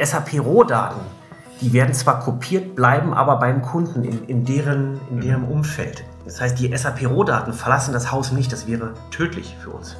die 0.00 0.06
SAP-Rohdaten, 0.06 1.00
die 1.60 1.72
werden 1.72 1.92
zwar 1.92 2.20
kopiert, 2.20 2.74
bleiben 2.74 3.12
aber 3.12 3.36
beim 3.36 3.60
Kunden 3.60 4.02
in, 4.02 4.24
in, 4.24 4.44
deren, 4.44 4.98
in 5.10 5.20
deren 5.20 5.44
Umfeld. 5.44 6.04
Das 6.24 6.40
heißt, 6.40 6.58
die 6.58 6.74
SAP-Rohdaten 6.74 7.52
verlassen 7.52 7.92
das 7.92 8.10
Haus 8.10 8.32
nicht. 8.32 8.50
Das 8.50 8.66
wäre 8.66 8.94
tödlich 9.10 9.56
für 9.62 9.70
uns. 9.70 9.96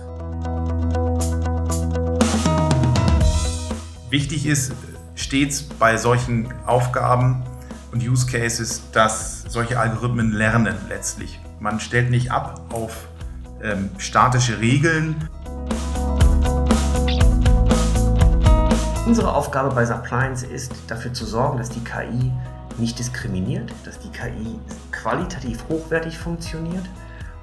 Wichtig 4.09 4.47
ist 4.47 4.73
stets 5.15 5.63
bei 5.63 5.97
solchen 5.97 6.49
Aufgaben 6.67 7.43
und 7.93 8.03
Use 8.03 8.27
Cases, 8.27 8.83
dass 8.93 9.43
solche 9.49 9.79
Algorithmen 9.79 10.33
lernen 10.33 10.77
letztlich. 10.89 11.41
Man 11.61 11.79
stellt 11.79 12.11
nicht 12.11 12.33
ab 12.33 12.61
auf 12.73 13.07
ähm, 13.63 13.91
statische 13.99 14.61
Regeln. 14.61 15.29
Unsere 19.11 19.35
Aufgabe 19.35 19.75
bei 19.75 19.85
Suppliance 19.85 20.47
ist, 20.47 20.73
dafür 20.87 21.13
zu 21.13 21.27
sorgen, 21.27 21.59
dass 21.59 21.69
die 21.69 21.83
KI 21.83 22.31
nicht 22.79 22.97
diskriminiert, 22.97 23.73
dass 23.85 23.99
die 23.99 24.09
KI 24.11 24.57
qualitativ 24.93 25.65
hochwertig 25.69 26.17
funktioniert 26.17 26.85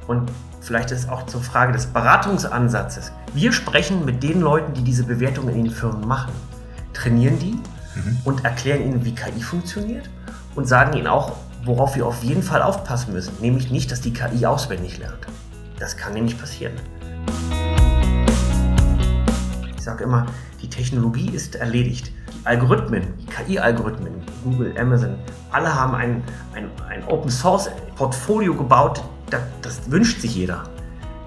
und 0.07 0.31
vielleicht 0.61 0.91
ist 0.91 0.99
es 0.99 1.09
auch 1.09 1.25
zur 1.25 1.41
Frage 1.41 1.73
des 1.73 1.87
Beratungsansatzes. 1.87 3.11
Wir 3.33 3.51
sprechen 3.51 4.05
mit 4.05 4.23
den 4.23 4.39
Leuten, 4.39 4.75
die 4.75 4.81
diese 4.81 5.03
Bewertungen 5.03 5.53
in 5.53 5.65
den 5.65 5.73
Firmen 5.73 6.07
machen, 6.07 6.31
trainieren 6.93 7.37
die 7.37 7.59
mhm. 7.99 8.17
und 8.23 8.45
erklären 8.45 8.83
ihnen, 8.83 9.03
wie 9.03 9.13
KI 9.13 9.41
funktioniert 9.41 10.09
und 10.55 10.69
sagen 10.69 10.93
ihnen 10.93 11.07
auch, 11.07 11.33
worauf 11.65 11.97
wir 11.97 12.05
auf 12.05 12.23
jeden 12.23 12.43
Fall 12.43 12.61
aufpassen 12.61 13.11
müssen, 13.11 13.33
nämlich 13.41 13.71
nicht, 13.71 13.91
dass 13.91 13.99
die 13.99 14.13
KI 14.13 14.45
auswendig 14.45 14.99
lernt. 14.99 15.27
Das 15.79 15.97
kann 15.97 16.13
nämlich 16.13 16.39
passieren. 16.39 16.75
Ich 19.75 19.83
sage 19.83 20.05
immer, 20.05 20.27
Technologie 20.77 21.29
ist 21.31 21.55
erledigt. 21.55 22.11
Algorithmen, 22.43 23.03
KI-Algorithmen, 23.27 24.13
Google, 24.43 24.73
Amazon, 24.79 25.15
alle 25.51 25.73
haben 25.73 25.95
ein, 25.95 26.23
ein, 26.53 26.69
ein 26.87 27.03
Open-Source-Portfolio 27.07 28.55
gebaut, 28.55 29.03
das, 29.29 29.41
das 29.61 29.91
wünscht 29.91 30.21
sich 30.21 30.35
jeder. 30.35 30.63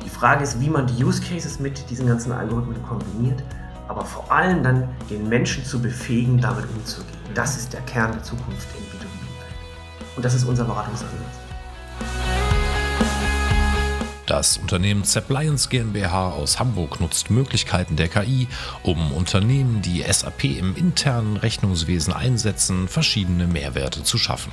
Die 0.02 0.08
Frage 0.08 0.44
ist, 0.44 0.60
wie 0.60 0.70
man 0.70 0.86
die 0.86 1.04
Use 1.04 1.20
Cases 1.20 1.60
mit 1.60 1.90
diesen 1.90 2.06
ganzen 2.06 2.32
Algorithmen 2.32 2.82
kombiniert, 2.84 3.42
aber 3.88 4.04
vor 4.04 4.30
allem 4.32 4.62
dann 4.62 4.88
den 5.10 5.28
Menschen 5.28 5.64
zu 5.64 5.82
befähigen, 5.82 6.40
damit 6.40 6.64
umzugehen. 6.74 7.18
Das 7.34 7.56
ist 7.56 7.72
der 7.72 7.80
Kern 7.82 8.12
der 8.12 8.22
Zukunft 8.22 8.68
in 8.78 8.84
B2B. 8.84 10.16
Und 10.16 10.24
das 10.24 10.34
ist 10.34 10.44
unser 10.44 10.64
Beratungsansatz. 10.64 11.39
Das 14.30 14.58
Unternehmen 14.58 15.02
Zappliance 15.02 15.68
GmbH 15.68 16.30
aus 16.30 16.60
Hamburg 16.60 17.00
nutzt 17.00 17.32
Möglichkeiten 17.32 17.96
der 17.96 18.06
KI, 18.06 18.46
um 18.84 19.10
Unternehmen, 19.10 19.82
die 19.82 20.04
SAP 20.08 20.44
im 20.44 20.76
internen 20.76 21.36
Rechnungswesen 21.36 22.12
einsetzen, 22.12 22.86
verschiedene 22.86 23.48
Mehrwerte 23.48 24.04
zu 24.04 24.18
schaffen. 24.18 24.52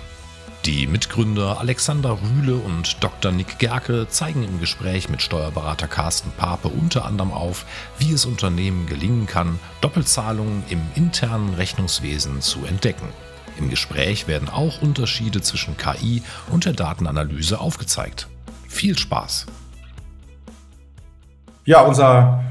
Die 0.66 0.88
Mitgründer 0.88 1.60
Alexander 1.60 2.18
Rühle 2.20 2.56
und 2.56 3.04
Dr. 3.04 3.32
Nick 3.32 3.60
Gerke 3.60 4.08
zeigen 4.10 4.44
im 4.44 4.60
Gespräch 4.60 5.10
mit 5.10 5.22
Steuerberater 5.22 5.88
Carsten 5.88 6.32
Pape 6.32 6.70
unter 6.70 7.06
anderem 7.06 7.32
auf, 7.32 7.64
wie 8.00 8.14
es 8.14 8.26
Unternehmen 8.26 8.88
gelingen 8.88 9.28
kann, 9.28 9.60
Doppelzahlungen 9.82 10.64
im 10.70 10.82
internen 10.96 11.54
Rechnungswesen 11.54 12.42
zu 12.42 12.66
entdecken. 12.66 13.10
Im 13.60 13.70
Gespräch 13.70 14.28
werden 14.28 14.50
auch 14.50 14.82
Unterschiede 14.82 15.42
zwischen 15.42 15.78
KI 15.78 16.24
und 16.50 16.66
der 16.66 16.74
Datenanalyse 16.74 17.60
aufgezeigt. 17.60 18.28
Viel 18.68 18.98
Spaß! 18.98 19.46
Ja, 21.68 21.82
unser 21.82 22.46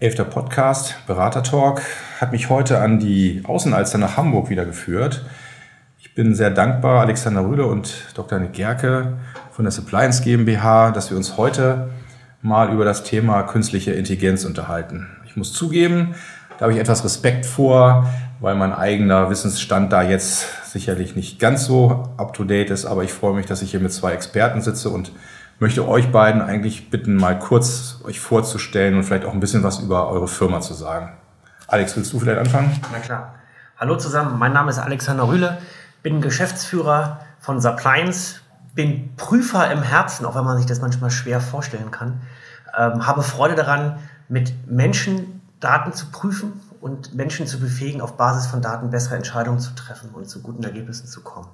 elfter 0.00 0.24
Podcast, 0.24 0.96
Berater 1.06 1.44
Talk, 1.44 1.82
hat 2.20 2.32
mich 2.32 2.50
heute 2.50 2.80
an 2.80 2.98
die 2.98 3.42
Außenalster 3.46 3.96
nach 3.96 4.16
Hamburg 4.16 4.50
wieder 4.50 4.64
geführt. 4.64 5.24
Ich 6.00 6.16
bin 6.16 6.34
sehr 6.34 6.50
dankbar, 6.50 7.02
Alexander 7.02 7.44
Rühle 7.44 7.64
und 7.64 7.94
Dr. 8.14 8.40
Nick 8.40 8.54
Gerke 8.54 9.18
von 9.52 9.64
der 9.64 9.70
Suppliance 9.70 10.20
GmbH, 10.24 10.90
dass 10.90 11.10
wir 11.10 11.16
uns 11.16 11.36
heute 11.36 11.90
mal 12.42 12.72
über 12.72 12.84
das 12.84 13.04
Thema 13.04 13.44
künstliche 13.44 13.92
Intelligenz 13.92 14.44
unterhalten. 14.44 15.06
Ich 15.26 15.36
muss 15.36 15.52
zugeben, 15.52 16.16
da 16.58 16.62
habe 16.64 16.72
ich 16.72 16.80
etwas 16.80 17.04
Respekt 17.04 17.46
vor, 17.46 18.10
weil 18.40 18.56
mein 18.56 18.72
eigener 18.72 19.30
Wissensstand 19.30 19.92
da 19.92 20.02
jetzt 20.02 20.72
sicherlich 20.72 21.14
nicht 21.14 21.38
ganz 21.38 21.66
so 21.66 22.08
up-to-date 22.16 22.70
ist, 22.70 22.84
aber 22.84 23.04
ich 23.04 23.12
freue 23.12 23.34
mich, 23.34 23.46
dass 23.46 23.62
ich 23.62 23.70
hier 23.70 23.78
mit 23.78 23.92
zwei 23.92 24.10
Experten 24.10 24.60
sitze 24.60 24.90
und 24.90 25.12
möchte 25.58 25.86
euch 25.88 26.12
beiden 26.12 26.42
eigentlich 26.42 26.90
bitten, 26.90 27.16
mal 27.16 27.38
kurz 27.38 28.00
euch 28.04 28.20
vorzustellen 28.20 28.96
und 28.96 29.04
vielleicht 29.04 29.24
auch 29.24 29.32
ein 29.32 29.40
bisschen 29.40 29.62
was 29.62 29.78
über 29.78 30.08
eure 30.08 30.28
Firma 30.28 30.60
zu 30.60 30.74
sagen. 30.74 31.12
Alex, 31.66 31.96
willst 31.96 32.12
du 32.12 32.20
vielleicht 32.20 32.38
anfangen? 32.38 32.78
Na 32.92 32.98
klar. 32.98 33.34
Hallo 33.78 33.96
zusammen, 33.96 34.38
mein 34.38 34.52
Name 34.52 34.70
ist 34.70 34.78
Alexander 34.78 35.28
Rühle, 35.28 35.58
bin 36.02 36.20
Geschäftsführer 36.20 37.20
von 37.40 37.60
Suppliance, 37.60 38.40
bin 38.74 39.14
Prüfer 39.16 39.70
im 39.70 39.82
Herzen, 39.82 40.24
auch 40.24 40.34
wenn 40.34 40.44
man 40.44 40.56
sich 40.56 40.66
das 40.66 40.80
manchmal 40.80 41.10
schwer 41.10 41.40
vorstellen 41.40 41.90
kann. 41.90 42.22
Ähm, 42.76 43.06
habe 43.06 43.22
Freude 43.22 43.54
daran, 43.54 43.98
mit 44.28 44.66
Menschen 44.66 45.42
Daten 45.60 45.92
zu 45.92 46.10
prüfen 46.10 46.60
und 46.80 47.14
Menschen 47.14 47.46
zu 47.46 47.58
befähigen, 47.58 48.00
auf 48.00 48.16
Basis 48.16 48.46
von 48.46 48.62
Daten 48.62 48.90
bessere 48.90 49.16
Entscheidungen 49.16 49.60
zu 49.60 49.74
treffen 49.74 50.10
und 50.10 50.28
zu 50.28 50.42
guten 50.42 50.62
Ergebnissen 50.62 51.06
zu 51.06 51.22
kommen. 51.22 51.48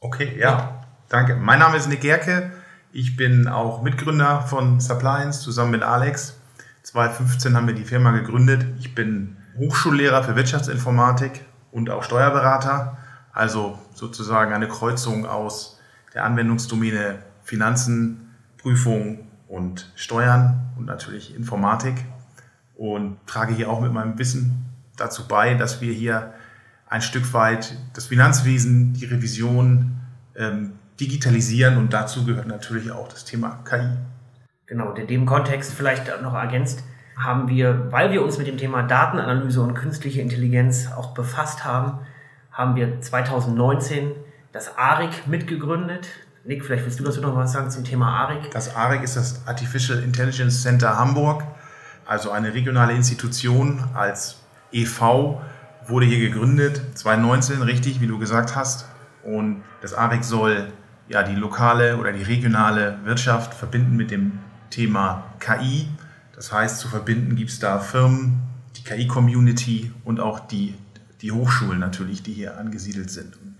Okay, 0.00 0.36
ja, 0.38 0.82
danke. 1.08 1.36
Mein 1.36 1.60
Name 1.60 1.76
ist 1.76 1.88
Nick 1.88 2.00
Gerke. 2.00 2.50
Ich 2.94 3.16
bin 3.16 3.48
auch 3.48 3.80
Mitgründer 3.80 4.42
von 4.42 4.78
Suppliance 4.78 5.40
zusammen 5.40 5.70
mit 5.70 5.82
Alex. 5.82 6.36
2015 6.82 7.56
haben 7.56 7.66
wir 7.66 7.74
die 7.74 7.84
Firma 7.84 8.10
gegründet. 8.10 8.66
Ich 8.80 8.94
bin 8.94 9.38
Hochschullehrer 9.56 10.22
für 10.22 10.36
Wirtschaftsinformatik 10.36 11.42
und 11.70 11.88
auch 11.88 12.02
Steuerberater. 12.02 12.98
Also 13.32 13.78
sozusagen 13.94 14.52
eine 14.52 14.68
Kreuzung 14.68 15.24
aus 15.24 15.80
der 16.12 16.24
Anwendungsdomäne 16.24 17.20
Finanzen, 17.42 18.34
Prüfung 18.58 19.26
und 19.48 19.90
Steuern 19.94 20.60
und 20.76 20.84
natürlich 20.84 21.34
Informatik. 21.34 21.94
Und 22.74 23.16
trage 23.26 23.54
hier 23.54 23.70
auch 23.70 23.80
mit 23.80 23.94
meinem 23.94 24.18
Wissen 24.18 24.66
dazu 24.98 25.26
bei, 25.26 25.54
dass 25.54 25.80
wir 25.80 25.94
hier 25.94 26.34
ein 26.90 27.00
Stück 27.00 27.32
weit 27.32 27.74
das 27.94 28.04
Finanzwesen, 28.04 28.92
die 28.92 29.06
Revision 29.06 29.96
ähm, 30.36 30.72
digitalisieren 31.02 31.76
und 31.78 31.92
dazu 31.92 32.24
gehört 32.24 32.46
natürlich 32.46 32.92
auch 32.92 33.08
das 33.08 33.24
Thema 33.24 33.58
KI. 33.64 33.88
Genau, 34.66 34.92
in 34.92 35.06
dem 35.06 35.26
Kontext 35.26 35.74
vielleicht 35.74 36.04
noch 36.22 36.34
ergänzt, 36.34 36.84
haben 37.16 37.48
wir, 37.48 37.90
weil 37.90 38.12
wir 38.12 38.22
uns 38.22 38.38
mit 38.38 38.46
dem 38.46 38.56
Thema 38.56 38.82
Datenanalyse 38.82 39.60
und 39.60 39.74
künstliche 39.74 40.20
Intelligenz 40.20 40.88
auch 40.96 41.12
befasst 41.12 41.64
haben, 41.64 41.98
haben 42.52 42.76
wir 42.76 43.00
2019 43.00 44.12
das 44.52 44.78
ARIC 44.78 45.26
mitgegründet. 45.26 46.08
Nick, 46.44 46.64
vielleicht 46.64 46.84
willst 46.84 47.00
du 47.00 47.04
dazu 47.04 47.20
noch 47.20 47.36
was 47.36 47.52
sagen 47.52 47.70
zum 47.70 47.84
Thema 47.84 48.08
ARIC? 48.24 48.50
Das 48.52 48.74
ARIC 48.74 49.02
ist 49.02 49.16
das 49.16 49.46
Artificial 49.46 50.02
Intelligence 50.02 50.62
Center 50.62 50.98
Hamburg, 50.98 51.44
also 52.06 52.30
eine 52.30 52.54
regionale 52.54 52.92
Institution 52.92 53.84
als 53.94 54.40
EV, 54.72 55.40
wurde 55.86 56.06
hier 56.06 56.20
gegründet, 56.20 56.80
2019, 56.94 57.62
richtig, 57.62 58.00
wie 58.00 58.06
du 58.06 58.18
gesagt 58.18 58.54
hast. 58.54 58.86
Und 59.24 59.62
das 59.80 59.94
ARIC 59.94 60.24
soll 60.24 60.72
ja, 61.12 61.22
die 61.22 61.34
lokale 61.34 61.98
oder 61.98 62.10
die 62.12 62.22
regionale 62.22 62.98
Wirtschaft 63.04 63.52
verbinden 63.52 63.96
mit 63.96 64.10
dem 64.10 64.38
Thema 64.70 65.24
KI. 65.38 65.86
Das 66.34 66.52
heißt, 66.52 66.78
zu 66.78 66.88
verbinden 66.88 67.36
gibt 67.36 67.50
es 67.50 67.58
da 67.58 67.78
Firmen, 67.78 68.40
die 68.76 68.82
KI-Community 68.82 69.92
und 70.04 70.20
auch 70.20 70.40
die, 70.40 70.74
die 71.20 71.30
Hochschulen 71.30 71.78
natürlich, 71.78 72.22
die 72.22 72.32
hier 72.32 72.56
angesiedelt 72.56 73.10
sind. 73.10 73.36
Und 73.36 73.56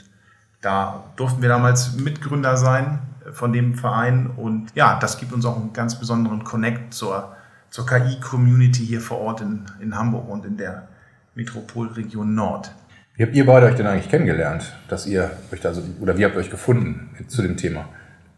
da 0.63 1.05
durften 1.17 1.43
wir 1.43 1.51
damals 1.51 1.95
Mitgründer 1.97 2.57
sein 2.57 3.01
von 3.33 3.53
dem 3.53 3.75
Verein 3.75 4.29
und 4.29 4.75
ja, 4.75 4.99
das 4.99 5.19
gibt 5.19 5.35
uns 5.35 5.45
auch 5.45 5.57
einen 5.57 5.75
ganz 5.75 6.01
besonderen 6.01 6.45
Connect 6.45 6.95
zur, 6.95 7.37
zur 7.69 7.87
KI-Community 7.87 8.87
hier 8.87 9.03
vor 9.03 9.19
Ort 9.19 9.43
in, 9.43 9.67
in 9.79 9.95
Hamburg 9.95 10.29
und 10.29 10.47
in 10.47 10.57
der 10.57 10.89
Metropolregion 11.35 12.35
Nord. 12.35 12.73
Wie 13.15 13.25
habt 13.25 13.35
ihr 13.35 13.45
beide 13.45 13.67
euch 13.67 13.75
denn 13.75 13.87
eigentlich 13.87 14.09
kennengelernt, 14.09 14.73
dass 14.89 15.07
ihr 15.07 15.31
euch 15.53 15.61
da 15.61 15.75
so, 15.75 15.83
oder 16.01 16.17
wie 16.17 16.25
habt 16.25 16.35
ihr 16.35 16.41
euch 16.41 16.51
gefunden 16.51 17.11
zu 17.29 17.43
dem 17.43 17.57
Thema? 17.57 17.85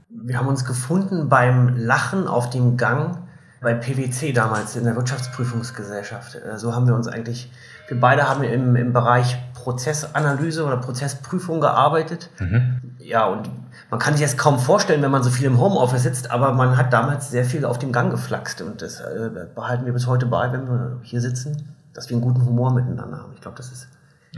Wir 0.09 0.39
haben 0.39 0.49
uns 0.49 0.65
gefunden 0.65 1.29
beim 1.29 1.77
Lachen 1.77 2.27
auf 2.27 2.51
dem 2.51 2.77
Gang 2.77 3.19
bei 3.61 3.75
PwC 3.75 4.33
damals 4.33 4.77
in 4.77 4.85
der 4.85 4.97
Wirtschaftsprüfungsgesellschaft. 4.97 6.37
Äh, 6.37 6.59
so 6.59 6.75
haben 6.75 6.87
wir 6.87 6.95
uns 6.95 7.07
eigentlich, 7.07 7.51
wir 7.89 7.99
beide 7.99 8.29
haben 8.29 8.43
im, 8.43 8.75
im 8.75 8.93
Bereich 8.93 9.39
Prozessanalyse 9.55 10.65
oder 10.65 10.77
Prozessprüfung 10.77 11.61
gearbeitet. 11.61 12.31
Mhm. 12.41 12.81
Ja, 12.99 13.27
und 13.27 13.51
man 13.91 14.01
kann 14.01 14.15
sich 14.15 14.23
das 14.23 14.37
kaum 14.37 14.59
vorstellen, 14.59 15.03
wenn 15.03 15.11
man 15.11 15.23
so 15.23 15.31
viel 15.31 15.47
im 15.47 15.59
Homeoffice 15.59 16.03
sitzt, 16.03 16.31
aber 16.31 16.53
man 16.53 16.77
hat 16.77 16.93
damals 16.93 17.31
sehr 17.31 17.45
viel 17.45 17.65
auf 17.65 17.79
dem 17.79 17.93
Gang 17.93 18.11
geflaxt 18.11 18.61
und 18.61 18.83
das 18.83 19.01
äh, 19.01 19.31
behalten 19.55 19.87
wir 19.87 19.93
bis 19.93 20.07
heute 20.07 20.27
bei, 20.27 20.53
wenn 20.53 20.67
wir 20.67 20.99
hier 21.03 21.21
sitzen, 21.21 21.75
dass 21.93 22.11
wir 22.11 22.17
einen 22.17 22.25
guten 22.25 22.45
Humor 22.45 22.73
miteinander 22.73 23.19
haben. 23.19 23.33
Ich 23.35 23.41
glaube, 23.41 23.57
das 23.57 23.73
ist 23.73 23.89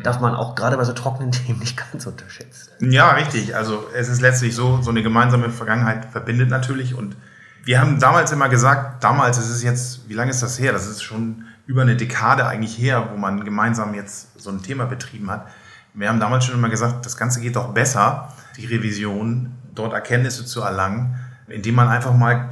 darf 0.02 0.20
man 0.20 0.34
auch 0.34 0.54
gerade 0.54 0.76
bei 0.76 0.84
so 0.84 0.92
trockenen 0.92 1.32
Themen 1.32 1.58
nicht 1.58 1.76
ganz 1.76 2.06
unterschätzen. 2.06 2.70
Ja, 2.90 3.12
richtig. 3.12 3.54
Also 3.54 3.86
es 3.94 4.08
ist 4.08 4.20
letztlich 4.20 4.54
so, 4.54 4.82
so 4.82 4.90
eine 4.90 5.02
gemeinsame 5.02 5.50
Vergangenheit 5.50 6.06
verbindet 6.06 6.50
natürlich. 6.50 6.94
Und 6.94 7.16
wir 7.64 7.80
haben 7.80 7.98
damals 7.98 8.32
immer 8.32 8.48
gesagt, 8.48 9.02
damals 9.02 9.38
ist 9.38 9.50
es 9.50 9.62
jetzt, 9.62 10.08
wie 10.08 10.14
lange 10.14 10.30
ist 10.30 10.42
das 10.42 10.58
her? 10.58 10.72
Das 10.72 10.86
ist 10.86 11.02
schon 11.02 11.44
über 11.66 11.82
eine 11.82 11.96
Dekade 11.96 12.46
eigentlich 12.46 12.78
her, 12.78 13.08
wo 13.12 13.16
man 13.16 13.44
gemeinsam 13.44 13.94
jetzt 13.94 14.40
so 14.40 14.50
ein 14.50 14.62
Thema 14.62 14.86
betrieben 14.86 15.30
hat. 15.30 15.48
Wir 15.94 16.08
haben 16.08 16.20
damals 16.20 16.44
schon 16.44 16.54
immer 16.54 16.68
gesagt, 16.68 17.06
das 17.06 17.16
Ganze 17.16 17.40
geht 17.40 17.56
doch 17.56 17.72
besser, 17.72 18.32
die 18.56 18.66
Revision, 18.66 19.52
dort 19.74 19.94
Erkenntnisse 19.94 20.44
zu 20.44 20.60
erlangen, 20.60 21.16
indem 21.48 21.74
man 21.74 21.88
einfach 21.88 22.14
mal 22.14 22.50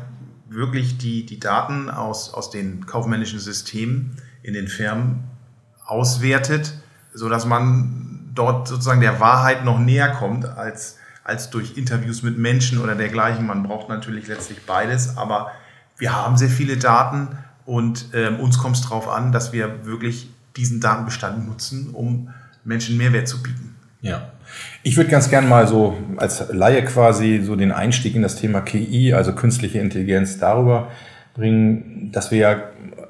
wirklich 0.48 0.98
die, 0.98 1.26
die 1.26 1.38
Daten 1.38 1.90
aus, 1.90 2.32
aus 2.32 2.50
den 2.50 2.86
kaufmännischen 2.86 3.38
Systemen 3.38 4.16
in 4.42 4.54
den 4.54 4.68
Firmen 4.68 5.24
auswertet, 5.84 6.74
so 7.14 7.28
dass 7.28 7.46
man 7.46 8.30
dort 8.34 8.68
sozusagen 8.68 9.00
der 9.00 9.20
Wahrheit 9.20 9.64
noch 9.64 9.78
näher 9.78 10.08
kommt 10.08 10.44
als, 10.44 10.98
als 11.22 11.50
durch 11.50 11.78
Interviews 11.78 12.22
mit 12.22 12.36
Menschen 12.36 12.80
oder 12.80 12.94
dergleichen. 12.94 13.46
Man 13.46 13.62
braucht 13.62 13.88
natürlich 13.88 14.26
letztlich 14.26 14.66
beides, 14.66 15.16
aber 15.16 15.52
wir 15.96 16.14
haben 16.14 16.36
sehr 16.36 16.48
viele 16.48 16.76
Daten 16.76 17.28
und 17.64 18.08
äh, 18.12 18.28
uns 18.28 18.58
kommt 18.58 18.76
es 18.76 18.82
darauf 18.82 19.08
an, 19.08 19.32
dass 19.32 19.52
wir 19.52 19.86
wirklich 19.86 20.28
diesen 20.56 20.80
Datenbestand 20.80 21.46
nutzen, 21.46 21.90
um 21.92 22.30
Menschen 22.64 22.96
Mehrwert 22.96 23.28
zu 23.28 23.42
bieten. 23.42 23.76
Ja. 24.00 24.30
Ich 24.82 24.96
würde 24.96 25.10
ganz 25.10 25.30
gern 25.30 25.48
mal 25.48 25.66
so 25.66 25.96
als 26.16 26.44
Laie 26.52 26.84
quasi 26.84 27.42
so 27.42 27.56
den 27.56 27.72
Einstieg 27.72 28.14
in 28.14 28.22
das 28.22 28.36
Thema 28.36 28.60
KI, 28.60 29.14
also 29.14 29.34
künstliche 29.34 29.78
Intelligenz, 29.78 30.38
darüber 30.38 30.88
bringen, 31.34 32.10
dass 32.12 32.30
wir 32.30 32.38
ja 32.38 32.62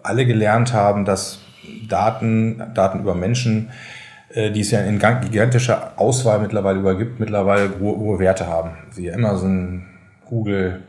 alle 0.03 0.27
gelernt 0.27 0.73
haben, 0.73 1.05
dass 1.05 1.41
Daten, 1.89 2.63
Daten 2.75 3.01
über 3.01 3.15
Menschen, 3.15 3.71
die 4.35 4.61
es 4.61 4.71
ja 4.71 4.81
in 4.81 4.99
gigantischer 4.99 5.93
Auswahl 5.97 6.41
mittlerweile 6.41 6.81
übergibt, 6.81 7.21
mittlerweile 7.21 7.71
hohe, 7.79 7.97
hohe 7.97 8.19
Werte 8.19 8.47
haben. 8.49 8.71
Sie 8.91 9.13
Amazon, 9.13 9.85
Google, 10.29 10.83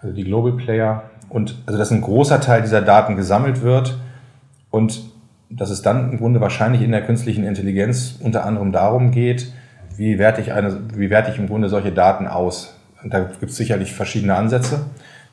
also 0.00 0.14
die 0.14 0.24
Global 0.24 0.52
Player. 0.52 1.02
Und 1.28 1.56
also 1.66 1.78
dass 1.78 1.90
ein 1.90 2.00
großer 2.00 2.40
Teil 2.40 2.62
dieser 2.62 2.82
Daten 2.82 3.16
gesammelt 3.16 3.62
wird 3.62 3.98
und 4.70 5.02
dass 5.50 5.70
es 5.70 5.82
dann 5.82 6.12
im 6.12 6.18
Grunde 6.18 6.40
wahrscheinlich 6.40 6.82
in 6.82 6.92
der 6.92 7.02
künstlichen 7.02 7.44
Intelligenz 7.44 8.18
unter 8.20 8.44
anderem 8.44 8.72
darum 8.72 9.10
geht, 9.10 9.52
wie 9.96 10.18
werte 10.18 10.40
ich, 10.40 10.52
eine, 10.52 10.78
wie 10.94 11.10
werte 11.10 11.30
ich 11.30 11.38
im 11.38 11.48
Grunde 11.48 11.68
solche 11.68 11.92
Daten 11.92 12.26
aus. 12.26 12.76
Und 13.02 13.12
da 13.14 13.20
gibt 13.20 13.50
es 13.50 13.56
sicherlich 13.56 13.94
verschiedene 13.94 14.34
Ansätze. 14.34 14.86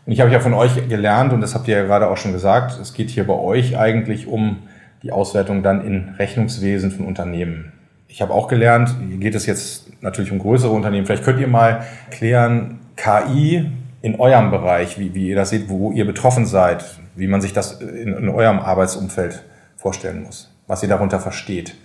Und 0.06 0.12
ich 0.12 0.22
habe 0.22 0.32
ja 0.32 0.40
von 0.40 0.54
euch 0.54 0.88
gelernt, 0.88 1.34
und 1.34 1.42
das 1.42 1.56
habt 1.56 1.68
ihr 1.68 1.78
ja 1.78 1.84
gerade 1.84 2.10
auch 2.10 2.18
schon 2.18 2.34
gesagt, 2.34 2.80
es 2.80 2.94
geht 2.94 3.10
hier 3.10 3.26
bei 3.26 3.34
euch 3.34 3.78
eigentlich 3.78 4.28
um 4.28 4.60
die 5.04 5.12
Auswertung 5.12 5.62
dann 5.64 5.86
in 5.86 6.16
Rechnungswesen 6.18 6.92
von 6.92 7.06
Unternehmen. 7.06 7.74
Ich 8.08 8.22
habe 8.22 8.34
auch 8.34 8.48
gelernt, 8.48 8.96
hier 9.08 9.18
geht 9.18 9.36
es 9.36 9.46
jetzt 9.46 10.02
natürlich 10.02 10.32
um 10.32 10.40
größere 10.40 10.72
Unternehmen. 10.72 11.06
Vielleicht 11.06 11.24
könnt 11.24 11.40
ihr 11.40 11.48
mal 11.48 11.86
klären, 12.10 12.80
KI 12.96 13.70
in 14.02 14.20
eurem 14.20 14.52
Bereich, 14.52 15.00
wie, 15.00 15.14
wie 15.14 15.30
ihr 15.30 15.36
das 15.36 15.50
seht, 15.50 15.70
wo 15.70 15.92
ihr 15.92 16.06
betroffen 16.06 16.46
seid, 16.46 16.86
wie 17.16 17.28
man 17.28 17.42
sich 17.42 17.54
das 17.54 17.82
in, 17.82 18.14
in 18.14 18.30
eurem 18.30 18.60
Arbeitsumfeld 18.60 19.44
vorstellen 19.78 20.24
muss, 20.24 20.54
was 20.68 20.84
ihr 20.84 20.90
darunter 20.90 21.20
versteht. 21.20 21.76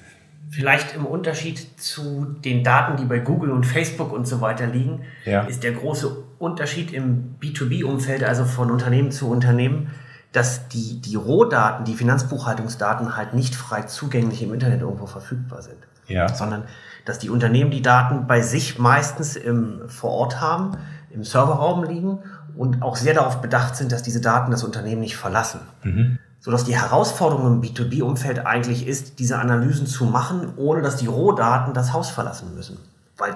Vielleicht 0.51 0.95
im 0.95 1.05
Unterschied 1.05 1.81
zu 1.81 2.37
den 2.45 2.65
Daten, 2.65 2.97
die 2.97 3.05
bei 3.05 3.19
Google 3.19 3.51
und 3.51 3.67
Facebook 3.67 4.13
und 4.13 4.27
so 4.27 4.41
weiter 4.41 4.67
liegen, 4.67 5.01
ja. 5.25 5.43
ist 5.43 5.63
der 5.63 5.73
große 5.73 6.25
Unterschied 6.39 6.93
im 6.93 7.35
B2B-Umfeld, 7.41 8.25
also 8.25 8.45
von 8.45 8.71
Unternehmen 8.71 9.11
zu 9.11 9.31
Unternehmen, 9.31 9.91
dass 10.39 10.69
die, 10.69 11.01
die 11.01 11.17
Rohdaten, 11.17 11.85
die 11.85 11.95
Finanzbuchhaltungsdaten 11.95 13.17
halt 13.17 13.35
nicht 13.35 13.57
frei 13.57 13.83
zugänglich 13.83 14.41
im 14.41 14.55
Internet 14.55 14.83
irgendwo 14.83 15.07
verfügbar 15.07 15.63
sind. 15.63 15.79
Ja. 16.07 16.33
Sondern 16.33 16.63
dass 17.05 17.19
die 17.19 17.29
Unternehmen 17.29 17.73
die 17.73 17.83
Daten 17.83 18.29
bei 18.29 18.41
sich 18.41 18.79
meistens 18.79 19.35
im, 19.35 19.89
vor 19.89 20.13
Ort 20.13 20.41
haben, 20.41 20.79
im 21.11 21.25
Serverraum 21.25 21.83
liegen 21.83 22.21
und 22.57 22.83
auch 22.83 22.95
sehr 22.95 23.15
darauf 23.15 23.41
bedacht 23.41 23.75
sind, 23.75 23.91
dass 23.91 24.05
diese 24.05 24.21
Daten 24.21 24.53
das 24.53 24.63
Unternehmen 24.63 25.01
nicht 25.01 25.17
verlassen. 25.17 25.61
Mhm 25.83 26.19
sodass 26.41 26.63
die 26.63 26.77
Herausforderung 26.77 27.55
im 27.55 27.61
B2B-Umfeld 27.61 28.47
eigentlich 28.47 28.87
ist, 28.87 29.19
diese 29.19 29.41
Analysen 29.41 29.89
zu 29.89 30.05
machen, 30.05 30.53
ohne 30.57 30.83
dass 30.83 30.95
die 30.95 31.09
Rohdaten 31.09 31.75
das 31.75 31.93
Haus 31.93 32.11
verlassen 32.11 32.55
müssen. 32.55 32.79
Weil 33.17 33.35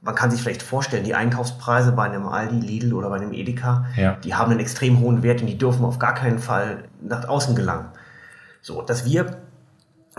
man 0.00 0.14
kann 0.14 0.30
sich 0.30 0.40
vielleicht 0.40 0.62
vorstellen, 0.62 1.04
die 1.04 1.14
Einkaufspreise 1.14 1.92
bei 1.92 2.04
einem 2.04 2.28
Aldi, 2.28 2.60
Lidl 2.60 2.94
oder 2.94 3.08
bei 3.08 3.16
einem 3.16 3.32
Edeka, 3.32 3.86
ja. 3.96 4.16
die 4.22 4.34
haben 4.34 4.50
einen 4.50 4.60
extrem 4.60 5.00
hohen 5.00 5.22
Wert 5.22 5.40
und 5.40 5.48
die 5.48 5.58
dürfen 5.58 5.84
auf 5.84 5.98
gar 5.98 6.14
keinen 6.14 6.38
Fall 6.38 6.84
nach 7.00 7.28
außen 7.28 7.56
gelangen. 7.56 7.86
So, 8.60 8.82
dass 8.82 9.04
wir 9.04 9.38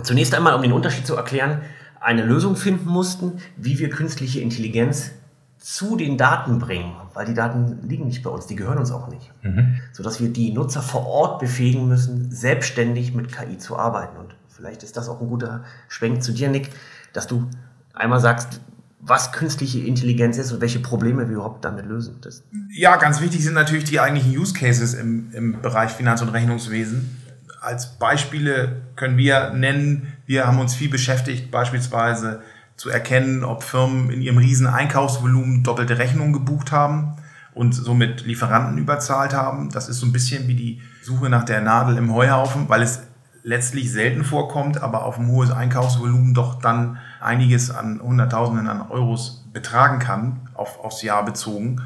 zunächst 0.04 0.34
einmal, 0.36 0.54
um 0.54 0.62
den 0.62 0.74
Unterschied 0.74 1.08
zu 1.08 1.16
erklären, 1.16 1.62
eine 2.00 2.24
Lösung 2.24 2.56
finden 2.56 2.90
mussten, 2.90 3.40
wie 3.56 3.80
wir 3.80 3.90
künstliche 3.90 4.42
Intelligenz 4.42 5.12
zu 5.58 5.96
den 5.96 6.18
Daten 6.18 6.60
bringen, 6.60 6.96
weil 7.14 7.26
die 7.26 7.34
Daten 7.34 7.88
liegen 7.88 8.06
nicht 8.06 8.24
bei 8.24 8.30
uns, 8.30 8.46
die 8.46 8.56
gehören 8.56 8.78
uns 8.78 8.92
auch 8.92 9.08
nicht. 9.08 9.32
Mhm. 9.42 9.80
Sodass 9.92 10.22
wir 10.22 10.30
die 10.30 10.52
Nutzer 10.52 10.82
vor 10.82 11.08
Ort 11.08 11.40
befähigen 11.40 11.88
müssen, 11.88 12.32
selbstständig 12.32 13.14
mit 13.14 13.32
KI 13.32 13.58
zu 13.58 13.78
arbeiten. 13.78 14.18
Und 14.18 14.36
vielleicht 14.48 14.84
ist 14.84 14.98
das 14.98 15.10
auch 15.10 15.20
ein 15.20 15.28
guter 15.28 15.64
Schwenk 15.88 16.22
zu 16.22 16.32
dir, 16.32 16.50
Nick, 16.50 16.70
dass 17.14 17.26
du 17.26 17.48
einmal 17.94 18.20
sagst, 18.20 18.62
was 19.08 19.32
künstliche 19.32 19.80
Intelligenz 19.80 20.38
ist 20.38 20.52
und 20.52 20.62
welche 20.62 20.80
Probleme 20.80 21.28
wir 21.28 21.36
überhaupt 21.36 21.64
damit 21.64 21.86
lösen. 21.86 22.18
Das 22.22 22.44
ja, 22.70 22.98
ganz 22.98 23.22
wichtig 23.22 23.44
sind 23.44 23.54
natürlich 23.54 23.86
die 23.86 24.00
eigentlichen 24.00 24.38
Use 24.38 24.54
Cases 24.54 24.94
im, 24.94 25.32
im 25.34 25.62
Bereich 25.62 25.92
Finanz- 25.92 26.22
und 26.22 26.30
Rechnungswesen. 26.30 27.18
Als 27.62 27.98
Beispiele 27.98 28.82
können 28.96 29.18
wir 29.18 29.52
nennen, 29.52 30.14
wir 30.26 30.46
haben 30.46 30.60
uns 30.60 30.76
viel 30.76 30.90
beschäftigt, 30.90 31.52
beispielsweise 31.52 32.42
zu 32.76 32.90
erkennen, 32.90 33.44
ob 33.44 33.64
Firmen 33.64 34.12
in 34.12 34.22
ihrem 34.22 34.38
riesen 34.38 34.68
Einkaufsvolumen 34.68 35.64
doppelte 35.64 35.98
Rechnungen 35.98 36.34
gebucht 36.34 36.72
haben 36.72 37.18
und 37.56 37.74
somit 37.74 38.26
Lieferanten 38.26 38.78
überzahlt 38.78 39.34
haben. 39.34 39.72
Das 39.72 39.90
ist 39.90 40.00
so 40.00 40.06
ein 40.06 40.14
bisschen 40.14 40.48
wie 40.48 40.56
die 40.56 40.82
Suche 41.02 41.30
nach 41.30 41.44
der 41.44 41.62
Nadel 41.62 41.98
im 41.98 42.14
Heuhaufen, 42.14 42.70
weil 42.70 42.84
es 42.84 43.02
letztlich 43.44 43.92
selten 43.92 44.24
vorkommt, 44.24 44.82
aber 44.82 45.06
auf 45.06 45.18
ein 45.18 45.28
hohes 45.28 45.52
Einkaufsvolumen 45.52 46.34
doch 46.34 46.60
dann 46.60 47.00
einiges 47.20 47.72
an 47.72 48.02
Hunderttausenden 48.02 48.68
an 48.68 48.90
Euros 48.90 49.46
betragen 49.54 50.00
kann, 50.00 50.50
auf, 50.54 50.80
aufs 50.84 51.02
Jahr 51.02 51.26
bezogen. 51.26 51.82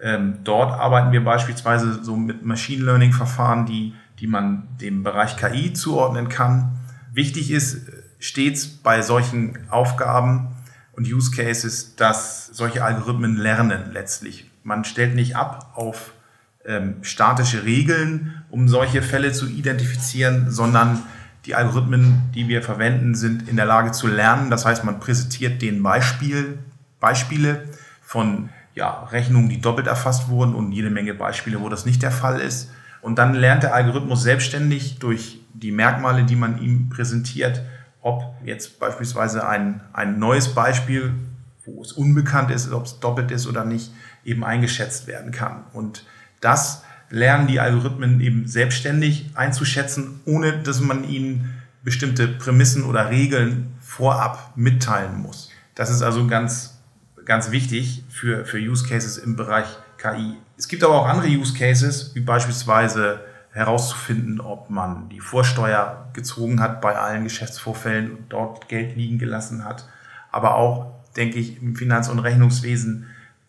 Ähm, 0.00 0.38
dort 0.44 0.72
arbeiten 0.78 1.12
wir 1.12 1.24
beispielsweise 1.24 2.02
so 2.04 2.16
mit 2.16 2.44
Machine 2.44 2.84
Learning 2.84 3.12
Verfahren, 3.12 3.66
die, 3.66 3.94
die 4.20 4.26
man 4.26 4.68
dem 4.80 5.02
Bereich 5.02 5.36
KI 5.36 5.72
zuordnen 5.72 6.28
kann. 6.28 6.78
Wichtig 7.12 7.50
ist, 7.50 7.86
stets 8.18 8.68
bei 8.68 9.02
solchen 9.02 9.58
Aufgaben 9.70 10.48
und 10.92 11.06
Use 11.06 11.30
Cases, 11.30 11.96
dass 11.96 12.46
solche 12.48 12.84
Algorithmen 12.84 13.36
lernen 13.36 13.90
letztlich. 13.92 14.50
Man 14.62 14.84
stellt 14.84 15.14
nicht 15.14 15.36
ab 15.36 15.72
auf 15.74 16.12
ähm, 16.64 16.96
statische 17.02 17.64
Regeln, 17.64 18.42
um 18.50 18.68
solche 18.68 19.02
Fälle 19.02 19.32
zu 19.32 19.46
identifizieren, 19.46 20.50
sondern 20.50 21.02
die 21.48 21.54
Algorithmen, 21.54 22.30
die 22.34 22.46
wir 22.46 22.62
verwenden, 22.62 23.14
sind 23.14 23.48
in 23.48 23.56
der 23.56 23.64
Lage 23.64 23.90
zu 23.90 24.06
lernen. 24.06 24.50
Das 24.50 24.66
heißt, 24.66 24.84
man 24.84 25.00
präsentiert 25.00 25.62
den 25.62 25.82
Beispiel, 25.82 26.58
Beispiele 27.00 27.64
von 28.02 28.50
ja, 28.74 29.04
Rechnungen, 29.04 29.48
die 29.48 29.58
doppelt 29.58 29.86
erfasst 29.86 30.28
wurden 30.28 30.54
und 30.54 30.72
jede 30.72 30.90
Menge 30.90 31.14
Beispiele, 31.14 31.60
wo 31.62 31.70
das 31.70 31.86
nicht 31.86 32.02
der 32.02 32.10
Fall 32.10 32.38
ist. 32.38 32.70
Und 33.00 33.18
dann 33.18 33.32
lernt 33.32 33.62
der 33.62 33.74
Algorithmus 33.74 34.22
selbstständig 34.22 34.98
durch 34.98 35.40
die 35.54 35.72
Merkmale, 35.72 36.24
die 36.24 36.36
man 36.36 36.60
ihm 36.60 36.90
präsentiert, 36.90 37.62
ob 38.02 38.34
jetzt 38.44 38.78
beispielsweise 38.78 39.48
ein, 39.48 39.80
ein 39.94 40.18
neues 40.18 40.54
Beispiel, 40.54 41.14
wo 41.64 41.80
es 41.80 41.92
unbekannt 41.92 42.50
ist, 42.50 42.70
ob 42.72 42.84
es 42.84 43.00
doppelt 43.00 43.30
ist 43.30 43.46
oder 43.46 43.64
nicht, 43.64 43.90
eben 44.22 44.44
eingeschätzt 44.44 45.06
werden 45.06 45.32
kann. 45.32 45.64
Und 45.72 46.04
das 46.42 46.84
lernen 47.10 47.46
die 47.46 47.60
Algorithmen 47.60 48.20
eben 48.20 48.46
selbstständig 48.46 49.30
einzuschätzen, 49.34 50.20
ohne 50.24 50.62
dass 50.62 50.80
man 50.80 51.08
ihnen 51.08 51.54
bestimmte 51.82 52.28
Prämissen 52.28 52.84
oder 52.84 53.10
Regeln 53.10 53.74
vorab 53.80 54.52
mitteilen 54.56 55.18
muss. 55.18 55.50
Das 55.74 55.90
ist 55.90 56.02
also 56.02 56.26
ganz, 56.26 56.78
ganz 57.24 57.50
wichtig 57.50 58.04
für, 58.08 58.44
für 58.44 58.58
Use 58.58 58.86
Cases 58.86 59.16
im 59.16 59.36
Bereich 59.36 59.66
KI. 59.96 60.34
Es 60.56 60.68
gibt 60.68 60.82
aber 60.84 60.94
auch 60.94 61.06
andere 61.06 61.28
Use 61.28 61.56
Cases, 61.56 62.14
wie 62.14 62.20
beispielsweise 62.20 63.20
herauszufinden, 63.52 64.40
ob 64.40 64.70
man 64.70 65.08
die 65.08 65.20
Vorsteuer 65.20 66.10
gezogen 66.12 66.60
hat 66.60 66.80
bei 66.80 66.96
allen 66.96 67.24
Geschäftsvorfällen 67.24 68.10
und 68.12 68.28
dort 68.28 68.68
Geld 68.68 68.96
liegen 68.96 69.18
gelassen 69.18 69.64
hat. 69.64 69.88
Aber 70.30 70.54
auch, 70.56 70.92
denke 71.16 71.38
ich, 71.38 71.62
im 71.62 71.74
Finanz- 71.74 72.08
und 72.08 72.18
Rechnungswesen 72.18 73.07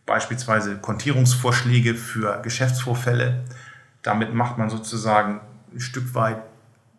beispielsweise 0.10 0.78
Kontierungsvorschläge 0.78 1.94
für 1.94 2.42
Geschäftsvorfälle. 2.42 3.44
Damit 4.02 4.34
macht 4.34 4.58
man 4.58 4.70
sozusagen 4.70 5.40
ein 5.72 5.80
Stück 5.80 6.16
weit 6.16 6.42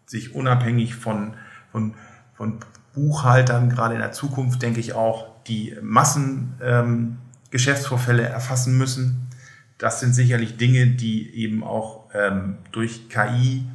sich 0.07 0.35
unabhängig 0.35 0.95
von, 0.95 1.35
von, 1.73 1.95
von 2.35 2.61
Buchhaltern, 2.95 3.69
gerade 3.69 3.95
in 3.95 4.01
der 4.01 4.13
Zukunft, 4.13 4.63
denke 4.63 4.79
ich 4.79 4.93
auch, 4.93 5.27
die 5.47 5.77
Massen 5.83 6.55
ähm, 6.63 7.19
erfassen 8.23 8.79
müssen. 8.79 9.29
Das 9.77 9.99
sind 9.99 10.15
sicherlich 10.15 10.57
Dinge, 10.57 10.87
die 10.87 11.35
eben 11.35 11.65
auch 11.65 12.05
ähm, 12.15 12.59
durch 12.71 13.09
KI 13.09 13.67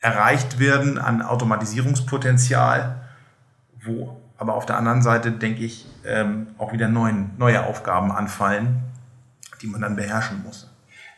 erreicht 0.00 0.60
werden 0.60 0.98
an 0.98 1.22
Automatisierungspotenzial, 1.22 3.02
wo 3.84 4.21
aber 4.42 4.56
auf 4.56 4.66
der 4.66 4.76
anderen 4.76 5.02
Seite, 5.02 5.30
denke 5.30 5.62
ich, 5.62 5.86
ähm, 6.04 6.48
auch 6.58 6.72
wieder 6.72 6.88
neuen, 6.88 7.30
neue 7.38 7.64
Aufgaben 7.64 8.10
anfallen, 8.10 8.80
die 9.62 9.68
man 9.68 9.82
dann 9.82 9.94
beherrschen 9.94 10.42
muss. 10.44 10.68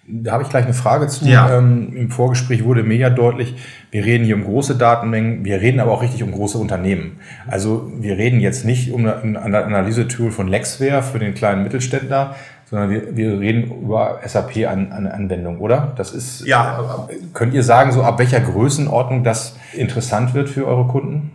Da 0.06 0.32
habe 0.32 0.42
ich 0.42 0.50
gleich 0.50 0.66
eine 0.66 0.74
Frage 0.74 1.06
zu. 1.06 1.24
Ja. 1.24 1.56
Ähm, 1.56 1.96
Im 1.96 2.10
Vorgespräch 2.10 2.64
wurde 2.64 2.82
mir 2.82 2.98
ja 2.98 3.08
deutlich, 3.08 3.56
wir 3.90 4.04
reden 4.04 4.26
hier 4.26 4.34
um 4.34 4.44
große 4.44 4.76
Datenmengen, 4.76 5.46
wir 5.46 5.62
reden 5.62 5.80
aber 5.80 5.92
auch 5.92 6.02
richtig 6.02 6.22
um 6.22 6.32
große 6.32 6.58
Unternehmen. 6.58 7.18
Also 7.46 7.90
wir 7.98 8.18
reden 8.18 8.40
jetzt 8.40 8.66
nicht 8.66 8.92
um 8.92 9.06
ein 9.06 9.36
Analysetool 9.36 10.30
von 10.30 10.46
Lexware 10.46 11.02
für 11.02 11.18
den 11.18 11.32
kleinen 11.32 11.62
Mittelständler, 11.62 12.34
sondern 12.66 12.90
wir, 12.90 13.16
wir 13.16 13.40
reden 13.40 13.72
über 13.84 14.20
SAP-Anwendung, 14.22 15.60
oder? 15.60 15.94
Das 15.96 16.12
ist. 16.12 16.44
Ja. 16.44 17.08
Könnt 17.32 17.54
ihr 17.54 17.62
sagen, 17.62 17.90
so 17.90 18.02
ab 18.02 18.18
welcher 18.18 18.40
Größenordnung 18.40 19.24
das 19.24 19.56
interessant 19.72 20.34
wird 20.34 20.50
für 20.50 20.66
eure 20.66 20.86
Kunden? 20.88 21.30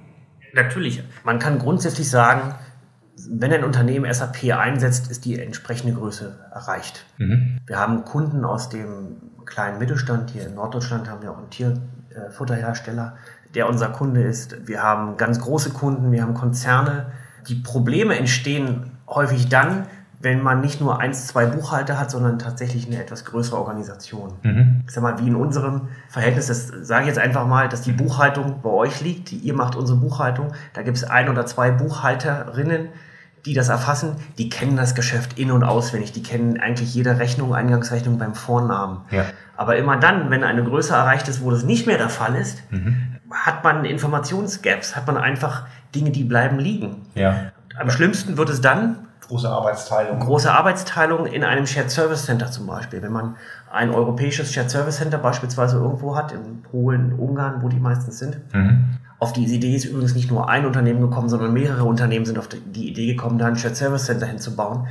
Natürlich. 0.53 1.03
Man 1.23 1.39
kann 1.39 1.59
grundsätzlich 1.59 2.09
sagen, 2.09 2.55
wenn 3.29 3.51
ein 3.51 3.63
Unternehmen 3.63 4.11
SAP 4.11 4.55
einsetzt, 4.57 5.11
ist 5.11 5.25
die 5.25 5.39
entsprechende 5.39 5.93
Größe 5.93 6.37
erreicht. 6.53 7.05
Mhm. 7.17 7.57
Wir 7.65 7.77
haben 7.77 8.05
Kunden 8.05 8.45
aus 8.45 8.69
dem 8.69 9.17
kleinen 9.45 9.79
Mittelstand. 9.79 10.31
Hier 10.31 10.47
in 10.47 10.55
Norddeutschland 10.55 11.09
haben 11.09 11.21
wir 11.21 11.31
auch 11.31 11.37
einen 11.37 11.49
Tierfutterhersteller, 11.49 13.17
der 13.55 13.67
unser 13.67 13.89
Kunde 13.89 14.23
ist. 14.23 14.67
Wir 14.67 14.81
haben 14.83 15.17
ganz 15.17 15.39
große 15.39 15.71
Kunden, 15.71 16.11
wir 16.11 16.21
haben 16.21 16.33
Konzerne. 16.33 17.07
Die 17.47 17.55
Probleme 17.55 18.17
entstehen 18.17 18.91
häufig 19.07 19.49
dann, 19.49 19.87
wenn 20.21 20.43
man 20.43 20.59
nicht 20.59 20.81
nur 20.81 20.99
eins, 20.99 21.27
zwei 21.27 21.45
Buchhalter 21.45 21.97
hat, 21.97 22.11
sondern 22.11 22.39
tatsächlich 22.39 22.87
eine 22.87 23.01
etwas 23.01 23.23
größere 23.23 23.57
Organisation. 23.57 24.33
Mhm. 24.43 24.81
Ich 24.85 24.93
sag 24.93 25.01
mal, 25.01 25.17
wie 25.19 25.27
in 25.27 25.35
unserem 25.35 25.87
Verhältnis, 26.09 26.47
das 26.47 26.67
sage 26.67 27.03
ich 27.03 27.07
jetzt 27.07 27.19
einfach 27.19 27.47
mal, 27.47 27.69
dass 27.69 27.81
die 27.81 27.93
Buchhaltung 27.93 28.61
bei 28.61 28.69
euch 28.69 28.99
liegt, 28.99 29.31
ihr 29.31 29.53
macht 29.53 29.75
unsere 29.77 29.97
Buchhaltung, 29.97 30.51
da 30.73 30.81
gibt 30.81 30.97
es 30.97 31.05
ein 31.05 31.29
oder 31.29 31.45
zwei 31.45 31.71
Buchhalterinnen, 31.71 32.89
die 33.45 33.53
das 33.53 33.69
erfassen, 33.69 34.17
die 34.37 34.49
kennen 34.49 34.75
das 34.75 34.93
Geschäft 34.95 35.39
in- 35.39 35.51
und 35.51 35.63
auswendig, 35.63 36.11
die 36.11 36.21
kennen 36.23 36.59
eigentlich 36.59 36.93
jede 36.93 37.17
Rechnung, 37.19 37.55
Eingangsrechnung 37.55 38.17
beim 38.17 38.35
Vornamen. 38.35 39.01
Ja. 39.11 39.23
Aber 39.55 39.77
immer 39.77 39.95
dann, 39.95 40.29
wenn 40.29 40.43
eine 40.43 40.63
Größe 40.63 40.93
erreicht 40.93 41.29
ist, 41.29 41.41
wo 41.41 41.49
das 41.49 41.63
nicht 41.63 41.87
mehr 41.87 41.97
der 41.97 42.09
Fall 42.09 42.35
ist, 42.35 42.61
Mhm. 42.71 43.15
hat 43.31 43.63
man 43.63 43.85
Informationsgaps, 43.85 44.97
hat 44.97 45.07
man 45.07 45.15
einfach 45.17 45.65
Dinge, 45.95 46.11
die 46.11 46.25
bleiben 46.25 46.59
liegen. 46.59 47.05
Ja. 47.15 47.51
Am 47.79 47.89
schlimmsten 47.89 48.35
wird 48.37 48.49
es 48.49 48.59
dann, 48.59 49.07
Große 49.27 49.49
Arbeitsteilung. 49.49 50.19
große 50.19 50.51
Arbeitsteilung 50.51 51.25
in 51.27 51.43
einem 51.43 51.67
Shared 51.67 51.91
Service 51.91 52.25
Center 52.25 52.49
zum 52.49 52.65
Beispiel. 52.65 53.01
Wenn 53.01 53.11
man 53.11 53.35
ein 53.71 53.91
europäisches 53.91 54.51
Shared 54.51 54.71
Service 54.71 54.97
Center 54.97 55.17
beispielsweise 55.19 55.77
irgendwo 55.77 56.15
hat, 56.15 56.31
in 56.31 56.63
Polen, 56.63 57.13
Ungarn, 57.13 57.61
wo 57.61 57.69
die 57.69 57.79
meistens 57.79 58.17
sind. 58.19 58.39
Mhm. 58.53 58.97
Auf 59.19 59.33
die 59.33 59.45
Idee 59.45 59.75
ist 59.75 59.85
übrigens 59.85 60.15
nicht 60.15 60.31
nur 60.31 60.49
ein 60.49 60.65
Unternehmen 60.65 61.01
gekommen, 61.01 61.29
sondern 61.29 61.53
mehrere 61.53 61.83
Unternehmen 61.83 62.25
sind 62.25 62.39
auf 62.39 62.47
die 62.47 62.89
Idee 62.89 63.07
gekommen, 63.13 63.37
da 63.37 63.47
ein 63.47 63.57
Shared 63.57 63.75
Service 63.75 64.05
Center 64.05 64.25
hinzubauen. 64.25 64.87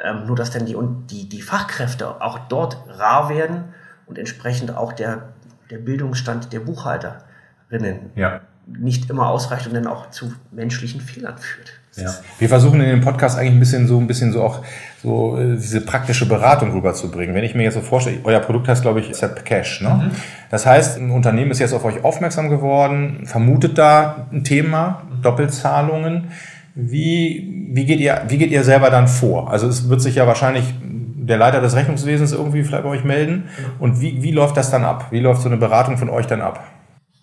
Ähm, 0.00 0.26
nur 0.26 0.36
dass 0.36 0.50
dann 0.50 0.66
die, 0.66 0.74
und 0.74 1.06
die, 1.10 1.28
die 1.28 1.42
Fachkräfte 1.42 2.20
auch 2.20 2.38
dort 2.48 2.76
rar 2.88 3.28
werden 3.28 3.64
und 4.06 4.18
entsprechend 4.18 4.76
auch 4.76 4.92
der, 4.92 5.28
der 5.70 5.78
Bildungsstand 5.78 6.52
der 6.52 6.60
Buchhalterinnen 6.60 8.10
Ja. 8.16 8.40
nicht 8.66 9.08
immer 9.10 9.28
ausreicht 9.28 9.66
und 9.66 9.74
dann 9.74 9.86
auch 9.86 10.10
zu 10.10 10.32
menschlichen 10.50 11.00
Fehlern 11.00 11.38
führt. 11.38 11.72
Ja. 11.96 12.10
Wir 12.38 12.48
versuchen 12.48 12.80
in 12.80 12.88
dem 12.88 13.00
Podcast 13.02 13.38
eigentlich 13.38 13.52
ein 13.52 13.60
bisschen 13.60 13.86
so 13.86 13.98
ein 13.98 14.06
bisschen 14.06 14.32
so 14.32 14.42
auch 14.42 14.64
so 15.02 15.38
äh, 15.38 15.56
diese 15.56 15.82
praktische 15.82 16.26
Beratung 16.26 16.72
rüberzubringen. 16.72 17.34
Wenn 17.34 17.44
ich 17.44 17.54
mir 17.54 17.64
jetzt 17.64 17.74
so 17.74 17.80
vorstelle, 17.80 18.18
euer 18.24 18.40
Produkt 18.40 18.68
heißt, 18.68 18.82
glaube 18.82 19.00
ich, 19.00 19.14
SAP 19.14 19.44
Cash. 19.44 19.82
Ne? 19.82 20.10
Das 20.50 20.64
heißt, 20.64 20.98
ein 20.98 21.10
Unternehmen 21.10 21.50
ist 21.50 21.58
jetzt 21.58 21.74
auf 21.74 21.84
euch 21.84 22.02
aufmerksam 22.02 22.48
geworden, 22.48 23.26
vermutet 23.26 23.76
da 23.76 24.26
ein 24.32 24.42
Thema, 24.42 25.02
Doppelzahlungen. 25.22 26.28
Wie, 26.74 27.68
wie, 27.74 27.84
geht 27.84 28.00
ihr, 28.00 28.22
wie 28.28 28.38
geht 28.38 28.50
ihr 28.50 28.64
selber 28.64 28.88
dann 28.88 29.06
vor? 29.06 29.50
Also 29.50 29.68
es 29.68 29.90
wird 29.90 30.00
sich 30.00 30.14
ja 30.14 30.26
wahrscheinlich 30.26 30.64
der 30.82 31.36
Leiter 31.36 31.60
des 31.60 31.76
Rechnungswesens 31.76 32.32
irgendwie 32.32 32.64
vielleicht 32.64 32.84
bei 32.84 32.88
euch 32.88 33.04
melden. 33.04 33.48
Und 33.78 34.00
wie, 34.00 34.22
wie 34.22 34.30
läuft 34.30 34.56
das 34.56 34.70
dann 34.70 34.84
ab? 34.84 35.08
Wie 35.10 35.20
läuft 35.20 35.42
so 35.42 35.48
eine 35.48 35.58
Beratung 35.58 35.98
von 35.98 36.08
euch 36.08 36.26
dann 36.26 36.40
ab? 36.40 36.64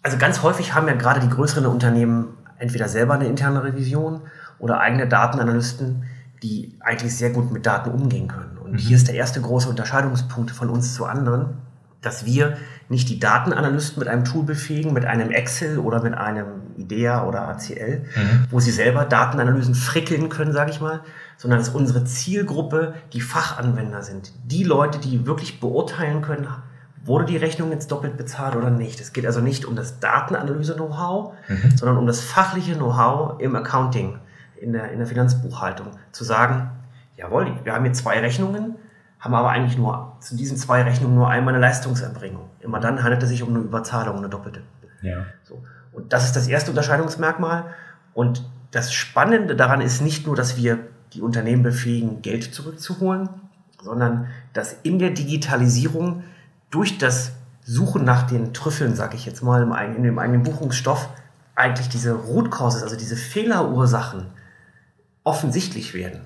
Also 0.03 0.17
ganz 0.17 0.43
häufig 0.43 0.75
haben 0.75 0.87
ja 0.87 0.93
gerade 0.93 1.19
die 1.19 1.29
größeren 1.29 1.65
Unternehmen 1.65 2.37
entweder 2.59 2.87
selber 2.87 3.15
eine 3.15 3.25
interne 3.25 3.63
Revision 3.63 4.21
oder 4.59 4.79
eigene 4.79 5.07
Datenanalysten, 5.07 6.03
die 6.43 6.77
eigentlich 6.79 7.15
sehr 7.15 7.31
gut 7.31 7.51
mit 7.51 7.65
Daten 7.65 7.91
umgehen 7.91 8.27
können. 8.27 8.57
Und 8.57 8.77
hier 8.77 8.95
ist 8.95 9.07
der 9.07 9.15
erste 9.15 9.41
große 9.41 9.69
Unterscheidungspunkt 9.69 10.51
von 10.51 10.69
uns 10.69 10.93
zu 10.93 11.05
anderen, 11.05 11.57
dass 12.01 12.25
wir 12.25 12.57
nicht 12.87 13.09
die 13.09 13.19
Datenanalysten 13.19 13.99
mit 13.99 14.07
einem 14.07 14.23
Tool 14.23 14.43
befähigen, 14.43 14.93
mit 14.93 15.05
einem 15.05 15.31
Excel 15.31 15.79
oder 15.79 16.01
mit 16.01 16.13
einem 16.13 16.45
IDEA 16.77 17.25
oder 17.25 17.49
ACL, 17.49 18.05
wo 18.49 18.59
sie 18.59 18.71
selber 18.71 19.03
Datenanalysen 19.03 19.75
frickeln 19.75 20.29
können, 20.29 20.53
sage 20.53 20.71
ich 20.71 20.79
mal, 20.79 21.01
sondern 21.37 21.59
dass 21.59 21.69
unsere 21.69 22.05
Zielgruppe 22.05 22.93
die 23.11 23.21
Fachanwender 23.21 24.01
sind. 24.01 24.31
Die 24.45 24.63
Leute, 24.63 24.99
die 24.99 25.25
wirklich 25.25 25.59
beurteilen 25.59 26.21
können, 26.21 26.47
wurde 27.03 27.25
die 27.25 27.37
Rechnung 27.37 27.71
jetzt 27.71 27.91
doppelt 27.91 28.17
bezahlt 28.17 28.55
oder 28.55 28.69
nicht. 28.69 29.01
Es 29.01 29.13
geht 29.13 29.25
also 29.25 29.41
nicht 29.41 29.65
um 29.65 29.75
das 29.75 29.99
Datenanalyse-Know-how, 29.99 31.33
sondern 31.75 31.97
um 31.97 32.07
das 32.07 32.21
fachliche 32.21 32.75
Know-how 32.75 33.39
im 33.41 33.55
Accounting, 33.55 34.19
in 34.61 34.73
der, 34.73 34.91
in 34.91 34.99
der 34.99 35.07
Finanzbuchhaltung. 35.07 35.87
Zu 36.11 36.23
sagen, 36.23 36.71
jawohl, 37.17 37.53
wir 37.63 37.73
haben 37.73 37.83
hier 37.83 37.93
zwei 37.93 38.19
Rechnungen, 38.19 38.75
haben 39.19 39.33
aber 39.33 39.49
eigentlich 39.49 39.77
nur 39.77 40.17
zu 40.19 40.35
diesen 40.35 40.57
zwei 40.57 40.83
Rechnungen 40.83 41.15
nur 41.15 41.29
einmal 41.29 41.53
eine 41.53 41.61
Leistungserbringung. 41.61 42.49
Immer 42.61 42.79
dann 42.79 43.03
handelt 43.03 43.21
es 43.23 43.29
sich 43.29 43.43
um 43.43 43.49
eine 43.49 43.59
Überzahlung, 43.59 44.17
eine 44.17 44.29
doppelte. 44.29 44.61
Ja. 45.01 45.25
So. 45.43 45.61
Und 45.91 46.13
das 46.13 46.25
ist 46.25 46.35
das 46.35 46.47
erste 46.47 46.71
Unterscheidungsmerkmal. 46.71 47.65
Und 48.13 48.43
das 48.71 48.93
Spannende 48.93 49.55
daran 49.55 49.81
ist 49.81 50.01
nicht 50.01 50.25
nur, 50.25 50.35
dass 50.35 50.57
wir 50.57 50.79
die 51.13 51.21
Unternehmen 51.21 51.63
befähigen, 51.63 52.21
Geld 52.21 52.53
zurückzuholen, 52.53 53.29
sondern 53.81 54.27
dass 54.53 54.73
in 54.83 54.99
der 54.99 55.11
Digitalisierung 55.11 56.23
durch 56.69 56.97
das 56.97 57.33
Suchen 57.63 58.03
nach 58.03 58.23
den 58.23 58.53
Trüffeln, 58.53 58.95
sage 58.95 59.15
ich 59.15 59.25
jetzt 59.25 59.41
mal, 59.43 59.61
im 59.61 59.71
eigenen, 59.71 59.97
in 59.97 60.03
dem 60.03 60.19
eigenen 60.19 60.43
Buchungsstoff, 60.43 61.09
eigentlich 61.55 61.89
diese 61.89 62.13
Root 62.13 62.51
Causes, 62.51 62.83
also 62.83 62.95
diese 62.95 63.15
Fehlerursachen, 63.15 64.27
offensichtlich 65.23 65.93
werden. 65.93 66.21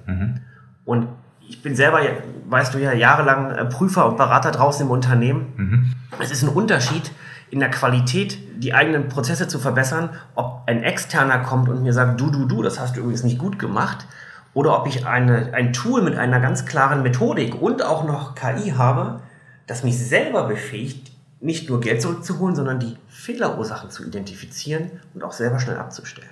Und 0.86 1.08
ich 1.48 1.62
bin 1.62 1.76
selber, 1.76 2.00
weißt 2.48 2.74
du 2.74 2.80
ja, 2.80 2.94
jahrelang 2.94 3.52
äh, 3.52 3.66
Prüfer 3.66 4.08
und 4.08 4.18
Berater 4.18 4.52
draußen 4.52 4.86
im 4.86 4.92
Unternehmen. 4.92 5.96
Es 6.20 6.32
ist 6.32 6.44
ein 6.44 6.50
Unterschied 6.50 7.12
in 7.52 7.60
der 7.60 7.70
Qualität, 7.70 8.38
die 8.58 8.74
eigenen 8.74 9.10
Prozesse 9.10 9.48
zu 9.48 9.60
verbessern, 9.60 10.10
ob 10.36 10.64
ein 10.68 10.84
Externer 10.84 11.40
kommt 11.40 11.70
und 11.70 11.84
mir 11.84 11.94
sagt, 11.94 12.20
du, 12.20 12.32
du, 12.32 12.46
du, 12.46 12.64
das 12.64 12.80
hast 12.80 12.96
du 12.96 13.02
übrigens 13.02 13.24
nicht 13.24 13.38
gut 13.38 13.60
gemacht, 13.60 14.08
oder 14.54 14.80
ob 14.80 14.88
ich 14.88 15.06
eine, 15.06 15.54
ein 15.54 15.74
Tool 15.74 16.02
mit 16.02 16.16
einer 16.16 16.40
ganz 16.40 16.66
klaren 16.66 17.02
Methodik 17.02 17.60
und 17.60 17.84
auch 17.84 18.06
noch 18.06 18.36
KI 18.36 18.72
habe, 18.72 19.22
das 19.68 19.84
mich 19.84 19.98
selber 19.98 20.48
befähigt, 20.48 21.12
nicht 21.40 21.70
nur 21.70 21.82
Geld 21.82 22.02
zurückzuholen, 22.02 22.56
sondern 22.56 22.80
die 22.80 22.98
Fehlerursachen 23.08 23.90
zu 23.90 24.06
identifizieren 24.06 24.92
und 25.14 25.24
auch 25.24 25.34
selber 25.34 25.60
schnell 25.60 25.78
abzustellen. 25.78 26.30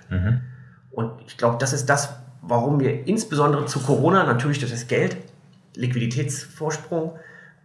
Und 0.91 1.11
ich 1.25 1.37
glaube, 1.37 1.57
das 1.59 1.73
ist 1.73 1.87
das, 1.89 2.13
warum 2.41 2.79
wir 2.79 3.07
insbesondere 3.07 3.65
zu 3.65 3.79
Corona 3.79 4.23
natürlich 4.23 4.59
durch 4.59 4.71
das 4.71 4.87
Geld, 4.87 5.17
Liquiditätsvorsprung, 5.75 7.13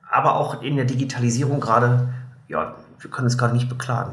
aber 0.08 0.36
auch 0.36 0.62
in 0.62 0.76
der 0.76 0.84
Digitalisierung 0.84 1.60
gerade, 1.60 2.08
ja, 2.48 2.76
wir 3.00 3.10
können 3.10 3.26
es 3.26 3.36
gerade 3.36 3.54
nicht 3.54 3.68
beklagen. 3.68 4.12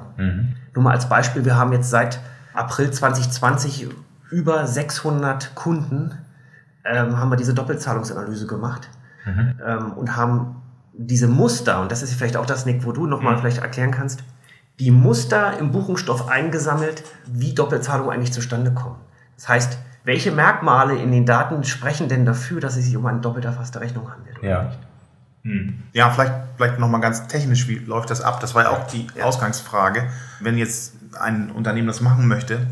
Nur 0.73 0.83
mal 0.83 0.91
als 0.91 1.07
Beispiel, 1.07 1.45
wir 1.45 1.55
haben 1.55 1.71
jetzt 1.73 1.89
seit 1.89 2.19
April 2.53 2.91
2020 2.91 3.87
über 4.29 4.65
600 4.65 5.55
Kunden, 5.55 6.11
ähm, 6.85 7.17
haben 7.17 7.29
wir 7.29 7.37
diese 7.37 7.53
Doppelzahlungsanalyse 7.53 8.47
gemacht 8.47 8.89
ähm, 9.65 9.93
und 9.93 10.15
haben 10.15 10.61
diese 10.93 11.27
Muster, 11.27 11.81
und 11.81 11.91
das 11.91 12.03
ist 12.03 12.13
vielleicht 12.13 12.37
auch 12.37 12.45
das, 12.45 12.65
Nick, 12.65 12.85
wo 12.85 12.91
du 12.91 13.07
nochmal 13.07 13.37
vielleicht 13.37 13.59
erklären 13.59 13.91
kannst, 13.91 14.23
die 14.79 14.91
Muster 14.91 15.57
im 15.59 15.71
Buchungsstoff 15.71 16.27
eingesammelt, 16.27 17.03
wie 17.25 17.53
Doppelzahlungen 17.53 18.11
eigentlich 18.11 18.33
zustande 18.33 18.71
kommen. 18.71 18.97
Das 19.35 19.47
heißt, 19.47 19.77
welche 20.03 20.31
Merkmale 20.31 20.95
in 20.95 21.11
den 21.11 21.25
Daten 21.25 21.63
sprechen 21.63 22.09
denn 22.09 22.25
dafür, 22.25 22.59
dass 22.59 22.75
es 22.75 22.85
sich 22.85 22.97
um 22.97 23.05
eine 23.05 23.19
doppelt 23.21 23.45
erfasste 23.45 23.79
Rechnung 23.79 24.11
handelt? 24.11 24.39
oder 24.39 24.47
Ja. 24.49 24.63
nicht? 24.63 24.79
Ja, 25.91 26.09
vielleicht, 26.09 26.33
vielleicht 26.55 26.79
nochmal 26.79 27.01
ganz 27.01 27.27
technisch, 27.27 27.67
wie 27.67 27.75
läuft 27.75 28.09
das 28.09 28.21
ab? 28.21 28.39
Das 28.39 28.55
war 28.55 28.63
ja 28.63 28.69
auch 28.69 28.87
die 28.87 29.07
Ja. 29.15 29.25
Ausgangsfrage. 29.25 30.09
Wenn 30.39 30.57
jetzt 30.57 30.93
ein 31.19 31.51
Unternehmen 31.51 31.87
das 31.87 31.99
machen 31.99 32.27
möchte, 32.27 32.67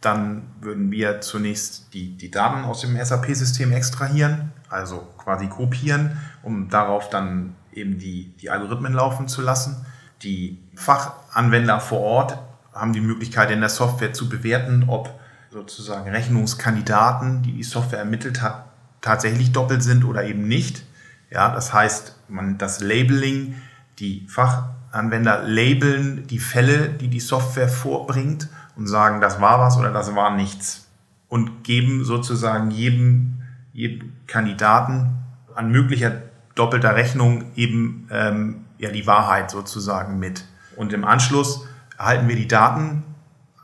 dann 0.00 0.42
würden 0.60 0.90
wir 0.90 1.20
zunächst 1.20 1.94
die, 1.94 2.16
die 2.16 2.30
Daten 2.30 2.64
aus 2.64 2.80
dem 2.80 2.96
SAP-System 2.96 3.70
extrahieren, 3.72 4.52
also 4.68 5.08
quasi 5.16 5.46
kopieren, 5.46 6.18
um 6.42 6.68
darauf 6.68 7.08
dann 7.08 7.54
eben 7.72 7.98
die, 7.98 8.32
die 8.40 8.50
Algorithmen 8.50 8.92
laufen 8.92 9.28
zu 9.28 9.40
lassen. 9.40 9.86
Die 10.22 10.58
Fachanwender 10.74 11.78
vor 11.80 12.00
Ort 12.00 12.38
haben 12.74 12.92
die 12.92 13.00
Möglichkeit 13.00 13.50
in 13.52 13.60
der 13.60 13.68
Software 13.68 14.12
zu 14.12 14.28
bewerten, 14.28 14.84
ob 14.88 15.18
sozusagen 15.50 16.10
Rechnungskandidaten, 16.10 17.42
die 17.42 17.52
die 17.52 17.62
Software 17.62 18.00
ermittelt 18.00 18.42
hat, 18.42 18.66
tatsächlich 19.00 19.52
doppelt 19.52 19.82
sind 19.82 20.04
oder 20.04 20.24
eben 20.24 20.46
nicht. 20.46 20.84
Ja, 21.30 21.52
das 21.54 21.72
heißt, 21.72 22.16
man 22.28 22.58
das 22.58 22.80
Labeling, 22.80 23.54
die 23.98 24.26
Fachanwender 24.28 25.42
labeln 25.42 26.26
die 26.26 26.38
Fälle, 26.38 26.88
die 26.88 27.08
die 27.08 27.20
Software 27.20 27.68
vorbringt 27.68 28.48
und 28.76 28.86
sagen, 28.86 29.20
das 29.20 29.40
war 29.40 29.58
was 29.58 29.76
oder 29.76 29.92
das 29.92 30.14
war 30.14 30.34
nichts. 30.34 30.86
Und 31.28 31.64
geben 31.64 32.04
sozusagen 32.04 32.70
jedem, 32.70 33.42
jedem 33.72 34.12
Kandidaten 34.26 35.18
an 35.54 35.70
möglicher 35.70 36.22
doppelter 36.54 36.94
Rechnung 36.94 37.52
eben 37.54 38.08
ähm, 38.10 38.64
ja 38.78 38.90
die 38.90 39.06
Wahrheit 39.06 39.50
sozusagen 39.50 40.18
mit. 40.18 40.44
Und 40.76 40.92
im 40.92 41.04
Anschluss 41.04 41.66
erhalten 41.98 42.28
wir 42.28 42.36
die 42.36 42.48
Daten 42.48 43.02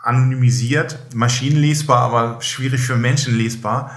anonymisiert, 0.05 0.99
maschinenlesbar, 1.15 2.01
aber 2.01 2.43
schwierig 2.43 2.83
für 2.83 2.97
Menschen 2.97 3.37
lesbar 3.37 3.91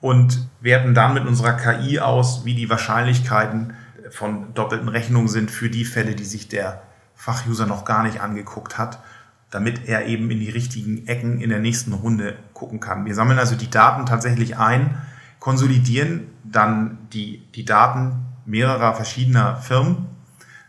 und 0.00 0.46
werten 0.60 0.94
dann 0.94 1.14
mit 1.14 1.26
unserer 1.26 1.54
KI 1.54 1.98
aus, 1.98 2.44
wie 2.44 2.54
die 2.54 2.68
Wahrscheinlichkeiten 2.68 3.72
von 4.10 4.52
doppelten 4.52 4.88
Rechnungen 4.88 5.28
sind 5.28 5.50
für 5.50 5.70
die 5.70 5.86
Fälle, 5.86 6.14
die 6.14 6.24
sich 6.24 6.48
der 6.48 6.82
Fachuser 7.14 7.66
noch 7.66 7.86
gar 7.86 8.02
nicht 8.02 8.20
angeguckt 8.20 8.76
hat, 8.76 8.98
damit 9.50 9.88
er 9.88 10.06
eben 10.06 10.30
in 10.30 10.40
die 10.40 10.50
richtigen 10.50 11.06
Ecken 11.06 11.40
in 11.40 11.48
der 11.48 11.60
nächsten 11.60 11.94
Runde 11.94 12.36
gucken 12.52 12.80
kann. 12.80 13.06
Wir 13.06 13.14
sammeln 13.14 13.38
also 13.38 13.56
die 13.56 13.70
Daten 13.70 14.04
tatsächlich 14.04 14.58
ein, 14.58 15.00
konsolidieren 15.40 16.26
dann 16.44 16.98
die, 17.12 17.42
die 17.54 17.64
Daten 17.64 18.26
mehrerer 18.44 18.94
verschiedener 18.94 19.56
Firmen, 19.56 20.06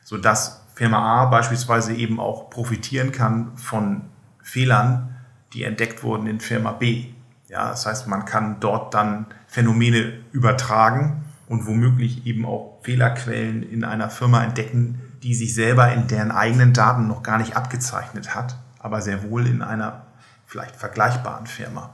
sodass 0.04 0.66
Firma 0.76 1.24
A 1.24 1.26
beispielsweise 1.26 1.94
eben 1.94 2.20
auch 2.20 2.50
profitieren 2.50 3.12
kann 3.12 3.58
von 3.58 4.04
Fehlern, 4.46 5.16
die 5.54 5.64
entdeckt 5.64 6.04
wurden 6.04 6.28
in 6.28 6.40
Firma 6.40 6.72
B. 6.72 7.06
Ja, 7.50 7.70
das 7.70 7.86
heißt, 7.86 8.08
man 8.08 8.26
kann 8.26 8.60
dort 8.60 8.94
dann 8.94 9.26
Phänomene 9.48 10.14
übertragen 10.32 11.26
und 11.48 11.66
womöglich 11.66 12.26
eben 12.28 12.46
auch 12.46 12.80
Fehlerquellen 12.84 13.64
in 13.64 13.84
einer 13.84 14.10
Firma 14.10 14.44
entdecken, 14.44 15.02
die 15.24 15.34
sich 15.34 15.56
selber 15.56 15.92
in 15.92 16.08
deren 16.08 16.32
eigenen 16.32 16.74
Daten 16.74 17.08
noch 17.08 17.24
gar 17.24 17.40
nicht 17.40 17.58
abgezeichnet 17.58 18.36
hat, 18.36 18.56
aber 18.80 19.02
sehr 19.02 19.24
wohl 19.30 19.48
in 19.48 19.64
einer 19.64 20.06
vielleicht 20.46 20.76
vergleichbaren 20.76 21.48
Firma. 21.48 21.94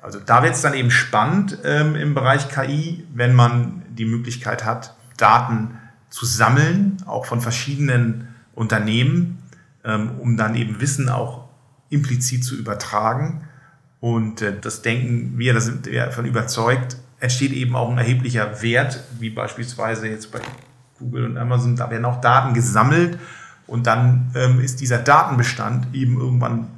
Also 0.00 0.18
da 0.18 0.42
wird 0.42 0.54
es 0.54 0.62
dann 0.62 0.74
eben 0.74 0.90
spannend 0.90 1.58
ähm, 1.64 1.94
im 1.94 2.14
Bereich 2.14 2.48
KI, 2.48 3.06
wenn 3.14 3.34
man 3.34 3.84
die 3.90 4.06
Möglichkeit 4.06 4.64
hat, 4.64 4.96
Daten 5.16 5.78
zu 6.10 6.26
sammeln, 6.26 6.96
auch 7.06 7.26
von 7.26 7.40
verschiedenen 7.40 8.34
Unternehmen, 8.54 9.40
ähm, 9.84 10.18
um 10.18 10.36
dann 10.36 10.56
eben 10.56 10.80
Wissen 10.80 11.08
auch 11.08 11.41
implizit 11.92 12.44
zu 12.44 12.56
übertragen. 12.56 13.42
Und 14.00 14.42
äh, 14.42 14.58
das 14.60 14.82
denken 14.82 15.38
wir, 15.38 15.54
da 15.54 15.60
sind 15.60 15.86
wir 15.86 16.06
davon 16.06 16.24
überzeugt, 16.24 16.96
entsteht 17.20 17.52
eben 17.52 17.76
auch 17.76 17.90
ein 17.90 17.98
erheblicher 17.98 18.62
Wert, 18.62 19.00
wie 19.20 19.30
beispielsweise 19.30 20.08
jetzt 20.08 20.32
bei 20.32 20.40
Google 20.98 21.24
und 21.26 21.36
Amazon, 21.36 21.76
da 21.76 21.90
werden 21.90 22.04
auch 22.04 22.20
Daten 22.20 22.54
gesammelt 22.54 23.18
und 23.66 23.86
dann 23.86 24.30
ähm, 24.34 24.60
ist 24.60 24.80
dieser 24.80 24.98
Datenbestand 24.98 25.94
eben 25.94 26.18
irgendwann 26.18 26.68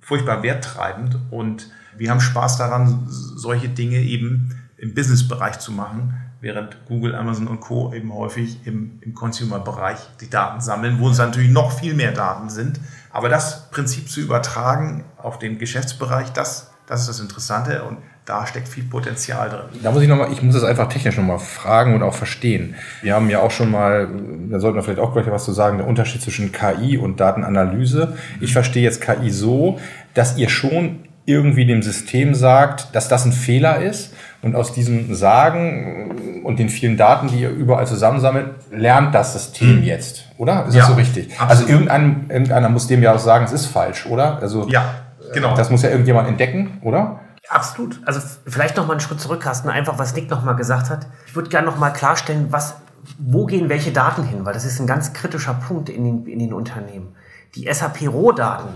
furchtbar 0.00 0.42
werttreibend 0.42 1.18
und 1.30 1.70
wir 1.96 2.10
haben 2.10 2.20
Spaß 2.20 2.58
daran, 2.58 3.06
solche 3.08 3.68
Dinge 3.68 3.98
eben 3.98 4.56
im 4.78 4.94
Business-Bereich 4.94 5.58
zu 5.58 5.72
machen, 5.72 6.14
während 6.40 6.76
Google, 6.86 7.14
Amazon 7.14 7.46
und 7.46 7.60
Co. 7.60 7.92
eben 7.94 8.12
häufig 8.12 8.58
im, 8.66 8.98
im 9.02 9.14
Consumer-Bereich 9.14 9.98
die 10.20 10.28
Daten 10.28 10.60
sammeln, 10.60 10.98
wo 10.98 11.10
es 11.10 11.18
natürlich 11.18 11.50
noch 11.50 11.70
viel 11.70 11.94
mehr 11.94 12.12
Daten 12.12 12.50
sind. 12.50 12.80
Aber 13.12 13.28
das 13.28 13.70
Prinzip 13.70 14.08
zu 14.08 14.20
übertragen 14.20 15.04
auf 15.18 15.38
den 15.38 15.58
Geschäftsbereich, 15.58 16.30
das, 16.32 16.70
das 16.86 17.02
ist 17.02 17.08
das 17.08 17.20
Interessante 17.20 17.82
und 17.84 17.98
da 18.24 18.46
steckt 18.46 18.68
viel 18.68 18.84
Potenzial 18.84 19.50
drin. 19.50 19.80
Da 19.82 19.90
muss 19.90 20.02
ich 20.02 20.08
nochmal, 20.08 20.30
ich 20.32 20.42
muss 20.42 20.54
das 20.54 20.62
einfach 20.62 20.88
technisch 20.88 21.16
nochmal 21.16 21.40
fragen 21.40 21.94
und 21.94 22.02
auch 22.02 22.14
verstehen. 22.14 22.76
Wir 23.02 23.14
haben 23.14 23.28
ja 23.28 23.40
auch 23.40 23.50
schon 23.50 23.70
mal, 23.70 24.08
da 24.48 24.60
sollten 24.60 24.76
wir 24.76 24.82
vielleicht 24.82 25.00
auch 25.00 25.12
gleich 25.12 25.26
was 25.30 25.44
zu 25.44 25.52
sagen, 25.52 25.78
der 25.78 25.88
Unterschied 25.88 26.22
zwischen 26.22 26.52
KI 26.52 26.98
und 26.98 27.18
Datenanalyse. 27.18 28.16
Ich 28.40 28.52
verstehe 28.52 28.82
jetzt 28.82 29.00
KI 29.00 29.30
so, 29.30 29.80
dass 30.14 30.36
ihr 30.36 30.48
schon 30.48 31.00
irgendwie 31.24 31.66
dem 31.66 31.82
System 31.82 32.34
sagt, 32.34 32.94
dass 32.94 33.08
das 33.08 33.24
ein 33.24 33.32
Fehler 33.32 33.80
ist 33.80 34.12
und 34.42 34.56
aus 34.56 34.72
diesem 34.72 35.14
Sagen 35.14 36.42
und 36.44 36.58
den 36.58 36.68
vielen 36.68 36.96
Daten, 36.96 37.28
die 37.28 37.40
ihr 37.40 37.50
überall 37.50 37.86
zusammensammelt, 37.86 38.50
lernt 38.72 39.14
das 39.14 39.32
System 39.32 39.78
mhm. 39.78 39.82
jetzt, 39.84 40.26
oder? 40.36 40.66
Ist 40.66 40.74
ja, 40.74 40.80
das 40.80 40.90
so 40.90 40.94
richtig? 40.94 41.30
Also 41.32 41.42
absolut. 41.42 41.60
Also 41.60 41.72
irgendein, 41.72 42.26
irgendeiner 42.28 42.68
muss 42.68 42.88
dem 42.88 43.02
ja 43.02 43.14
auch 43.14 43.20
sagen, 43.20 43.44
es 43.44 43.52
ist 43.52 43.66
falsch, 43.66 44.06
oder? 44.06 44.38
Also 44.40 44.68
ja, 44.68 44.84
genau. 45.32 45.54
Das 45.54 45.70
muss 45.70 45.82
ja 45.82 45.90
irgendjemand 45.90 46.28
entdecken, 46.28 46.78
oder? 46.82 47.20
Absolut. 47.48 48.00
Also 48.04 48.20
vielleicht 48.46 48.76
noch 48.76 48.86
mal 48.86 48.94
einen 48.94 49.00
Schritt 49.00 49.20
zurück, 49.20 49.40
Carsten, 49.40 49.68
einfach 49.68 49.98
was 49.98 50.14
Nick 50.14 50.30
noch 50.30 50.44
mal 50.44 50.54
gesagt 50.54 50.90
hat. 50.90 51.06
Ich 51.26 51.36
würde 51.36 51.50
gerne 51.50 51.66
noch 51.66 51.78
mal 51.78 51.90
klarstellen, 51.90 52.46
was, 52.50 52.76
wo 53.18 53.46
gehen 53.46 53.68
welche 53.68 53.92
Daten 53.92 54.24
hin, 54.24 54.44
weil 54.44 54.54
das 54.54 54.64
ist 54.64 54.80
ein 54.80 54.86
ganz 54.86 55.12
kritischer 55.12 55.54
Punkt 55.54 55.88
in 55.88 56.04
den, 56.04 56.26
in 56.26 56.38
den 56.40 56.52
Unternehmen. 56.52 57.14
Die 57.54 57.72
SAP-Rohdaten, 57.72 58.70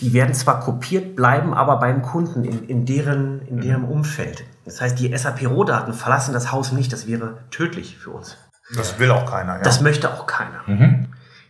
die 0.00 0.12
werden 0.12 0.34
zwar 0.34 0.60
kopiert, 0.60 1.16
bleiben 1.16 1.54
aber 1.54 1.76
beim 1.76 2.02
Kunden 2.02 2.44
in, 2.44 2.64
in, 2.64 2.86
deren, 2.86 3.42
in 3.42 3.60
deren 3.60 3.82
mhm. 3.82 3.88
Umfeld. 3.90 4.44
Das 4.64 4.80
heißt, 4.80 4.98
die 4.98 5.16
SAP-Rohdaten 5.16 5.92
verlassen 5.92 6.32
das 6.32 6.52
Haus 6.52 6.72
nicht. 6.72 6.92
Das 6.92 7.06
wäre 7.06 7.38
tödlich 7.50 7.96
für 7.96 8.10
uns. 8.10 8.36
Das 8.74 8.98
will 8.98 9.10
auch 9.10 9.30
keiner. 9.30 9.56
Ja. 9.56 9.62
Das 9.62 9.80
möchte 9.80 10.12
auch 10.12 10.26
keiner. 10.26 10.62
Mhm. 10.66 11.06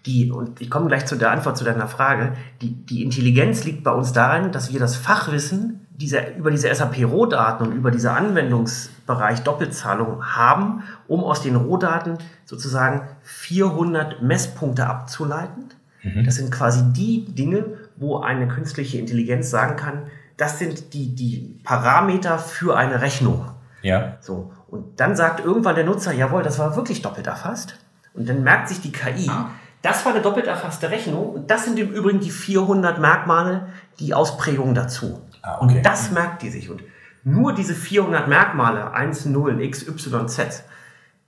Die, 0.07 0.31
und 0.31 0.61
ich 0.61 0.71
komme 0.71 0.89
gleich 0.89 1.07
zu 1.07 1.17
der 1.17 1.31
Antwort 1.31 1.57
zu 1.57 1.65
deiner 1.65 1.89
Frage. 1.89 2.33
Die, 2.61 2.75
die 2.75 3.03
Intelligenz 3.03 3.65
liegt 3.65 3.85
bei 3.85 3.93
uns 3.93 4.13
darin, 4.13 4.53
dass 4.53 4.73
wir 4.73 4.79
das 4.79 4.97
Fachwissen 4.97 5.87
dieser, 5.91 6.37
über 6.37 6.51
diese 6.51 6.75
SAP-Rohdaten 6.75 7.67
und 7.67 7.73
über 7.73 7.91
diese 7.91 8.11
Anwendungsbereich 8.11 9.41
Doppelzahlung 9.45 10.25
haben, 10.35 10.83
um 11.07 11.23
aus 11.25 11.41
den 11.41 11.57
Rohdaten 11.57 12.19
sozusagen 12.45 13.03
400 13.23 14.21
Messpunkte 14.21 14.87
abzuleiten. 14.87 15.71
Mhm. 16.03 16.25
Das 16.25 16.35
sind 16.35 16.51
quasi 16.51 16.83
die 16.93 17.25
Dinge, 17.25 17.65
wo 18.05 18.19
eine 18.19 18.47
künstliche 18.49 18.99
Intelligenz 18.99 19.51
sagen 19.51 19.77
kann, 19.77 20.03
das 20.37 20.59
sind 20.59 20.93
die, 20.93 21.14
die 21.14 21.61
Parameter 21.64 22.38
für 22.38 22.77
eine 22.77 23.01
Rechnung. 23.01 23.51
Ja. 23.83 24.17
So. 24.21 24.53
Und 24.69 25.01
dann 25.01 25.17
sagt 25.17 25.45
irgendwann 25.45 25.75
der 25.75 25.85
Nutzer, 25.85 26.12
jawohl, 26.12 26.43
das 26.43 26.59
war 26.59 26.77
wirklich 26.77 27.03
doppelt 27.03 27.27
erfasst. 27.27 27.77
Und 28.12 28.29
dann 28.29 28.43
merkt 28.43 28.69
sich 28.69 28.81
die 28.81 28.93
KI, 28.93 29.29
ah. 29.29 29.51
das 29.83 30.05
war 30.05 30.12
eine 30.12 30.23
doppelt 30.23 30.47
erfasste 30.47 30.90
Rechnung 30.90 31.31
und 31.31 31.51
das 31.51 31.64
sind 31.64 31.79
im 31.79 31.90
Übrigen 31.90 32.21
die 32.21 32.31
400 32.31 32.99
Merkmale, 32.99 33.69
die 33.99 34.14
Ausprägungen 34.14 34.75
dazu. 34.75 35.21
Ah, 35.43 35.59
okay. 35.61 35.77
Und 35.77 35.87
das 35.87 36.11
merkt 36.11 36.43
die 36.43 36.51
sich. 36.51 36.71
Und 36.71 36.83
nur 37.25 37.55
diese 37.55 37.75
400 37.75 38.29
Merkmale, 38.29 38.93
1, 38.93 39.27
0, 39.27 39.61
X, 39.62 39.88
Y, 39.88 40.29
Z, 40.29 40.62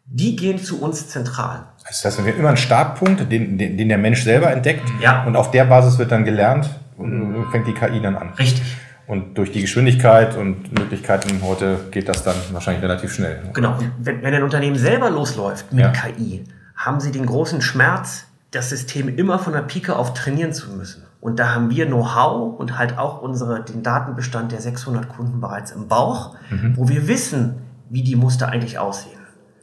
die 0.06 0.36
gehen 0.36 0.58
zu 0.58 0.80
uns 0.80 1.08
zentral. 1.08 1.64
Das 1.88 2.04
heißt, 2.04 2.24
wir 2.24 2.32
haben 2.32 2.38
immer 2.38 2.48
einen 2.48 2.56
Startpunkt, 2.56 3.30
den, 3.30 3.58
den, 3.58 3.76
den 3.76 3.88
der 3.88 3.98
Mensch 3.98 4.22
selber 4.22 4.50
entdeckt. 4.50 4.88
Ja. 5.00 5.24
Und 5.24 5.36
auf 5.36 5.50
der 5.50 5.64
Basis 5.64 5.98
wird 5.98 6.12
dann 6.12 6.24
gelernt 6.24 6.70
und 6.96 7.46
fängt 7.50 7.66
die 7.66 7.74
KI 7.74 8.00
dann 8.00 8.16
an. 8.16 8.32
Richtig. 8.38 8.76
Und 9.06 9.38
durch 9.38 9.52
die 9.52 9.60
Geschwindigkeit 9.60 10.36
und 10.36 10.72
Möglichkeiten 10.76 11.40
heute 11.42 11.78
geht 11.92 12.08
das 12.08 12.24
dann 12.24 12.34
wahrscheinlich 12.50 12.82
relativ 12.82 13.14
schnell. 13.14 13.40
Genau. 13.52 13.78
Wenn, 13.98 14.22
wenn 14.22 14.34
ein 14.34 14.42
Unternehmen 14.42 14.76
selber 14.76 15.10
losläuft 15.10 15.72
mit 15.72 15.84
ja. 15.84 15.92
KI, 15.92 16.44
haben 16.74 17.00
sie 17.00 17.12
den 17.12 17.26
großen 17.26 17.60
Schmerz, 17.60 18.26
das 18.50 18.70
System 18.70 19.08
immer 19.16 19.38
von 19.38 19.52
der 19.52 19.60
Pike 19.60 19.94
auf 19.94 20.14
trainieren 20.14 20.52
zu 20.52 20.70
müssen. 20.70 21.04
Und 21.20 21.38
da 21.38 21.54
haben 21.54 21.70
wir 21.70 21.86
Know-how 21.86 22.58
und 22.58 22.78
halt 22.78 22.98
auch 22.98 23.22
unsere, 23.22 23.62
den 23.62 23.82
Datenbestand 23.82 24.52
der 24.52 24.60
600 24.60 25.08
Kunden 25.08 25.40
bereits 25.40 25.70
im 25.70 25.88
Bauch, 25.88 26.36
mhm. 26.50 26.76
wo 26.76 26.88
wir 26.88 27.08
wissen, 27.08 27.62
wie 27.88 28.02
die 28.02 28.16
Muster 28.16 28.48
eigentlich 28.48 28.78
aussehen. 28.78 29.15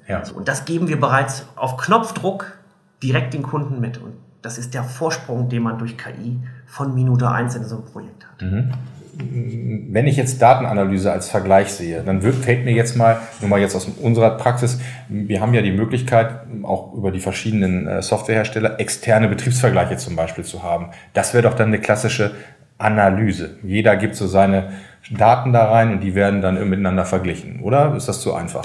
Ja. 0.07 0.25
So, 0.25 0.35
und 0.35 0.47
das 0.47 0.65
geben 0.65 0.87
wir 0.87 0.99
bereits 0.99 1.45
auf 1.55 1.77
Knopfdruck 1.77 2.57
direkt 3.01 3.33
den 3.33 3.43
Kunden 3.43 3.79
mit. 3.79 3.97
Und 3.97 4.13
das 4.41 4.57
ist 4.57 4.73
der 4.73 4.83
Vorsprung, 4.83 5.49
den 5.49 5.63
man 5.63 5.77
durch 5.77 5.97
KI 5.97 6.39
von 6.65 6.93
Minute 6.93 7.29
1 7.29 7.55
in 7.55 7.63
so 7.63 7.77
einem 7.77 7.85
Projekt 7.85 8.25
hat. 8.25 8.41
Mhm. 8.41 8.71
Wenn 9.15 10.07
ich 10.07 10.17
jetzt 10.17 10.41
Datenanalyse 10.41 11.11
als 11.11 11.29
Vergleich 11.29 11.71
sehe, 11.71 12.01
dann 12.01 12.23
wird, 12.23 12.33
fällt 12.33 12.65
mir 12.65 12.73
jetzt 12.73 12.97
mal, 12.97 13.19
nur 13.41 13.49
mal 13.49 13.59
jetzt 13.59 13.75
aus 13.75 13.87
unserer 14.01 14.31
Praxis, 14.31 14.79
wir 15.07 15.39
haben 15.39 15.53
ja 15.53 15.61
die 15.61 15.71
Möglichkeit, 15.71 16.47
auch 16.63 16.93
über 16.93 17.11
die 17.11 17.19
verschiedenen 17.19 17.87
äh, 17.87 18.01
Softwarehersteller 18.01 18.79
externe 18.79 19.27
Betriebsvergleiche 19.27 19.97
zum 19.97 20.15
Beispiel 20.15 20.43
zu 20.43 20.63
haben. 20.63 20.89
Das 21.13 21.35
wäre 21.35 21.43
doch 21.43 21.53
dann 21.53 21.67
eine 21.67 21.79
klassische 21.79 22.31
Analyse. 22.79 23.57
Jeder 23.61 23.97
gibt 23.97 24.15
so 24.15 24.25
seine 24.25 24.71
Daten 25.11 25.53
da 25.53 25.65
rein 25.65 25.91
und 25.91 25.99
die 26.01 26.15
werden 26.15 26.41
dann 26.41 26.67
miteinander 26.67 27.05
verglichen, 27.05 27.59
oder? 27.61 27.95
Ist 27.95 28.07
das 28.07 28.19
zu 28.19 28.33
einfach? 28.33 28.63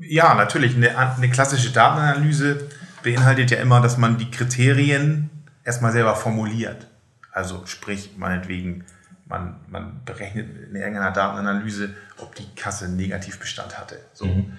Ja, 0.00 0.34
natürlich. 0.34 0.76
Eine, 0.76 0.96
eine 0.96 1.30
klassische 1.30 1.70
Datenanalyse 1.70 2.68
beinhaltet 3.02 3.50
ja 3.50 3.58
immer, 3.58 3.80
dass 3.80 3.98
man 3.98 4.18
die 4.18 4.30
Kriterien 4.30 5.30
erstmal 5.64 5.92
selber 5.92 6.14
formuliert. 6.14 6.86
Also 7.30 7.64
sprich, 7.66 8.12
meinetwegen, 8.16 8.84
man, 9.26 9.56
man 9.68 10.00
berechnet 10.04 10.48
in 10.68 10.76
irgendeiner 10.76 11.10
Datenanalyse, 11.10 11.94
ob 12.18 12.34
die 12.34 12.46
Kasse 12.54 12.88
Negativbestand 12.90 13.78
hatte. 13.78 13.98
So. 14.12 14.26
Mhm. 14.26 14.58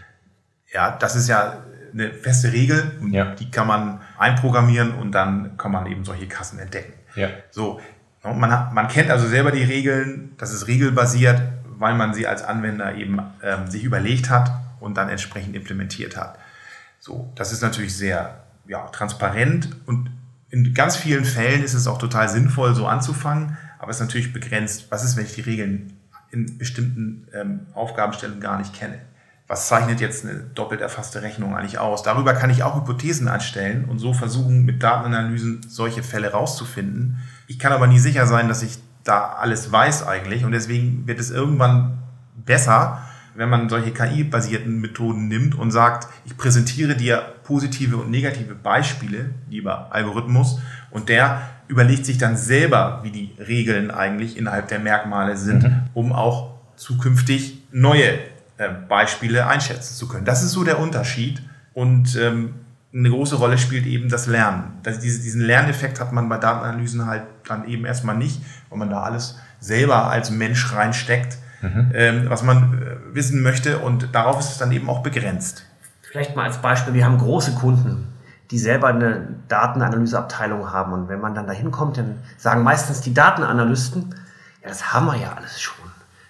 Ja, 0.72 0.92
das 0.92 1.16
ist 1.16 1.28
ja 1.30 1.64
eine 1.94 2.12
feste 2.12 2.52
Regel 2.52 2.92
und 3.02 3.14
ja. 3.14 3.36
die 3.36 3.52
kann 3.52 3.68
man 3.68 4.02
einprogrammieren 4.18 4.96
und 4.96 5.12
dann 5.12 5.58
kann 5.58 5.72
man 5.72 5.86
eben 5.86 6.04
solche 6.04 6.28
Kassen 6.28 6.58
entdecken. 6.58 6.94
Ja. 7.16 7.30
So, 7.52 7.80
man, 8.24 8.52
hat, 8.52 8.74
man 8.74 8.88
kennt 8.88 9.12
also 9.12 9.28
selber 9.28 9.52
die 9.52 9.64
Regeln, 9.64 10.34
das 10.40 10.52
ist 10.52 10.66
regelbasiert, 10.68 11.40
weil 11.78 11.94
man 11.94 12.16
sie 12.16 12.26
als 12.26 12.44
Anwender 12.44 12.96
eben 12.96 13.20
ähm, 13.44 13.70
sich 13.70 13.84
überlegt 13.84 14.32
hat 14.32 14.52
und 14.84 14.96
dann 14.96 15.10
entsprechend 15.10 15.56
implementiert 15.56 16.18
hat. 16.18 16.38
So, 17.00 17.32
das 17.36 17.52
ist 17.52 17.62
natürlich 17.62 17.96
sehr 17.96 18.44
ja, 18.68 18.88
transparent 18.88 19.76
und 19.86 20.12
in 20.50 20.74
ganz 20.74 20.96
vielen 20.96 21.26
Fällen 21.26 21.64
ist 21.64 21.74
es 21.74 21.88
auch 21.88 21.98
total 21.98 22.30
sinnvoll, 22.30 22.76
so 22.76 22.86
anzufangen, 22.86 23.58
aber 23.80 23.90
es 23.90 23.98
ist 23.98 24.02
natürlich 24.02 24.32
begrenzt. 24.32 24.88
Was 24.90 25.04
ist, 25.04 25.18
wenn 25.18 25.26
ich 25.26 25.34
die 25.34 25.42
Regeln 25.42 25.98
in 26.32 26.58
bestimmten 26.58 27.28
ähm, 27.34 27.68
Aufgabenstellungen 27.74 28.42
gar 28.42 28.58
nicht 28.58 28.74
kenne? 28.74 29.00
was 29.48 29.68
zeichnet 29.68 30.00
jetzt 30.00 30.26
eine 30.26 30.40
doppelt 30.40 30.82
erfasste 30.82 31.22
Rechnung 31.22 31.56
eigentlich 31.56 31.78
aus. 31.78 32.02
Darüber 32.02 32.34
kann 32.34 32.50
ich 32.50 32.64
auch 32.64 32.76
Hypothesen 32.76 33.28
anstellen 33.28 33.86
und 33.86 34.00
so 34.00 34.14
versuchen, 34.14 34.64
mit 34.64 34.82
Datenanalysen 34.82 35.62
solche 35.68 36.02
Fälle 36.02 36.32
rauszufinden. 36.32 37.20
Ich 37.48 37.60
kann 37.60 37.74
aber 37.74 37.88
nie 37.88 38.00
sicher 38.00 38.26
sein, 38.26 38.48
dass 38.48 38.64
ich 38.64 38.80
da 39.04 39.34
alles 39.34 39.72
weiß 39.72 40.08
eigentlich 40.08 40.46
und 40.46 40.54
deswegen 40.54 41.06
wird 41.08 41.20
es 41.20 41.30
irgendwann 41.30 42.00
besser, 42.36 43.02
wenn 43.36 43.50
man 43.50 43.70
solche 43.70 43.92
KI-basierten 43.92 44.80
Methoden 44.80 45.28
nimmt 45.28 45.56
und 45.56 45.72
sagt, 45.72 46.08
ich 46.26 46.38
präsentiere 46.38 46.96
dir 46.96 47.18
positive 47.44 47.98
und 47.98 48.12
negative 48.12 48.56
Beispiele, 48.56 49.32
lieber 49.50 49.88
Algorithmus, 49.92 50.60
und 50.92 51.10
der 51.10 51.42
überlegt 51.68 52.06
sich 52.06 52.18
dann 52.18 52.38
selber, 52.38 53.00
wie 53.04 53.12
die 53.12 53.36
Regeln 53.40 53.90
eigentlich 53.90 54.38
innerhalb 54.38 54.68
der 54.68 54.80
Merkmale 54.80 55.38
sind, 55.38 55.64
mhm. 55.64 55.82
um 55.94 56.14
auch 56.14 56.52
zukünftig 56.76 57.64
neue 57.72 58.20
äh, 58.58 58.70
Beispiele 58.88 59.48
einschätzen 59.48 59.96
zu 59.96 60.08
können. 60.08 60.26
Das 60.26 60.44
ist 60.44 60.52
so 60.52 60.64
der 60.64 60.80
Unterschied 60.80 61.42
und 61.74 62.16
ähm, 62.16 62.54
eine 62.94 63.10
große 63.10 63.36
Rolle 63.36 63.58
spielt 63.58 63.88
eben 63.88 64.10
das 64.10 64.28
Lernen. 64.28 64.78
Das, 64.84 65.00
diesen 65.00 65.42
Lerneffekt 65.42 66.00
hat 66.00 66.12
man 66.12 66.30
bei 66.30 66.38
Datenanalysen 66.38 67.08
halt 67.08 67.24
dann 67.48 67.68
eben 67.68 67.86
erstmal 67.86 68.16
nicht, 68.16 68.40
weil 68.70 68.78
man 68.78 68.92
da 68.92 69.02
alles 69.02 69.40
selber 69.60 70.12
als 70.12 70.30
Mensch 70.30 70.72
reinsteckt 70.74 71.38
mhm. 71.64 71.92
ähm, 71.94 72.26
was 72.30 72.44
man 72.44 72.74
äh, 72.74 73.16
wissen 73.16 73.42
möchte 73.42 73.80
und 73.80 74.14
darauf 74.14 74.40
ist 74.40 74.52
es 74.52 74.58
dann 74.58 74.72
eben 74.72 74.90
auch 74.90 75.02
begrenzt. 75.02 75.66
Vielleicht 76.02 76.36
mal 76.36 76.44
als 76.44 76.58
Beispiel, 76.58 76.94
wir 76.94 77.06
haben 77.06 77.18
große 77.18 77.56
Kunden, 77.56 78.14
die 78.52 78.60
selber 78.60 78.90
eine 78.90 79.30
Datenanalyseabteilung 79.48 80.72
haben 80.72 80.94
und 80.94 81.10
wenn 81.10 81.20
man 81.20 81.34
dann 81.34 81.48
dahin 81.48 81.72
kommt, 81.72 81.98
dann 81.98 82.18
sagen 82.38 82.62
meistens 82.64 83.02
die 83.02 83.14
Datenanalysten, 83.14 84.14
ja, 84.62 84.70
das 84.70 84.94
haben 84.94 85.08
wir 85.08 85.16
ja 85.16 85.34
alles 85.34 85.60
schon. 85.60 85.84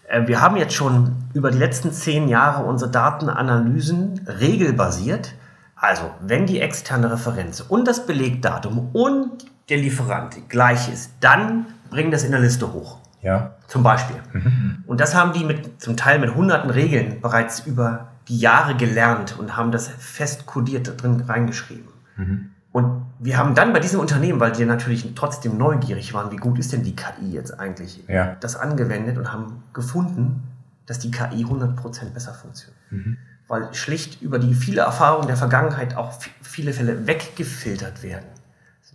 Äh, 0.07 0.27
wir 0.27 0.41
haben 0.41 0.55
jetzt 0.55 0.73
schon 0.73 1.15
über 1.33 1.51
die 1.51 1.57
letzten 1.57 1.91
zehn 1.91 2.27
Jahre 2.27 2.63
unsere 2.63 2.91
Datenanalysen 2.91 4.21
regelbasiert. 4.39 5.33
Also, 5.75 6.09
wenn 6.21 6.45
die 6.45 6.61
externe 6.61 7.11
Referenz 7.11 7.59
und 7.59 7.87
das 7.87 8.05
Belegdatum 8.05 8.91
und 8.93 9.45
der 9.69 9.77
Lieferant 9.77 10.49
gleich 10.49 10.91
ist, 10.91 11.11
dann 11.19 11.65
bringen 11.89 12.11
das 12.11 12.23
in 12.23 12.31
der 12.31 12.39
Liste 12.39 12.71
hoch. 12.71 12.99
Ja. 13.23 13.55
Zum 13.67 13.81
Beispiel. 13.81 14.17
Mhm. 14.33 14.83
Und 14.85 14.99
das 14.99 15.15
haben 15.15 15.33
die 15.33 15.45
mit, 15.45 15.81
zum 15.81 15.97
Teil 15.97 16.19
mit 16.19 16.35
hunderten 16.35 16.69
Regeln 16.69 17.21
bereits 17.21 17.61
über 17.61 18.09
die 18.27 18.37
Jahre 18.37 18.75
gelernt 18.75 19.37
und 19.39 19.57
haben 19.57 19.71
das 19.71 19.87
fest 19.87 20.45
kodiert 20.45 21.01
drin 21.01 21.21
reingeschrieben. 21.21 21.87
Mhm. 22.17 22.49
Und 22.71 23.05
wir 23.19 23.37
haben 23.37 23.55
dann 23.55 23.71
bei 23.71 23.79
diesem 23.79 23.99
Unternehmen, 23.99 24.39
weil 24.39 24.51
die 24.51 24.65
natürlich 24.65 25.13
trotzdem 25.15 25.57
neugierig 25.57 26.13
waren, 26.13 26.31
wie 26.31 26.37
gut 26.37 26.57
ist 26.59 26.73
denn 26.73 26.83
die 26.83 26.95
KI 26.95 27.31
jetzt 27.31 27.59
eigentlich, 27.59 28.03
ja. 28.07 28.35
das 28.39 28.55
angewendet 28.55 29.17
und 29.17 29.31
haben 29.31 29.63
gefunden, 29.73 30.43
dass 30.85 30.99
die 30.99 31.11
KI 31.11 31.45
100% 31.45 32.09
besser 32.13 32.33
funktioniert. 32.33 32.77
Mhm. 32.89 33.17
Weil 33.47 33.73
schlicht 33.73 34.21
über 34.21 34.39
die 34.39 34.55
viele 34.55 34.81
Erfahrungen 34.81 35.27
der 35.27 35.37
Vergangenheit 35.37 35.95
auch 35.95 36.13
viele 36.41 36.73
Fälle 36.73 37.05
weggefiltert 37.05 38.01
werden. 38.01 38.25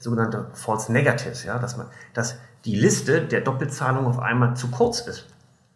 sogenannte 0.01 0.47
False 0.55 0.93
Negatives, 0.93 1.45
ja, 1.45 1.59
dass 1.59 1.77
man, 1.77 1.87
dass 2.15 2.39
die 2.69 2.77
Liste 2.77 3.23
der 3.23 3.41
Doppelzahlung 3.41 4.07
auf 4.07 4.19
einmal 4.19 4.55
zu 4.55 4.69
kurz 4.71 5.01
ist. 5.01 5.27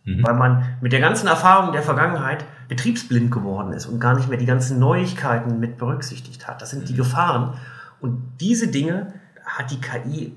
Mhm. 0.04 0.22
Weil 0.26 0.34
man 0.34 0.76
mit 0.82 0.92
der 0.92 1.00
ganzen 1.00 1.26
Erfahrung 1.26 1.72
der 1.72 1.82
Vergangenheit 1.82 2.44
betriebsblind 2.68 3.30
geworden 3.30 3.72
ist 3.72 3.86
und 3.86 3.98
gar 3.98 4.14
nicht 4.14 4.28
mehr 4.28 4.38
die 4.38 4.46
ganzen 4.46 4.78
Neuigkeiten 4.78 5.58
mit 5.58 5.78
berücksichtigt 5.78 6.46
hat. 6.46 6.60
Das 6.60 6.70
sind 6.70 6.88
die 6.90 6.92
mhm. 6.92 6.98
Gefahren. 6.98 7.54
Und 8.00 8.20
diese 8.40 8.68
Dinge 8.68 9.14
hat 9.44 9.70
die 9.70 9.80
KI 9.80 10.36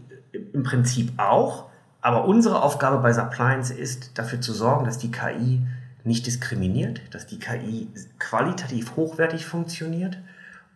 im 0.53 0.63
Prinzip 0.63 1.11
auch. 1.17 1.65
Aber 1.99 2.25
unsere 2.25 2.61
Aufgabe 2.61 2.99
bei 2.99 3.11
Suppliance 3.11 3.73
ist, 3.73 4.17
dafür 4.17 4.39
zu 4.39 4.53
sorgen, 4.53 4.85
dass 4.85 4.97
die 4.97 5.11
KI 5.11 5.61
nicht 6.05 6.25
diskriminiert, 6.25 7.01
dass 7.11 7.27
die 7.27 7.39
KI 7.39 7.89
qualitativ 8.19 8.95
hochwertig 8.95 9.45
funktioniert. 9.45 10.17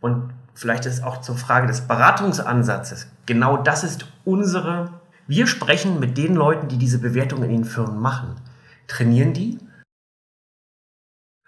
Und 0.02 0.34
vielleicht 0.56 0.86
ist 0.86 1.04
auch 1.04 1.22
zur 1.22 1.38
Frage 1.38 1.68
des 1.68 1.82
Beratungsansatzes. 1.82 3.08
Genau 3.28 3.56
das 3.56 3.86
ist 3.86 4.08
unsere 4.26 4.99
wir 5.30 5.46
sprechen 5.46 6.00
mit 6.00 6.18
den 6.18 6.34
Leuten, 6.34 6.70
die 6.70 6.78
diese 6.78 6.98
Bewertung 6.98 7.44
in 7.44 7.52
den 7.52 7.63
Firmen 7.63 8.00
machen, 8.00 8.36
trainieren 8.88 9.34
die 9.34 9.60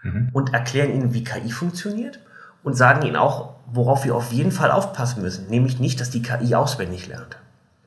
mhm. 0.04 0.30
und 0.34 0.54
erklären 0.54 0.94
ihnen, 0.94 1.14
wie 1.16 1.24
KI 1.24 1.52
funktioniert 1.52 2.20
und 2.62 2.76
sagen 2.76 3.02
ihnen 3.02 3.16
auch, 3.16 3.56
worauf 3.66 4.06
wir 4.06 4.16
auf 4.16 4.32
jeden 4.32 4.52
Fall 4.52 4.70
aufpassen 4.70 5.24
müssen, 5.24 5.48
nämlich 5.50 5.80
nicht, 5.80 6.00
dass 6.00 6.12
die 6.12 6.22
KI 6.22 6.54
auswendig 6.54 7.08
lernt. 7.08 7.38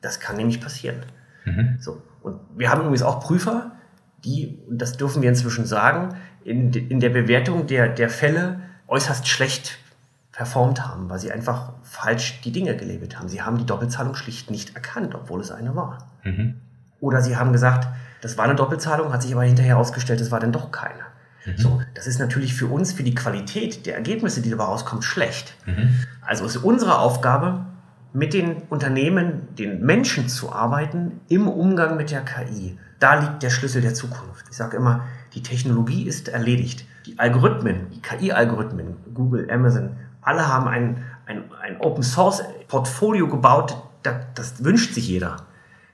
Das 0.01 0.19
kann 0.19 0.35
nämlich 0.35 0.59
passieren. 0.59 0.97
Mhm. 1.45 1.77
So. 1.79 2.01
Und 2.21 2.41
wir 2.57 2.69
haben 2.69 2.81
übrigens 2.81 3.03
auch 3.03 3.21
Prüfer, 3.21 3.71
die, 4.25 4.59
und 4.67 4.81
das 4.81 4.97
dürfen 4.97 5.21
wir 5.21 5.29
inzwischen 5.29 5.65
sagen, 5.65 6.17
in, 6.43 6.73
in 6.73 6.99
der 6.99 7.09
Bewertung 7.09 7.67
der, 7.67 7.87
der 7.87 8.09
Fälle 8.09 8.59
äußerst 8.87 9.29
schlecht 9.29 9.79
performt 10.35 10.85
haben, 10.85 11.09
weil 11.09 11.17
sie 11.17 11.31
einfach 11.31 11.71
falsch 11.81 12.41
die 12.41 12.51
Dinge 12.51 12.75
gelabelt 12.75 13.17
haben. 13.17 13.29
Sie 13.29 13.41
haben 13.41 13.57
die 13.57 13.65
Doppelzahlung 13.65 14.15
schlicht 14.15 14.51
nicht 14.51 14.75
erkannt, 14.75 15.15
obwohl 15.15 15.39
es 15.39 15.49
eine 15.49 15.75
war. 15.75 16.09
Mhm. 16.23 16.55
Oder 16.99 17.21
sie 17.21 17.37
haben 17.37 17.53
gesagt, 17.53 17.87
das 18.21 18.37
war 18.37 18.43
eine 18.43 18.55
Doppelzahlung, 18.55 19.13
hat 19.13 19.21
sich 19.21 19.33
aber 19.33 19.43
hinterher 19.43 19.77
ausgestellt, 19.77 20.19
es 20.19 20.31
war 20.31 20.41
dann 20.41 20.51
doch 20.51 20.71
keine. 20.71 20.99
Mhm. 21.45 21.57
So, 21.57 21.81
das 21.93 22.05
ist 22.05 22.19
natürlich 22.19 22.53
für 22.53 22.67
uns, 22.67 22.91
für 22.91 23.03
die 23.03 23.15
Qualität 23.15 23.85
der 23.85 23.95
Ergebnisse, 23.95 24.41
die 24.41 24.49
dabei 24.49 24.65
rauskommen, 24.65 25.03
schlecht. 25.03 25.55
Mhm. 25.65 25.99
Also 26.21 26.45
ist 26.45 26.57
unsere 26.57 26.99
Aufgabe, 26.99 27.65
mit 28.11 28.33
den 28.33 28.63
Unternehmen, 28.69 29.55
den 29.55 29.85
Menschen 29.85 30.29
zu 30.29 30.51
arbeiten 30.51 31.19
im 31.27 31.49
Umgang 31.49 31.97
mit 31.97 32.11
der 32.11 32.21
KI. 32.21 32.77
Da 32.99 33.19
liegt 33.19 33.43
der 33.43 33.49
Schlüssel 33.49 33.81
der 33.81 33.93
Zukunft. 33.93 34.45
Ich 34.49 34.55
sage 34.55 34.77
immer, 34.77 35.03
die 35.33 35.43
Technologie 35.43 36.07
ist 36.07 36.29
erledigt. 36.29 36.85
Die 37.05 37.19
Algorithmen, 37.19 37.89
die 37.93 38.01
KI-Algorithmen, 38.01 38.95
Google, 39.13 39.51
Amazon, 39.51 39.97
alle 40.25 40.47
haben 40.47 40.67
ein, 40.67 41.03
ein, 41.25 41.43
ein 41.61 41.79
Open 41.79 42.03
Source 42.03 42.43
Portfolio 42.67 43.27
gebaut, 43.27 43.77
das, 44.03 44.15
das 44.35 44.63
wünscht 44.63 44.93
sich 44.93 45.07
jeder. 45.07 45.37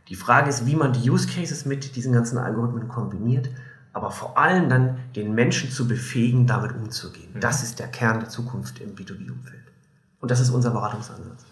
Die 0.08 0.16
Frage 0.16 0.50
ist, 0.50 0.66
wie 0.66 0.76
man 0.76 0.94
die 0.94 1.10
Use 1.10 1.28
Cases 1.28 1.66
mit 1.66 1.96
diesen 1.96 2.12
ganzen 2.14 2.38
Algorithmen 2.38 2.88
kombiniert, 2.88 3.50
aber 3.94 4.12
vor 4.12 4.38
allem 4.38 4.70
dann 4.70 4.98
den 5.16 5.34
Menschen 5.34 5.70
zu 5.70 5.88
befähigen, 5.88 6.48
damit 6.48 6.74
umzugehen. 6.74 7.30
Mhm. 7.34 7.40
Das 7.40 7.64
ist 7.64 7.80
der 7.80 7.88
Kern 7.88 8.20
der 8.20 8.30
Zukunft 8.30 8.80
im 8.80 8.96
B2B-Umfeld. 8.96 9.62
Und 10.20 10.32
das 10.32 10.40
ist 10.40 10.50
unser 10.50 10.72
Beratungsansatz. 10.72 11.46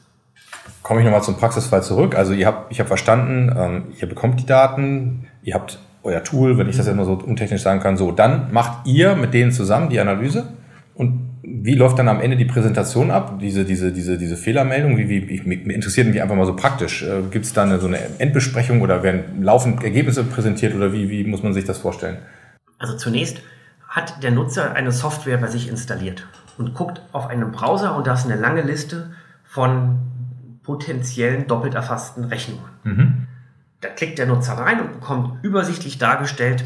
Komme 0.84 1.02
ich 1.02 1.06
nochmal 1.06 1.24
zum 1.24 1.38
Praxisfall 1.38 1.84
zurück. 1.84 2.15
Also 2.15 2.34
ihr 2.34 2.48
habt, 2.48 2.72
ich 2.72 2.80
habe 2.80 2.88
verstanden, 2.88 3.54
ähm, 3.56 3.94
ihr 4.00 4.08
bekommt 4.08 4.39
die 4.39 4.46
Daten, 4.46 5.28
ihr 5.42 5.54
habt 5.54 5.80
euer 6.04 6.24
Tool, 6.24 6.58
wenn 6.58 6.70
ich 6.70 6.78
das 6.78 6.88
immer 6.88 7.06
so 7.06 7.13
untechnisch 7.13 7.62
sagen 7.62 7.82
kann, 7.82 7.98
so, 7.98 8.12
dann 8.12 8.54
macht 8.54 8.88
ihr 8.88 9.15
mit 9.15 9.34
denen 9.34 9.52
zusammen 9.52 9.89
die 9.89 10.00
Analyse 10.00 10.54
und 10.96 11.29
wie 11.41 11.75
läuft 11.75 11.99
dann 11.99 12.08
am 12.08 12.21
Ende 12.21 12.38
die 12.38 12.45
Präsentation 12.45 13.12
ab? 13.12 13.39
Diese, 13.39 13.65
diese, 13.65 13.91
diese, 13.91 14.17
diese 14.17 14.38
Fehlermeldung? 14.38 14.97
Wie, 14.97 15.10
wie, 15.10 15.17
ich, 15.17 15.45
mich 15.45 15.65
interessiert 15.67 16.08
mich 16.08 16.21
einfach 16.21 16.36
mal 16.36 16.45
so 16.45 16.56
praktisch. 16.56 17.04
Äh, 17.04 17.23
Gibt 17.32 17.45
es 17.45 17.54
da 17.54 17.63
eine, 17.63 17.80
so 17.80 17.88
eine 17.88 17.99
Endbesprechung 18.19 18.82
oder 18.82 19.04
werden 19.04 19.41
laufend 19.41 19.84
Ergebnisse 19.84 20.23
präsentiert 20.23 20.75
oder 20.75 20.93
wie, 20.93 21.10
wie 21.10 21.23
muss 21.23 21.43
man 21.43 21.54
sich 21.54 21.65
das 21.65 21.78
vorstellen? 21.78 22.17
Also 22.78 22.95
zunächst 22.97 23.41
hat 23.88 24.21
der 24.23 24.32
Nutzer 24.32 24.73
eine 24.73 24.91
Software 24.91 25.38
bei 25.38 25.47
sich 25.47 25.69
installiert 25.69 26.28
und 26.58 26.73
guckt 26.73 27.02
auf 27.12 27.28
einen 27.28 27.52
Browser 27.52 27.95
und 27.95 28.06
da 28.06 28.13
ist 28.13 28.25
eine 28.25 28.36
lange 28.36 28.62
Liste 28.62 29.12
von 29.43 29.99
potenziellen 30.63 31.47
doppelt 31.47 31.73
erfassten 31.73 32.25
Rechnungen. 32.25 32.63
Mhm. 32.84 33.28
Da 33.82 33.89
klickt 33.89 34.19
der 34.19 34.28
Nutzer 34.28 34.54
rein 34.54 34.82
und 34.82 34.99
bekommt 34.99 35.43
übersichtlich 35.43 35.97
dargestellt, 35.97 36.65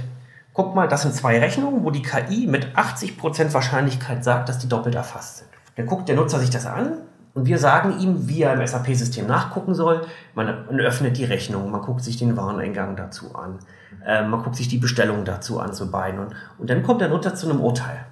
guck 0.53 0.75
mal, 0.75 0.87
das 0.87 1.01
sind 1.01 1.13
zwei 1.13 1.39
Rechnungen, 1.39 1.83
wo 1.83 1.91
die 1.91 2.01
KI 2.01 2.47
mit 2.47 2.75
80% 2.75 3.53
Wahrscheinlichkeit 3.53 4.23
sagt, 4.23 4.49
dass 4.49 4.59
die 4.59 4.69
doppelt 4.69 4.95
erfasst 4.95 5.37
sind. 5.39 5.49
Dann 5.75 5.87
guckt 5.87 6.07
der 6.07 6.15
Nutzer 6.15 6.39
sich 6.39 6.51
das 6.51 6.65
an 6.65 6.99
und 7.33 7.47
wir 7.47 7.57
sagen 7.57 7.99
ihm, 7.99 8.27
wie 8.27 8.43
er 8.43 8.53
im 8.53 8.65
SAP-System 8.65 9.25
nachgucken 9.25 9.73
soll. 9.73 10.05
Man, 10.35 10.47
öffnet 10.79 11.17
die 11.17 11.25
Rechnung, 11.25 11.71
man 11.71 11.81
guckt 11.81 12.03
sich 12.03 12.17
den 12.17 12.37
Wareneingang 12.37 12.95
dazu 12.95 13.33
an, 13.35 13.59
äh, 14.05 14.23
man 14.23 14.43
guckt 14.43 14.55
sich 14.55 14.67
die 14.67 14.77
Bestellung 14.77 15.25
dazu 15.25 15.59
an 15.59 15.73
zu 15.73 15.89
beiden 15.89 16.19
und, 16.19 16.35
und 16.59 16.69
dann 16.69 16.83
kommt 16.83 17.01
der 17.01 17.09
Nutzer 17.09 17.33
zu 17.33 17.49
einem 17.49 17.59
Urteil. 17.59 18.05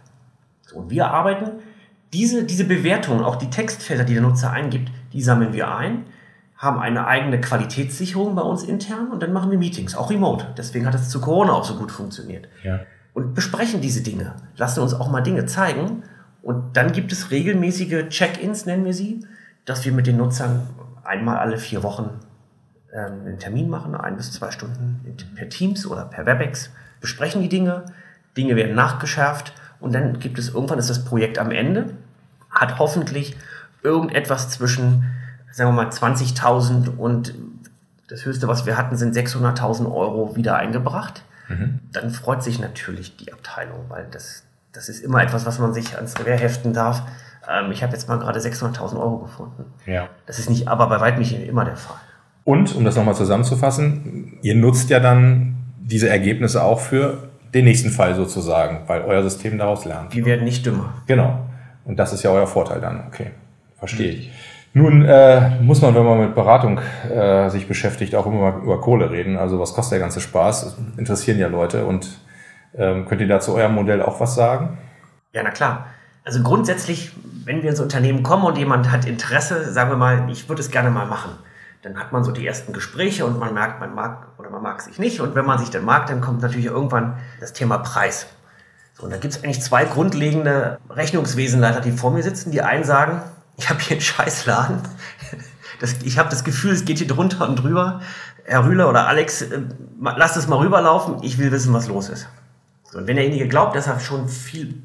So, 0.65 0.77
und 0.77 0.89
wir 0.89 1.11
arbeiten 1.11 1.51
diese, 2.13 2.43
diese 2.43 2.65
Bewertungen, 2.65 3.23
auch 3.23 3.35
die 3.35 3.49
Textfelder, 3.49 4.03
die 4.03 4.13
der 4.13 4.23
Nutzer 4.23 4.51
eingibt, 4.51 4.91
die 5.13 5.21
sammeln 5.21 5.53
wir 5.53 5.73
ein 5.75 6.05
haben 6.61 6.79
eine 6.79 7.07
eigene 7.07 7.41
Qualitätssicherung 7.41 8.35
bei 8.35 8.43
uns 8.43 8.61
intern 8.61 9.09
und 9.11 9.23
dann 9.23 9.33
machen 9.33 9.49
wir 9.49 9.57
Meetings, 9.57 9.95
auch 9.95 10.11
remote. 10.11 10.45
Deswegen 10.55 10.85
hat 10.85 10.93
es 10.93 11.09
zu 11.09 11.19
Corona 11.19 11.53
auch 11.53 11.63
so 11.63 11.75
gut 11.75 11.91
funktioniert. 11.91 12.47
Ja. 12.63 12.81
Und 13.13 13.33
besprechen 13.33 13.81
diese 13.81 14.03
Dinge, 14.03 14.35
lassen 14.57 14.81
uns 14.81 14.93
auch 14.93 15.09
mal 15.09 15.21
Dinge 15.21 15.47
zeigen. 15.47 16.03
Und 16.43 16.77
dann 16.77 16.91
gibt 16.91 17.11
es 17.11 17.31
regelmäßige 17.31 18.09
Check-ins, 18.09 18.67
nennen 18.67 18.85
wir 18.85 18.93
sie, 18.93 19.25
dass 19.65 19.85
wir 19.85 19.91
mit 19.91 20.05
den 20.05 20.17
Nutzern 20.17 20.67
einmal 21.03 21.37
alle 21.37 21.57
vier 21.57 21.81
Wochen 21.81 22.11
ähm, 22.93 23.21
einen 23.25 23.39
Termin 23.39 23.67
machen, 23.67 23.95
ein 23.95 24.15
bis 24.15 24.31
zwei 24.31 24.51
Stunden 24.51 25.01
per 25.35 25.49
Teams 25.49 25.87
oder 25.87 26.05
per 26.05 26.27
WebEx, 26.27 26.69
besprechen 26.99 27.41
die 27.41 27.49
Dinge, 27.49 27.85
Dinge 28.37 28.55
werden 28.55 28.75
nachgeschärft 28.75 29.53
und 29.79 29.95
dann 29.95 30.19
gibt 30.19 30.37
es 30.37 30.49
irgendwann 30.49 30.77
ist 30.77 30.91
das 30.91 31.03
Projekt 31.05 31.39
am 31.39 31.49
Ende, 31.49 31.95
hat 32.51 32.77
hoffentlich 32.77 33.35
irgendetwas 33.81 34.51
zwischen 34.51 35.05
sagen 35.51 35.69
wir 35.69 35.83
mal 35.83 35.89
20.000 35.89 36.97
und 36.97 37.33
das 38.07 38.25
höchste, 38.25 38.47
was 38.47 38.65
wir 38.65 38.77
hatten, 38.77 38.95
sind 38.97 39.15
600.000 39.15 39.85
Euro 39.85 40.35
wieder 40.35 40.57
eingebracht. 40.57 41.23
Mhm. 41.47 41.79
Dann 41.91 42.09
freut 42.09 42.43
sich 42.43 42.59
natürlich 42.59 43.17
die 43.17 43.31
Abteilung, 43.31 43.85
weil 43.89 44.07
das, 44.11 44.43
Das 44.73 44.89
ist 44.89 45.03
immer 45.03 45.21
etwas, 45.21 45.45
was 45.45 45.59
man 45.59 45.73
sich 45.73 45.95
ans 45.95 46.19
Revier 46.19 46.37
heften 46.37 46.73
darf. 46.73 47.03
Ähm, 47.49 47.71
ich 47.71 47.83
habe 47.83 47.93
jetzt 47.93 48.07
mal 48.07 48.17
gerade 48.19 48.39
600.000 48.39 48.99
Euro 48.99 49.19
gefunden. 49.19 49.65
Ja. 49.85 50.09
Das 50.25 50.39
ist 50.39 50.49
nicht, 50.49 50.67
aber 50.67 50.87
bei 50.87 50.99
weitem 50.99 51.19
nicht 51.19 51.33
immer 51.33 51.65
der 51.65 51.77
Fall. 51.77 51.97
Und, 52.43 52.75
um 52.75 52.83
das 52.83 52.95
nochmal 52.95 53.15
zusammenzufassen, 53.15 54.39
ihr 54.41 54.55
nutzt 54.55 54.89
ja 54.89 54.99
dann 54.99 55.55
diese 55.79 56.09
Ergebnisse 56.09 56.63
auch 56.63 56.79
für 56.79 57.29
den 57.53 57.65
nächsten 57.65 57.89
Fall 57.89 58.15
sozusagen, 58.15 58.87
weil 58.87 59.01
euer 59.01 59.23
System 59.23 59.57
daraus 59.57 59.85
lernt. 59.85 60.15
Wir 60.15 60.25
werden 60.25 60.45
nicht 60.45 60.65
dümmer. 60.65 60.93
Genau. 61.05 61.45
Und 61.85 61.97
das 61.97 62.13
ist 62.13 62.23
ja 62.23 62.31
euer 62.31 62.47
Vorteil 62.47 62.79
dann. 62.79 63.05
Okay, 63.07 63.31
verstehe 63.77 64.11
ich. 64.11 64.31
Nun 64.73 65.03
äh, 65.03 65.61
muss 65.61 65.81
man, 65.81 65.95
wenn 65.95 66.05
man 66.05 66.19
mit 66.19 66.33
Beratung 66.33 66.79
äh, 67.09 67.49
sich 67.49 67.67
beschäftigt, 67.67 68.15
auch 68.15 68.25
immer 68.25 68.55
über 68.63 68.79
Kohle 68.79 69.11
reden. 69.11 69.37
Also 69.37 69.59
was 69.59 69.73
kostet 69.73 69.93
der 69.93 69.99
ganze 69.99 70.21
Spaß? 70.21 70.63
Das 70.63 70.77
interessieren 70.97 71.39
ja 71.39 71.47
Leute. 71.47 71.85
Und 71.85 72.21
ähm, 72.75 73.05
könnt 73.05 73.19
ihr 73.19 73.27
dazu 73.27 73.55
eurem 73.55 73.75
Modell 73.75 74.01
auch 74.01 74.19
was 74.21 74.35
sagen? 74.35 74.77
Ja, 75.33 75.43
na 75.43 75.51
klar. 75.51 75.87
Also 76.23 76.41
grundsätzlich, 76.41 77.11
wenn 77.45 77.63
wir 77.63 77.69
ins 77.69 77.81
Unternehmen 77.81 78.23
kommen 78.23 78.45
und 78.45 78.57
jemand 78.57 78.91
hat 78.91 79.05
Interesse, 79.05 79.71
sagen 79.71 79.89
wir 79.89 79.97
mal, 79.97 80.29
ich 80.31 80.47
würde 80.47 80.61
es 80.61 80.71
gerne 80.71 80.89
mal 80.89 81.05
machen, 81.05 81.31
dann 81.81 81.99
hat 81.99 82.11
man 82.11 82.23
so 82.23 82.31
die 82.31 82.45
ersten 82.45 82.73
Gespräche 82.73 83.25
und 83.25 83.39
man 83.39 83.53
merkt, 83.53 83.79
man 83.79 83.93
mag 83.93 84.27
oder 84.37 84.51
man 84.51 84.61
mag 84.61 84.81
sich 84.81 84.99
nicht. 84.99 85.19
Und 85.19 85.35
wenn 85.35 85.45
man 85.45 85.57
sich 85.57 85.71
dann 85.71 85.83
mag, 85.83 86.05
dann 86.07 86.21
kommt 86.21 86.41
natürlich 86.41 86.67
irgendwann 86.67 87.17
das 87.39 87.51
Thema 87.53 87.79
Preis. 87.79 88.27
So, 88.93 89.03
und 89.03 89.09
da 89.11 89.17
gibt 89.17 89.33
es 89.33 89.43
eigentlich 89.43 89.61
zwei 89.61 89.83
grundlegende 89.83 90.77
Rechnungswesenleiter, 90.89 91.81
die 91.81 91.91
vor 91.91 92.11
mir 92.11 92.23
sitzen. 92.23 92.51
Die 92.51 92.61
einen 92.61 92.83
sagen, 92.83 93.21
ich 93.61 93.69
habe 93.69 93.79
hier 93.79 93.91
einen 93.91 94.01
Scheißladen. 94.01 94.81
Das, 95.79 95.95
ich 96.03 96.17
habe 96.17 96.29
das 96.29 96.43
Gefühl, 96.43 96.71
es 96.71 96.85
geht 96.85 96.97
hier 96.97 97.07
drunter 97.07 97.47
und 97.47 97.57
drüber. 97.57 98.01
Herr 98.43 98.65
Rühler 98.65 98.89
oder 98.89 99.07
Alex, 99.07 99.43
äh, 99.43 99.61
lasst 99.99 100.37
es 100.37 100.47
mal 100.47 100.57
rüberlaufen. 100.57 101.23
Ich 101.23 101.37
will 101.37 101.51
wissen, 101.51 101.73
was 101.73 101.87
los 101.87 102.09
ist. 102.09 102.27
So, 102.83 102.99
und 102.99 103.07
wenn 103.07 103.15
derjenige 103.15 103.47
glaubt, 103.47 103.75
dass 103.75 103.87
er 103.87 103.99
schon 103.99 104.27
viel 104.27 104.83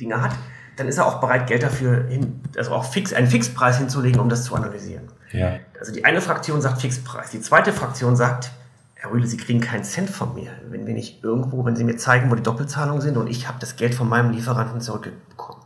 Dinge 0.00 0.20
hat, 0.20 0.32
dann 0.76 0.88
ist 0.88 0.98
er 0.98 1.06
auch 1.06 1.20
bereit, 1.20 1.46
Geld 1.46 1.62
dafür 1.62 2.04
hin, 2.04 2.40
also 2.56 2.72
auch 2.72 2.84
fix, 2.84 3.12
einen 3.12 3.28
Fixpreis 3.28 3.78
hinzulegen, 3.78 4.20
um 4.20 4.28
das 4.28 4.44
zu 4.44 4.54
analysieren. 4.54 5.04
Ja. 5.32 5.58
Also 5.78 5.92
die 5.92 6.04
eine 6.04 6.20
Fraktion 6.20 6.60
sagt 6.60 6.80
Fixpreis, 6.80 7.30
die 7.30 7.40
zweite 7.40 7.72
Fraktion 7.72 8.14
sagt, 8.14 8.50
Herr 8.94 9.10
Rühle, 9.10 9.26
Sie 9.26 9.36
kriegen 9.36 9.60
keinen 9.60 9.84
Cent 9.84 10.10
von 10.10 10.34
mir, 10.34 10.50
wenn 10.68 10.86
wir 10.86 10.92
nicht 10.92 11.24
irgendwo, 11.24 11.64
wenn 11.64 11.76
Sie 11.76 11.84
mir 11.84 11.96
zeigen, 11.96 12.30
wo 12.30 12.34
die 12.34 12.42
Doppelzahlungen 12.42 13.00
sind 13.00 13.16
und 13.16 13.28
ich 13.28 13.48
habe 13.48 13.58
das 13.58 13.76
Geld 13.76 13.94
von 13.94 14.08
meinem 14.08 14.30
Lieferanten 14.30 14.80
zurückbekommen. 14.80 15.65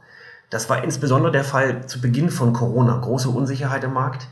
Das 0.51 0.69
war 0.69 0.85
insbesondere 0.85 1.33
der 1.33 1.45
Fall 1.45 1.87
zu 1.87 2.01
Beginn 2.01 2.29
von 2.29 2.53
Corona. 2.53 2.97
Große 2.99 3.29
Unsicherheit 3.29 3.85
im 3.85 3.93
Markt. 3.93 4.29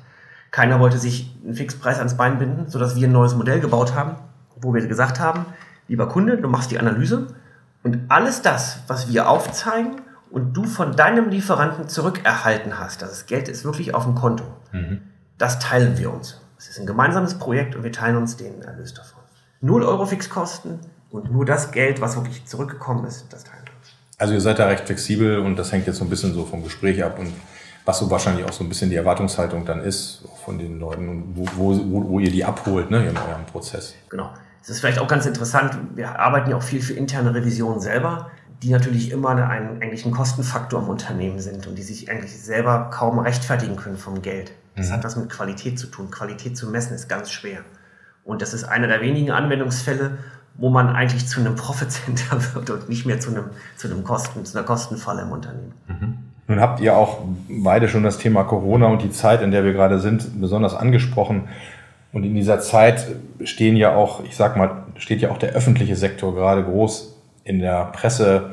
Keiner 0.50 0.80
wollte 0.80 0.98
sich 0.98 1.36
einen 1.44 1.54
Fixpreis 1.54 1.98
ans 1.98 2.16
Bein 2.16 2.38
binden, 2.38 2.68
sodass 2.68 2.96
wir 2.96 3.06
ein 3.06 3.12
neues 3.12 3.34
Modell 3.34 3.60
gebaut 3.60 3.94
haben, 3.94 4.16
wo 4.60 4.74
wir 4.74 4.86
gesagt 4.86 5.20
haben, 5.20 5.46
lieber 5.88 6.08
Kunde, 6.08 6.36
du 6.38 6.48
machst 6.48 6.70
die 6.70 6.78
Analyse 6.78 7.28
und 7.82 8.00
alles 8.08 8.42
das, 8.42 8.80
was 8.86 9.08
wir 9.12 9.28
aufzeigen 9.28 10.00
und 10.30 10.56
du 10.56 10.64
von 10.64 10.96
deinem 10.96 11.28
Lieferanten 11.28 11.88
zurückerhalten 11.88 12.78
hast, 12.78 13.02
das 13.02 13.26
Geld 13.26 13.48
ist 13.48 13.64
wirklich 13.64 13.94
auf 13.94 14.04
dem 14.04 14.14
Konto, 14.14 14.44
mhm. 14.72 15.02
das 15.38 15.58
teilen 15.58 15.98
wir 15.98 16.12
uns. 16.12 16.40
Es 16.58 16.68
ist 16.68 16.80
ein 16.80 16.86
gemeinsames 16.86 17.38
Projekt 17.38 17.76
und 17.76 17.84
wir 17.84 17.92
teilen 17.92 18.16
uns 18.16 18.36
den 18.36 18.62
Erlös 18.62 18.94
davon. 18.94 19.22
Null 19.60 19.84
Euro 19.84 20.06
Fixkosten 20.06 20.80
und 21.10 21.30
nur 21.30 21.44
das 21.44 21.70
Geld, 21.70 22.00
was 22.00 22.16
wirklich 22.16 22.46
zurückgekommen 22.46 23.04
ist, 23.04 23.32
das 23.32 23.44
teilen 23.44 23.62
wir 23.64 23.67
uns. 23.67 23.67
Also 24.18 24.34
ihr 24.34 24.40
seid 24.40 24.58
da 24.58 24.66
recht 24.66 24.84
flexibel 24.84 25.38
und 25.38 25.56
das 25.56 25.72
hängt 25.72 25.86
jetzt 25.86 25.98
so 25.98 26.04
ein 26.04 26.10
bisschen 26.10 26.34
so 26.34 26.44
vom 26.44 26.62
Gespräch 26.64 27.02
ab 27.04 27.18
und 27.18 27.32
was 27.84 28.00
so 28.00 28.10
wahrscheinlich 28.10 28.44
auch 28.44 28.52
so 28.52 28.64
ein 28.64 28.68
bisschen 28.68 28.90
die 28.90 28.96
Erwartungshaltung 28.96 29.64
dann 29.64 29.80
ist 29.80 30.24
von 30.44 30.58
den 30.58 30.78
Leuten, 30.78 31.24
wo, 31.34 31.46
wo, 31.56 32.08
wo 32.08 32.18
ihr 32.18 32.30
die 32.30 32.44
abholt 32.44 32.90
ne, 32.90 32.98
in 33.08 33.16
eurem 33.16 33.46
Prozess. 33.50 33.94
Genau. 34.10 34.30
Es 34.60 34.68
ist 34.68 34.80
vielleicht 34.80 34.98
auch 34.98 35.08
ganz 35.08 35.24
interessant, 35.24 35.78
wir 35.94 36.18
arbeiten 36.18 36.50
ja 36.50 36.56
auch 36.56 36.62
viel 36.62 36.82
für 36.82 36.92
interne 36.92 37.32
Revisionen 37.34 37.80
selber, 37.80 38.30
die 38.62 38.70
natürlich 38.70 39.10
immer 39.12 39.30
ein, 39.30 39.80
eigentlich 39.80 40.04
ein 40.04 40.10
Kostenfaktor 40.10 40.82
im 40.82 40.88
Unternehmen 40.88 41.38
sind 41.38 41.66
und 41.66 41.76
die 41.76 41.82
sich 41.82 42.10
eigentlich 42.10 42.38
selber 42.38 42.90
kaum 42.92 43.20
rechtfertigen 43.20 43.76
können 43.76 43.96
vom 43.96 44.20
Geld. 44.20 44.52
Das 44.76 44.88
mhm. 44.88 44.92
hat 44.92 45.04
was 45.04 45.16
mit 45.16 45.30
Qualität 45.30 45.78
zu 45.78 45.86
tun. 45.86 46.10
Qualität 46.10 46.56
zu 46.56 46.68
messen 46.68 46.94
ist 46.94 47.08
ganz 47.08 47.30
schwer. 47.30 47.60
Und 48.24 48.42
das 48.42 48.52
ist 48.52 48.64
einer 48.64 48.88
der 48.88 49.00
wenigen 49.00 49.30
Anwendungsfälle, 49.30 50.18
wo 50.58 50.70
man 50.70 50.88
eigentlich 50.88 51.26
zu 51.26 51.40
einem 51.40 51.56
Profit 51.56 51.90
Center 51.90 52.36
wird 52.54 52.68
und 52.70 52.88
nicht 52.88 53.06
mehr 53.06 53.18
zu 53.20 53.30
einem, 53.30 53.44
zu 53.76 53.88
einem 53.88 54.04
Kosten, 54.04 54.44
zu 54.44 54.58
einer 54.58 54.66
Kostenfalle 54.66 55.22
im 55.22 55.32
Unternehmen. 55.32 55.72
Mhm. 55.86 56.18
Nun 56.48 56.60
habt 56.60 56.80
ihr 56.80 56.96
auch 56.96 57.18
beide 57.48 57.88
schon 57.88 58.02
das 58.02 58.18
Thema 58.18 58.42
Corona 58.42 58.86
und 58.86 59.02
die 59.02 59.10
Zeit, 59.10 59.42
in 59.42 59.50
der 59.50 59.64
wir 59.64 59.72
gerade 59.72 59.98
sind, 59.98 60.40
besonders 60.40 60.74
angesprochen. 60.74 61.48
Und 62.12 62.24
in 62.24 62.34
dieser 62.34 62.58
Zeit 62.60 63.06
stehen 63.44 63.76
ja 63.76 63.94
auch, 63.94 64.24
ich 64.24 64.34
sag 64.34 64.56
mal, 64.56 64.84
steht 64.96 65.20
ja 65.20 65.30
auch 65.30 65.36
der 65.36 65.50
öffentliche 65.50 65.94
Sektor 65.94 66.34
gerade 66.34 66.64
groß 66.64 67.14
in 67.44 67.60
der 67.60 67.84
Presse. 67.86 68.52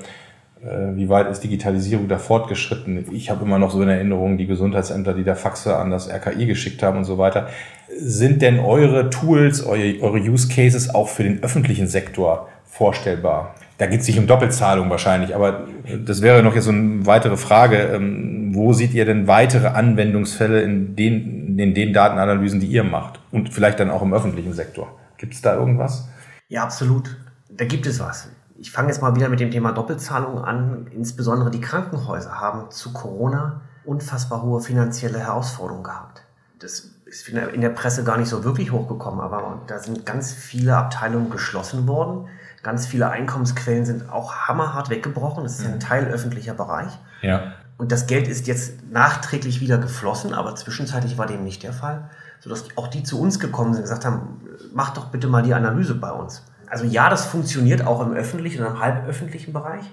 Äh, 0.66 0.96
wie 0.96 1.10
weit 1.10 1.30
ist 1.30 1.42
Digitalisierung 1.42 2.08
da 2.08 2.18
fortgeschritten? 2.18 3.06
Ich 3.12 3.30
habe 3.30 3.46
immer 3.46 3.60
noch 3.60 3.72
so 3.72 3.82
in 3.82 3.90
Erinnerung 3.90 4.38
die 4.38 4.48
Gesundheitsämter, 4.48 5.14
die 5.14 5.24
da 5.24 5.36
Faxe 5.36 5.78
an 5.78 5.92
das 5.92 6.10
RKI 6.10 6.48
geschickt 6.48 6.82
haben 6.82 6.98
und 6.98 7.04
so 7.04 7.18
weiter. 7.18 7.50
Sind 7.96 8.42
denn 8.42 8.60
eure 8.60 9.10
Tools, 9.10 9.64
eure, 9.64 10.20
Use 10.20 10.48
Cases 10.48 10.94
auch 10.94 11.08
für 11.08 11.24
den 11.24 11.44
öffentlichen 11.44 11.88
Sektor 11.88 12.50
vorstellbar? 12.66 13.56
Da 13.78 13.86
geht 13.86 14.00
es 14.00 14.06
sich 14.06 14.18
um 14.18 14.26
Doppelzahlung 14.26 14.90
wahrscheinlich, 14.90 15.36
aber 15.36 15.68
das 16.06 16.22
wäre 16.22 16.42
noch 16.42 16.56
jetzt 16.56 16.64
so 16.64 16.72
eine 16.72 17.06
weitere 17.06 17.38
Frage. 17.38 17.78
Ähm, 17.94 18.56
wo 18.56 18.74
seht 18.74 18.94
ihr 18.94 19.06
denn 19.06 19.28
weitere 19.28 19.68
Anwendungsfälle 19.68 20.62
in 20.62 20.96
den, 20.96 21.60
in 21.60 21.74
den 21.74 21.94
Datenanalysen, 21.94 22.60
die 22.60 22.68
ihr 22.68 22.84
macht? 22.84 23.20
Und 23.32 23.54
vielleicht 23.54 23.80
dann 23.80 23.92
auch 23.92 24.02
im 24.02 24.14
öffentlichen 24.14 24.54
Sektor? 24.54 24.98
Gibt 25.18 25.34
es 25.34 25.42
da 25.42 25.56
irgendwas? 25.56 26.08
Ja, 26.48 26.64
absolut. 26.64 27.18
Da 27.50 27.66
gibt 27.66 27.86
es 27.86 28.00
was. 28.00 28.30
Ich 28.58 28.72
fange 28.72 28.88
jetzt 28.90 29.02
mal 29.02 29.16
wieder 29.16 29.30
mit 29.30 29.40
dem 29.40 29.52
Thema 29.52 29.72
Doppelzahlung 29.72 30.44
an. 30.44 30.88
Insbesondere 30.92 31.52
die 31.52 31.62
Krankenhäuser 31.62 32.40
haben 32.40 32.72
zu 32.72 32.94
Corona 32.94 33.62
unfassbar 33.84 34.42
hohe 34.42 34.62
finanzielle 34.62 35.20
Herausforderungen 35.20 35.84
gehabt. 35.84 36.24
Das 36.60 36.90
ist 37.06 37.28
in 37.30 37.62
der 37.62 37.70
Presse 37.70 38.04
gar 38.04 38.18
nicht 38.18 38.30
so 38.30 38.44
wirklich 38.44 38.72
hochgekommen, 38.72 39.20
aber 39.20 39.62
da 39.68 39.80
sind 39.80 40.06
ganz 40.06 40.32
viele 40.34 40.76
Abteilungen 40.76 41.30
geschlossen 41.30 41.88
worden 41.88 42.28
Ganz 42.66 42.88
viele 42.88 43.12
Einkommensquellen 43.12 43.86
sind 43.86 44.10
auch 44.10 44.34
hammerhart 44.48 44.90
weggebrochen. 44.90 45.44
Das 45.44 45.60
ist 45.60 45.66
ja 45.66 45.70
ein 45.70 45.76
mhm. 45.76 45.82
Teil 45.82 46.06
öffentlicher 46.08 46.56
Bereich. 46.56 46.98
Ja. 47.22 47.54
Und 47.78 47.92
das 47.92 48.08
Geld 48.08 48.28
ist 48.28 48.48
jetzt 48.48 48.92
nachträglich 48.92 49.62
wieder 49.62 49.78
geflossen, 49.78 50.34
aber 50.34 50.56
zwischenzeitlich 50.56 51.20
war 51.20 51.28
dem 51.28 51.44
nicht 51.44 51.62
der 51.62 51.74
Fall, 51.74 52.10
sodass 52.40 52.66
auch 52.76 52.88
die 52.88 53.04
zu 53.04 53.22
uns 53.22 53.40
gekommen 53.40 53.74
sind 53.74 53.84
und 53.84 53.90
gesagt 53.90 54.04
haben, 54.04 54.42
mach 54.74 54.96
doch 54.96 55.10
bitte 55.10 55.28
mal 55.28 55.44
die 55.44 55.54
Analyse 55.54 55.94
bei 55.94 56.10
uns. 56.10 56.44
Also 56.76 56.88
ja, 56.88 57.10
das 57.10 57.26
funktioniert 57.26 57.88
auch 57.88 58.06
im 58.06 58.12
öffentlichen 58.12 58.62
und 58.62 58.74
im 58.74 58.80
halböffentlichen 58.82 59.54
Bereich. 59.54 59.86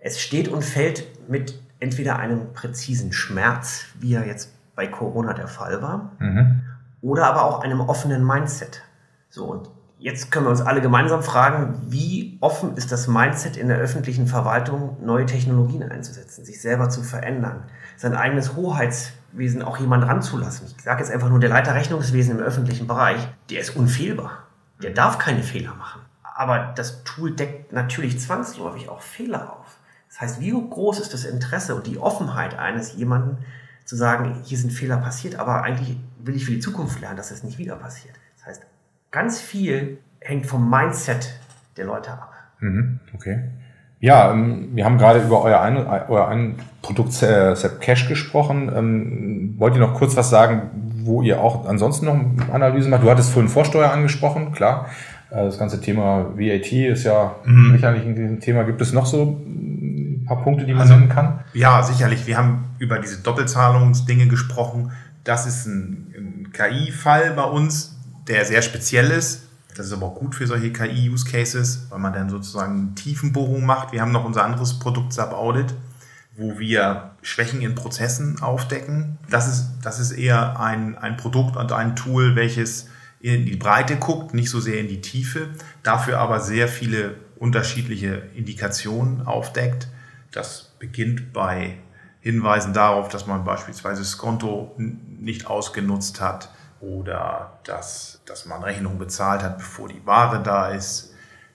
Es 0.00 0.20
steht 0.20 0.48
und 0.48 0.64
fällt 0.64 1.06
mit 1.28 1.62
entweder 1.78 2.16
einem 2.18 2.52
präzisen 2.54 3.12
Schmerz, 3.12 3.84
wie 4.00 4.14
er 4.14 4.26
jetzt 4.26 4.52
bei 4.74 4.88
Corona 4.88 5.32
der 5.32 5.46
Fall 5.46 5.80
war, 5.80 6.10
mhm. 6.18 6.62
oder 7.02 7.26
aber 7.26 7.44
auch 7.44 7.62
einem 7.62 7.78
offenen 7.78 8.26
Mindset. 8.26 8.82
So, 9.30 9.44
und 9.44 9.70
Jetzt 9.96 10.32
können 10.32 10.46
wir 10.46 10.50
uns 10.50 10.60
alle 10.60 10.80
gemeinsam 10.80 11.22
fragen, 11.22 11.80
wie 11.86 12.36
offen 12.40 12.76
ist 12.76 12.90
das 12.90 13.06
Mindset 13.06 13.56
in 13.56 13.68
der 13.68 13.78
öffentlichen 13.78 14.26
Verwaltung, 14.26 14.96
neue 15.02 15.24
Technologien 15.24 15.84
einzusetzen, 15.84 16.44
sich 16.44 16.60
selber 16.60 16.90
zu 16.90 17.04
verändern, 17.04 17.62
sein 17.96 18.14
eigenes 18.14 18.56
Hoheitswesen 18.56 19.62
auch 19.62 19.78
jemand 19.78 20.04
ranzulassen. 20.04 20.66
Ich 20.76 20.82
sage 20.82 21.00
jetzt 21.00 21.12
einfach 21.12 21.30
nur, 21.30 21.38
der 21.38 21.50
Leiter 21.50 21.76
Rechnungswesen 21.76 22.38
im 22.38 22.44
öffentlichen 22.44 22.88
Bereich, 22.88 23.28
der 23.50 23.60
ist 23.60 23.76
unfehlbar. 23.76 24.48
Der 24.82 24.90
darf 24.90 25.18
keine 25.18 25.44
Fehler 25.44 25.74
machen. 25.74 26.03
Aber 26.34 26.72
das 26.74 27.04
Tool 27.04 27.34
deckt 27.34 27.72
natürlich 27.72 28.18
zwangsläufig 28.18 28.88
auch 28.88 29.00
Fehler 29.00 29.52
auf. 29.52 29.78
Das 30.08 30.20
heißt, 30.20 30.40
wie 30.40 30.50
groß 30.50 31.00
ist 31.00 31.14
das 31.14 31.24
Interesse 31.24 31.74
und 31.74 31.86
die 31.86 31.98
Offenheit 31.98 32.58
eines 32.58 32.94
jemanden 32.94 33.38
zu 33.84 33.96
sagen, 33.96 34.40
hier 34.44 34.58
sind 34.58 34.72
Fehler 34.72 34.96
passiert, 34.96 35.38
aber 35.38 35.62
eigentlich 35.62 35.96
will 36.18 36.34
ich 36.34 36.44
für 36.44 36.52
die 36.52 36.60
Zukunft 36.60 37.00
lernen, 37.00 37.16
dass 37.16 37.30
es 37.30 37.44
nicht 37.44 37.58
wieder 37.58 37.76
passiert. 37.76 38.14
Das 38.36 38.46
heißt, 38.46 38.62
ganz 39.10 39.40
viel 39.40 39.98
hängt 40.20 40.46
vom 40.46 40.68
Mindset 40.68 41.38
der 41.76 41.86
Leute 41.86 42.12
ab. 42.12 42.32
Mhm, 42.60 43.00
okay. 43.14 43.44
Ja, 44.00 44.32
ähm, 44.32 44.70
wir 44.74 44.84
haben 44.84 44.98
gerade 44.98 45.20
über 45.20 45.42
euer 45.42 45.60
ein, 45.60 45.76
euer 45.76 46.28
ein 46.28 46.56
Produkt 46.82 47.22
äh, 47.22 47.54
Sepp 47.54 47.80
Cash 47.80 48.08
gesprochen. 48.08 48.70
Ähm, 48.74 49.54
wollt 49.58 49.74
ihr 49.74 49.80
noch 49.80 49.94
kurz 49.94 50.16
was 50.16 50.30
sagen, 50.30 50.70
wo 51.04 51.22
ihr 51.22 51.40
auch 51.40 51.66
ansonsten 51.66 52.06
noch 52.06 52.52
Analysen 52.52 52.90
macht? 52.90 53.02
Du 53.02 53.10
hattest 53.10 53.30
vorhin 53.30 53.48
Vorsteuer 53.48 53.90
angesprochen, 53.90 54.52
klar. 54.52 54.90
Äh, 55.34 55.44
das 55.44 55.58
ganze 55.58 55.80
Thema 55.80 56.36
VAT 56.36 56.72
ist 56.72 57.04
ja 57.04 57.36
mhm. 57.44 57.72
sicherlich 57.72 58.04
ein 58.04 58.40
Thema. 58.40 58.62
Gibt 58.62 58.80
es 58.80 58.92
noch 58.92 59.06
so 59.06 59.40
ein 59.44 60.24
paar 60.26 60.42
Punkte, 60.42 60.64
die 60.64 60.72
man 60.72 60.82
also, 60.82 60.94
nennen 60.94 61.08
kann? 61.08 61.40
Ja, 61.52 61.82
sicherlich. 61.82 62.26
Wir 62.26 62.38
haben 62.38 62.64
über 62.78 62.98
diese 62.98 63.18
Doppelzahlungsdinge 63.18 64.28
gesprochen. 64.28 64.92
Das 65.24 65.46
ist 65.46 65.66
ein, 65.66 66.14
ein 66.16 66.52
KI-Fall 66.52 67.32
bei 67.32 67.44
uns, 67.44 67.96
der 68.28 68.44
sehr 68.44 68.62
speziell 68.62 69.10
ist. 69.10 69.48
Das 69.76 69.86
ist 69.86 69.92
aber 69.92 70.06
auch 70.06 70.14
gut 70.14 70.36
für 70.36 70.46
solche 70.46 70.72
KI-Use-Cases, 70.72 71.88
weil 71.90 71.98
man 71.98 72.12
dann 72.12 72.30
sozusagen 72.30 72.94
Tiefenbohrung 72.94 73.66
macht. 73.66 73.92
Wir 73.92 74.02
haben 74.02 74.12
noch 74.12 74.24
unser 74.24 74.44
anderes 74.44 74.78
Produkt 74.78 75.12
Sub-Audit, 75.12 75.74
wo 76.36 76.60
wir 76.60 77.10
Schwächen 77.22 77.60
in 77.60 77.74
Prozessen 77.74 78.40
aufdecken. 78.40 79.18
Das 79.28 79.48
ist, 79.48 79.70
das 79.82 79.98
ist 79.98 80.12
eher 80.12 80.60
ein, 80.60 80.96
ein 80.96 81.16
Produkt 81.16 81.56
und 81.56 81.72
ein 81.72 81.96
Tool, 81.96 82.36
welches 82.36 82.86
in 83.24 83.46
die 83.46 83.56
Breite 83.56 83.96
guckt, 83.96 84.34
nicht 84.34 84.50
so 84.50 84.60
sehr 84.60 84.78
in 84.78 84.88
die 84.88 85.00
Tiefe, 85.00 85.48
dafür 85.82 86.18
aber 86.18 86.40
sehr 86.40 86.68
viele 86.68 87.14
unterschiedliche 87.36 88.16
Indikationen 88.34 89.26
aufdeckt. 89.26 89.88
Das 90.30 90.74
beginnt 90.78 91.32
bei 91.32 91.78
Hinweisen 92.20 92.74
darauf, 92.74 93.08
dass 93.08 93.26
man 93.26 93.42
beispielsweise 93.42 94.02
das 94.02 94.18
Konto 94.18 94.74
nicht 94.76 95.46
ausgenutzt 95.46 96.20
hat 96.20 96.50
oder 96.80 97.60
dass, 97.64 98.20
dass 98.26 98.44
man 98.44 98.62
Rechnungen 98.62 98.98
bezahlt 98.98 99.42
hat, 99.42 99.56
bevor 99.56 99.88
die 99.88 100.04
Ware 100.04 100.42
da 100.42 100.68
ist, 100.68 101.14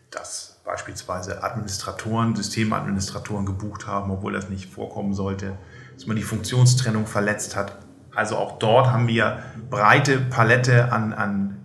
dass 0.09 0.59
beispielsweise 0.65 1.43
Administratoren, 1.43 2.35
Systemadministratoren 2.35 3.45
gebucht 3.45 3.85
haben, 3.85 4.09
obwohl 4.09 4.33
das 4.33 4.49
nicht 4.49 4.73
vorkommen 4.73 5.13
sollte, 5.13 5.55
dass 5.93 6.07
man 6.07 6.15
die 6.15 6.23
Funktionstrennung 6.23 7.05
verletzt 7.05 7.55
hat. 7.55 7.77
Also 8.15 8.37
auch 8.37 8.57
dort 8.57 8.87
haben 8.87 9.07
wir 9.07 9.43
breite 9.69 10.17
Palette 10.17 10.91
an, 10.91 11.13
an 11.13 11.58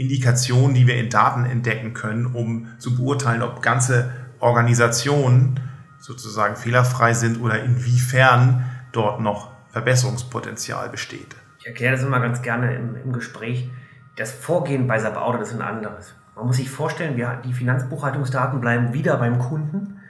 Indikationen, 0.00 0.74
die 0.74 0.86
wir 0.86 0.96
in 0.96 1.10
Daten 1.10 1.44
entdecken 1.44 1.92
können, 1.92 2.26
um 2.26 2.68
zu 2.78 2.96
beurteilen, 2.96 3.42
ob 3.42 3.60
ganze 3.60 4.10
Organisationen 4.38 5.60
sozusagen 5.98 6.56
fehlerfrei 6.56 7.12
sind 7.12 7.40
oder 7.40 7.62
inwiefern 7.62 8.64
dort 8.92 9.20
noch 9.20 9.50
Verbesserungspotenzial 9.68 10.88
besteht. 10.88 11.36
Ich 11.58 11.66
erkläre 11.66 11.92
das 11.92 12.02
immer 12.02 12.18
ganz 12.20 12.40
gerne 12.40 12.74
im, 12.74 12.96
im 12.96 13.12
Gespräch. 13.12 13.70
Das 14.16 14.32
Vorgehen 14.32 14.86
bei 14.86 14.98
SAP 14.98 15.18
Audit 15.18 15.42
ist 15.42 15.52
ein 15.52 15.60
anderes. 15.60 16.14
Man 16.34 16.46
muss 16.46 16.56
sich 16.56 16.70
vorstellen, 16.70 17.18
wir, 17.18 17.42
die 17.44 17.52
Finanzbuchhaltungsdaten 17.52 18.60
bleiben 18.60 18.94
wieder 18.94 19.18
beim 19.18 19.38
Kunden 19.38 20.00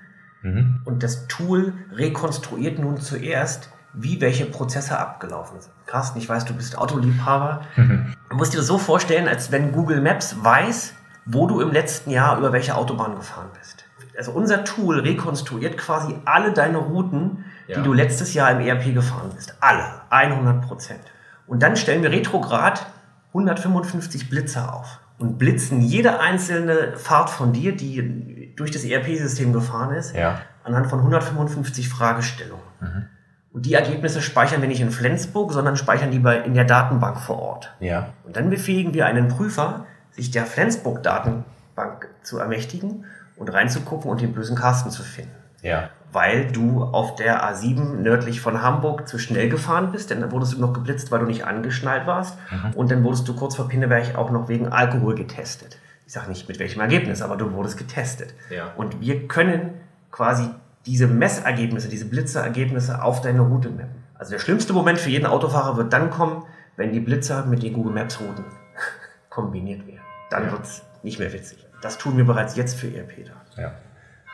mhm. 0.43 0.83
und 0.85 1.03
das 1.03 1.27
Tool 1.27 1.73
rekonstruiert 1.93 2.79
nun 2.79 2.99
zuerst, 2.99 3.73
wie 3.93 4.21
welche 4.21 4.47
Prozesse 4.47 4.97
abgelaufen 4.97 5.61
sind. 5.61 5.73
Carsten, 5.87 6.19
ich 6.19 6.29
weiß, 6.29 6.45
du 6.45 6.55
bist 6.55 6.79
Autoliebhaber. 6.79 7.63
Mhm. 7.75 8.15
Du 8.31 8.37
musst 8.37 8.55
dir 8.55 8.59
das 8.59 8.69
so 8.69 8.79
vorstellen, 8.79 9.27
als 9.27 9.51
wenn 9.51 9.73
Google 9.73 10.01
Maps 10.01 10.37
weiß, 10.43 10.95
wo 11.27 11.49
du 11.49 11.61
im 11.61 11.73
letzten 11.73 12.11
Jahr 12.11 12.39
über 12.39 12.53
welche 12.53 12.77
Autobahn 12.77 13.17
gefahren 13.17 13.51
bist. 13.59 13.85
Also 14.17 14.31
unser 14.31 14.65
Tool 14.65 15.01
rekonstruiert 15.01 15.77
quasi 15.77 16.15
alle 16.25 16.53
deine 16.53 16.79
Routen, 16.79 17.45
ja. 17.67 17.77
die 17.77 17.83
du 17.83 17.93
letztes 17.93 18.33
Jahr 18.33 18.53
im 18.53 18.61
ERP 18.61 18.95
gefahren 18.95 19.31
bist. 19.35 19.57
Alle, 19.61 19.85
100 20.11 20.63
Prozent. 20.63 21.01
Und 21.49 21.63
dann 21.63 21.77
stellen 21.77 22.03
wir 22.03 22.13
retrograd 22.13 22.87
155 23.29 24.31
Blitzer 24.31 24.75
auf 24.75 25.01
und 25.19 25.39
blitzen 25.39 25.81
jede 25.81 26.21
einzelne 26.21 26.97
Fahrt 26.97 27.31
von 27.31 27.53
dir, 27.53 27.75
die 27.75 28.55
durch 28.55 28.71
das 28.71 28.85
ERP-System 28.85 29.53
gefahren 29.53 29.95
ist, 29.95 30.15
ja. 30.15 30.41
anhand 30.63 30.87
von 30.87 31.01
155 31.01 31.89
Fragestellungen. 31.89 32.65
Mhm. 32.81 33.09
Und 33.53 33.67
die 33.67 33.75
Ergebnisse 33.75 34.23
speichern 34.23 34.61
wir 34.61 34.69
nicht 34.69 34.81
in 34.81 34.91
Flensburg, 34.91 35.53
sondern 35.53 35.77
speichern 35.77 36.11
die 36.11 36.21
bei, 36.21 36.39
in 36.39 36.55
der 36.55 36.65
Datenbank 36.65 37.19
vor 37.21 37.41
Ort. 37.41 37.75
Ja. 37.81 38.11
Und 38.25 38.37
dann 38.37 38.49
befähigen 38.49 38.95
wir 38.95 39.07
einen 39.07 39.29
Prüfer, 39.29 39.87
sich 40.13 40.31
der 40.31 40.47
Flensburg-Datenbank 40.47 42.09
zu 42.23 42.39
ermächtigen 42.39 43.05
und 43.37 43.53
reinzugucken 43.53 44.11
und 44.11 44.21
den 44.21 44.35
bösen 44.35 44.57
Carsten 44.57 44.91
zu 44.91 45.03
finden. 45.03 45.35
Ja. 45.63 45.91
Weil 46.13 46.51
du 46.51 46.85
auf 46.85 47.17
der 47.17 47.45
A7 47.45 47.97
nördlich 47.97 48.41
von 48.41 48.63
Hamburg 48.63 49.09
zu 49.09 49.19
schnell 49.19 49.49
gefahren 49.49 49.93
bist, 49.93 50.11
denn 50.11 50.21
dann 50.21 50.33
wurdest 50.33 50.55
du 50.55 50.61
noch 50.61 50.73
geblitzt, 50.73 51.11
weil 51.11 51.21
du 51.21 51.27
nicht 51.27 51.45
angeschnallt 51.45 52.07
warst. 52.07 52.37
Mhm. 52.51 52.73
Und 52.75 52.91
dann 52.91 53.05
wurdest 53.05 53.29
du 53.29 53.35
kurz 53.35 53.57
vor 53.57 53.69
Pinneberg 53.69 54.17
auch 54.17 54.31
noch 54.31 54.49
wegen 54.49 54.69
Alkohol 54.69 55.15
getestet. 55.15 55.79
Ich 56.07 56.13
sage 56.13 56.29
nicht 56.29 56.49
mit 56.49 56.59
welchem 56.59 56.81
Ergebnis, 56.81 57.23
aber 57.23 57.37
du 57.37 57.53
wurdest 57.53 57.79
getestet. 57.79 58.35
Ja. 58.49 58.73
Und 58.77 59.01
wir 59.01 59.29
können 59.29 59.75
quasi 60.11 60.51
diese 60.87 61.07
Messergebnisse, 61.07 61.89
diese 61.89 62.07
Blitzerergebnisse 62.07 63.03
auf 63.03 63.21
deine 63.21 63.41
Route 63.41 63.71
mappen. 63.71 64.05
Also 64.15 64.33
der 64.33 64.39
schlimmste 64.39 64.73
Moment 64.73 64.99
für 64.99 65.11
jeden 65.11 65.27
Autofahrer 65.27 65.77
wird 65.77 65.93
dann 65.93 66.11
kommen, 66.11 66.45
wenn 66.77 66.93
die 66.93 67.01
Blitzer 67.01 67.47
mit 67.47 67.63
den 67.63 67.73
Google 67.73 67.93
Maps 67.93 68.21
Routen 68.21 68.45
kombiniert 69.31 69.87
werden. 69.87 70.01
Dann 70.31 70.45
ja. 70.45 70.53
wird 70.53 70.65
es 70.65 70.83
nicht 71.03 71.19
mehr 71.19 71.33
witzig. 71.33 71.67
Das 71.83 71.99
tun 71.99 72.17
wir 72.17 72.25
bereits 72.25 72.57
jetzt 72.57 72.79
für 72.79 72.87
ERP-Daten. 72.87 73.61
Ja. 73.61 73.73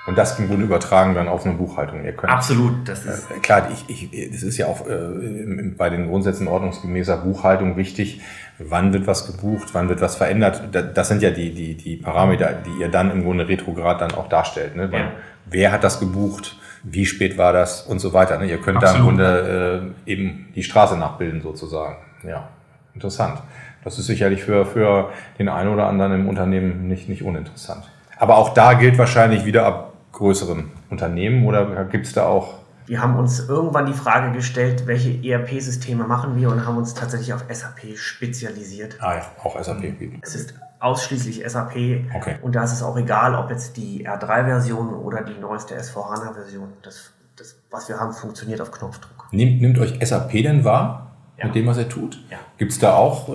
Und 0.07 0.17
das 0.17 0.37
kann 0.37 0.49
gut 0.49 0.61
übertragen 0.61 1.15
dann 1.15 1.27
auf 1.27 1.45
eine 1.45 1.55
Buchhaltung. 1.55 2.05
Ihr 2.05 2.13
könnt, 2.13 2.33
Absolut, 2.33 2.89
das 2.89 3.05
ist. 3.05 3.29
Äh, 3.31 3.41
klar, 3.41 3.69
ich, 3.73 4.13
ich, 4.13 4.31
das 4.31 4.45
ist 4.45 4.57
ja 4.57 4.67
auch 4.67 4.87
äh, 4.87 5.73
bei 5.77 5.91
den 5.91 6.09
Grundsätzen 6.09 6.47
ordnungsgemäßer 6.47 7.17
Buchhaltung 7.17 7.77
wichtig. 7.77 8.21
Wann 8.59 8.93
wird 8.93 9.07
was 9.07 9.27
gebucht, 9.27 9.69
wann 9.73 9.89
wird 9.89 10.01
was 10.01 10.17
verändert? 10.17 10.63
Das 10.95 11.09
sind 11.09 11.23
ja 11.23 11.31
die, 11.31 11.53
die, 11.53 11.75
die 11.75 11.97
Parameter, 11.97 12.55
die 12.55 12.81
ihr 12.81 12.89
dann 12.89 13.11
im 13.11 13.23
Grunde 13.23 13.47
retrograd 13.47 14.01
dann 14.01 14.13
auch 14.13 14.29
darstellt. 14.29 14.77
Ne? 14.77 14.89
Ja. 14.91 15.13
Wer 15.45 15.73
hat 15.73 15.85
das 15.85 16.01
gebucht? 16.01 16.57
Wie 16.83 17.05
spät 17.05 17.37
war 17.37 17.53
das? 17.53 17.83
Und 17.83 17.99
so 17.99 18.13
weiter. 18.13 18.39
Ne? 18.39 18.47
Ihr 18.47 18.59
könnt 18.59 18.79
Absolut. 18.79 18.97
da 18.97 18.99
im 18.99 19.05
Grunde 19.05 19.95
äh, 20.07 20.11
eben 20.11 20.49
die 20.55 20.63
Straße 20.63 20.97
nachbilden 20.97 21.43
sozusagen. 21.43 21.97
Ja, 22.27 22.49
interessant. 22.95 23.43
Das 23.85 23.99
ist 23.99 24.07
sicherlich 24.07 24.43
für, 24.43 24.65
für 24.65 25.11
den 25.39 25.49
einen 25.49 25.73
oder 25.73 25.87
anderen 25.87 26.13
im 26.13 26.29
Unternehmen 26.29 26.89
nicht, 26.89 27.09
nicht 27.09 27.23
uninteressant. 27.23 27.85
Aber 28.19 28.39
auch 28.39 28.55
da 28.55 28.75
gilt 28.75 28.97
wahrscheinlich 28.99 29.45
wieder 29.45 29.67
ab 29.67 29.93
größeren 30.13 30.71
Unternehmen 30.89 31.47
oder 31.47 31.85
gibt 31.85 32.07
es 32.07 32.15
da 32.15 32.27
auch? 32.27 32.55
Wir 32.87 33.03
haben 33.03 33.17
uns 33.17 33.49
irgendwann 33.49 33.87
die 33.87 33.93
Frage 33.93 34.33
gestellt, 34.33 34.87
welche 34.87 35.11
ERP-Systeme 35.11 36.05
machen 36.05 36.37
wir 36.37 36.51
und 36.51 36.65
haben 36.65 36.77
uns 36.77 36.95
tatsächlich 36.95 37.35
auf 37.35 37.45
SAP 37.51 37.97
spezialisiert. 37.97 38.97
Ah 39.01 39.17
ja, 39.17 39.23
auch 39.43 39.61
SAP. 39.61 39.97
Es 40.23 40.37
ist 40.37 40.55
ausschließlich 40.79 41.43
SAP 41.49 42.05
okay. 42.15 42.37
und 42.43 42.55
da 42.55 42.63
ist 42.63 42.73
es 42.73 42.83
auch 42.83 42.97
egal, 42.97 43.35
ob 43.35 43.51
jetzt 43.51 43.77
die 43.77 44.07
R3-Version 44.09 44.95
oder 44.95 45.23
die 45.23 45.39
neueste 45.41 45.77
S4HANA-Version. 45.77 46.69
Das, 46.83 47.13
das, 47.35 47.57
was 47.71 47.89
wir 47.89 47.99
haben, 47.99 48.13
funktioniert 48.13 48.61
auf 48.61 48.71
Knopfdruck. 48.71 49.29
Nimmt, 49.33 49.61
nimmt 49.61 49.79
euch 49.79 49.99
SAP 50.07 50.31
denn 50.31 50.65
wahr? 50.65 51.16
Ja. 51.39 51.47
mit 51.47 51.55
dem, 51.55 51.67
was 51.67 51.77
er 51.77 51.89
tut? 51.89 52.19
Ja. 52.31 52.39
Gibt 52.57 52.73
es 52.73 52.79
da 52.79 52.95
auch 52.95 53.29
äh, 53.29 53.33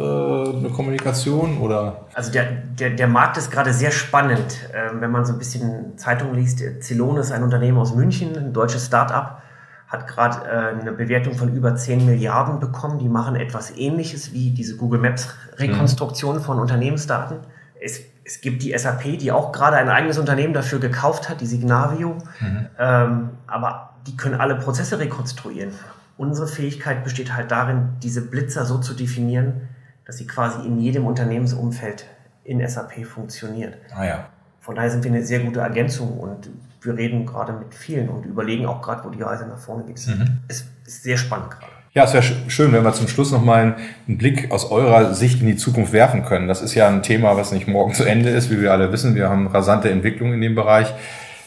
eine 0.57 0.69
Kommunikation 0.69 1.59
oder? 1.59 2.05
Also 2.13 2.31
der, 2.31 2.45
der, 2.45 2.91
der 2.91 3.07
Markt 3.07 3.37
ist 3.37 3.51
gerade 3.51 3.73
sehr 3.73 3.91
spannend. 3.91 4.57
Ähm, 4.73 5.01
wenn 5.01 5.11
man 5.11 5.25
so 5.25 5.33
ein 5.33 5.39
bisschen 5.39 5.97
Zeitungen 5.97 6.35
liest, 6.35 6.63
Zelone 6.81 7.19
ist 7.19 7.31
ein 7.31 7.43
Unternehmen 7.43 7.77
aus 7.77 7.93
München, 7.93 8.35
ein 8.35 8.53
deutsches 8.53 8.87
Start-up, 8.87 9.43
hat 9.87 10.07
gerade 10.07 10.47
äh, 10.47 10.79
eine 10.81 10.93
Bewertung 10.93 11.35
von 11.35 11.53
über 11.53 11.75
10 11.75 12.05
Milliarden 12.05 12.59
bekommen. 12.59 12.97
Die 12.97 13.09
machen 13.09 13.35
etwas 13.35 13.75
ähnliches 13.77 14.33
wie 14.33 14.51
diese 14.51 14.77
Google 14.77 14.99
Maps 14.99 15.35
Rekonstruktion 15.57 16.37
mhm. 16.37 16.41
von 16.41 16.59
Unternehmensdaten. 16.59 17.37
Es, 17.79 18.01
es 18.23 18.41
gibt 18.41 18.63
die 18.63 18.75
SAP, 18.77 19.19
die 19.19 19.31
auch 19.31 19.51
gerade 19.51 19.75
ein 19.75 19.89
eigenes 19.89 20.17
Unternehmen 20.17 20.53
dafür 20.53 20.79
gekauft 20.79 21.29
hat, 21.29 21.41
die 21.41 21.45
Signavio. 21.45 22.17
Mhm. 22.39 22.67
Ähm, 22.79 23.29
aber 23.47 23.89
die 24.07 24.17
können 24.17 24.39
alle 24.39 24.55
Prozesse 24.55 24.97
rekonstruieren. 24.97 25.71
Unsere 26.17 26.47
Fähigkeit 26.47 27.03
besteht 27.03 27.33
halt 27.33 27.51
darin, 27.51 27.89
diese 28.03 28.21
Blitzer 28.21 28.65
so 28.65 28.77
zu 28.77 28.93
definieren, 28.93 29.69
dass 30.05 30.17
sie 30.17 30.27
quasi 30.27 30.65
in 30.65 30.79
jedem 30.79 31.05
Unternehmensumfeld 31.05 32.05
in 32.43 32.67
SAP 32.67 33.05
funktioniert. 33.05 33.77
Ah 33.95 34.05
ja. 34.05 34.29
Von 34.59 34.75
daher 34.75 34.91
sind 34.91 35.03
wir 35.03 35.11
eine 35.11 35.23
sehr 35.23 35.39
gute 35.39 35.61
Ergänzung 35.61 36.19
und 36.19 36.49
wir 36.81 36.95
reden 36.95 37.25
gerade 37.25 37.53
mit 37.53 37.73
vielen 37.73 38.09
und 38.09 38.25
überlegen 38.25 38.65
auch 38.65 38.81
gerade, 38.81 39.03
wo 39.03 39.09
die 39.09 39.21
Reise 39.21 39.47
nach 39.47 39.57
vorne 39.57 39.83
geht. 39.83 40.05
Mhm. 40.07 40.39
Es 40.47 40.65
ist 40.85 41.03
sehr 41.03 41.17
spannend 41.17 41.51
gerade. 41.51 41.71
Ja, 41.93 42.05
es 42.05 42.13
wäre 42.13 42.23
schön, 42.47 42.71
wenn 42.71 42.83
wir 42.83 42.93
zum 42.93 43.09
Schluss 43.09 43.31
nochmal 43.31 43.75
einen 44.07 44.17
Blick 44.17 44.49
aus 44.49 44.71
eurer 44.71 45.13
Sicht 45.13 45.41
in 45.41 45.47
die 45.47 45.57
Zukunft 45.57 45.91
werfen 45.91 46.23
können. 46.23 46.47
Das 46.47 46.61
ist 46.61 46.73
ja 46.73 46.87
ein 46.87 47.03
Thema, 47.03 47.35
was 47.35 47.51
nicht 47.51 47.67
morgen 47.67 47.93
zu 47.93 48.05
Ende 48.05 48.29
ist, 48.29 48.49
wie 48.49 48.61
wir 48.61 48.71
alle 48.71 48.93
wissen. 48.93 49.13
Wir 49.13 49.27
haben 49.27 49.47
rasante 49.47 49.89
Entwicklungen 49.89 50.35
in 50.35 50.41
dem 50.41 50.55
Bereich. 50.55 50.93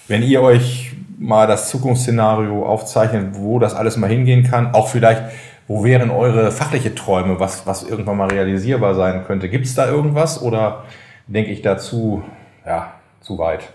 Wenn 0.07 0.23
ihr 0.23 0.43
euch 0.43 0.95
mal 1.19 1.47
das 1.47 1.71
Zukunftsszenario 1.71 2.67
aufzeichnen, 2.67 3.31
wo 3.35 3.59
das 3.59 3.75
alles 3.75 3.97
mal 3.97 4.09
hingehen 4.09 4.45
kann. 4.45 4.75
Auch 4.75 4.89
vielleicht, 4.89 5.23
wo 5.67 5.85
wären 5.85 6.11
eure 6.11 6.51
fachliche 6.53 6.95
Träume, 6.95 7.41
was, 7.41 7.67
was 7.67 7.83
irgendwann 7.83 8.17
mal 8.17 8.29
realisierbar 8.29 8.95
sein 8.95 9.25
könnte. 9.25 9.49
Gibt 9.49 9.67
es 9.67 9.75
da 9.75 9.89
irgendwas 9.89 10.41
oder 10.41 10.85
denke 11.27 11.51
ich 11.51 11.63
dazu, 11.63 12.23
ja, 12.67 12.95
zu 13.21 13.39
weit? 13.39 13.73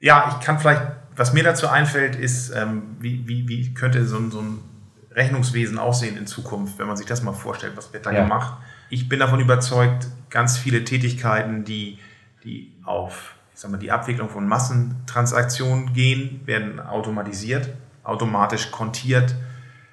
Ja, 0.00 0.36
ich 0.38 0.44
kann 0.44 0.58
vielleicht, 0.58 0.82
was 1.16 1.32
mir 1.32 1.44
dazu 1.44 1.68
einfällt, 1.68 2.16
ist, 2.16 2.50
ähm, 2.54 2.96
wie, 3.00 3.26
wie, 3.26 3.48
wie 3.48 3.72
könnte 3.72 4.04
so 4.04 4.18
ein, 4.18 4.30
so 4.30 4.40
ein 4.40 4.58
Rechnungswesen 5.12 5.78
aussehen 5.78 6.16
in 6.16 6.26
Zukunft, 6.26 6.78
wenn 6.78 6.86
man 6.86 6.96
sich 6.96 7.06
das 7.06 7.22
mal 7.22 7.32
vorstellt, 7.32 7.76
was 7.76 7.92
wird 7.92 8.04
da 8.04 8.12
ja. 8.12 8.22
gemacht. 8.22 8.58
Ich 8.90 9.08
bin 9.08 9.20
davon 9.20 9.40
überzeugt, 9.40 10.08
ganz 10.28 10.58
viele 10.58 10.84
Tätigkeiten, 10.84 11.64
die, 11.64 11.98
die 12.42 12.72
auf 12.84 13.33
ich 13.54 13.60
sag 13.60 13.70
mal, 13.70 13.78
die 13.78 13.92
Abwicklung 13.92 14.28
von 14.28 14.48
Massentransaktionen 14.48 15.92
gehen, 15.92 16.40
werden 16.44 16.80
automatisiert, 16.80 17.70
automatisch 18.02 18.72
kontiert, 18.72 19.34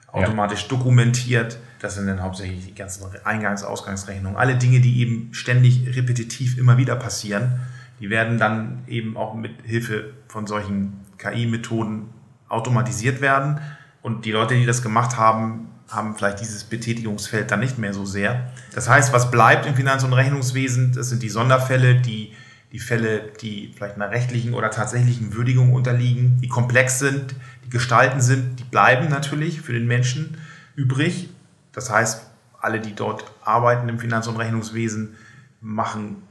automatisch 0.07 0.63
ja. 0.63 0.69
dokumentiert. 0.69 1.59
Das 1.79 1.95
sind 1.95 2.07
dann 2.07 2.23
hauptsächlich 2.23 2.65
die 2.65 2.75
ganzen 2.75 3.05
Eingangs-, 3.23 3.63
Ausgangsrechnungen. 3.63 4.37
Alle 4.37 4.55
Dinge, 4.55 4.81
die 4.81 4.99
eben 5.01 5.33
ständig 5.33 5.95
repetitiv 5.95 6.57
immer 6.57 6.77
wieder 6.77 6.95
passieren, 6.95 7.59
die 7.99 8.09
werden 8.09 8.39
dann 8.39 8.79
eben 8.87 9.15
auch 9.15 9.35
mit 9.35 9.51
Hilfe 9.63 10.11
von 10.27 10.47
solchen 10.47 10.99
KI-Methoden 11.19 12.09
automatisiert 12.49 13.21
werden. 13.21 13.59
Und 14.01 14.25
die 14.25 14.31
Leute, 14.31 14.55
die 14.55 14.65
das 14.65 14.81
gemacht 14.81 15.17
haben, 15.17 15.67
haben 15.87 16.15
vielleicht 16.15 16.39
dieses 16.39 16.63
Betätigungsfeld 16.63 17.51
dann 17.51 17.59
nicht 17.59 17.77
mehr 17.77 17.93
so 17.93 18.05
sehr. 18.05 18.51
Das 18.73 18.89
heißt, 18.89 19.13
was 19.13 19.29
bleibt 19.29 19.67
im 19.67 19.75
Finanz- 19.75 20.03
und 20.03 20.13
Rechnungswesen, 20.13 20.93
das 20.93 21.09
sind 21.09 21.21
die 21.21 21.29
Sonderfälle, 21.29 21.95
die 21.95 22.33
die 22.71 22.79
Fälle, 22.79 23.31
die 23.41 23.73
vielleicht 23.75 23.95
einer 23.95 24.11
rechtlichen 24.11 24.53
oder 24.53 24.71
tatsächlichen 24.71 25.33
Würdigung 25.33 25.73
unterliegen, 25.73 26.39
die 26.41 26.47
komplex 26.47 26.99
sind, 26.99 27.35
die 27.65 27.69
gestalten 27.69 28.21
sind, 28.21 28.59
die 28.59 28.63
bleiben 28.63 29.09
natürlich 29.09 29.61
für 29.61 29.73
den 29.73 29.87
Menschen 29.87 30.37
übrig. 30.75 31.29
Das 31.73 31.89
heißt, 31.89 32.27
alle, 32.59 32.79
die 32.79 32.95
dort 32.95 33.25
arbeiten 33.43 33.89
im 33.89 33.99
Finanz- 33.99 34.27
und 34.27 34.37
Rechnungswesen, 34.37 35.15
machen 35.59 36.23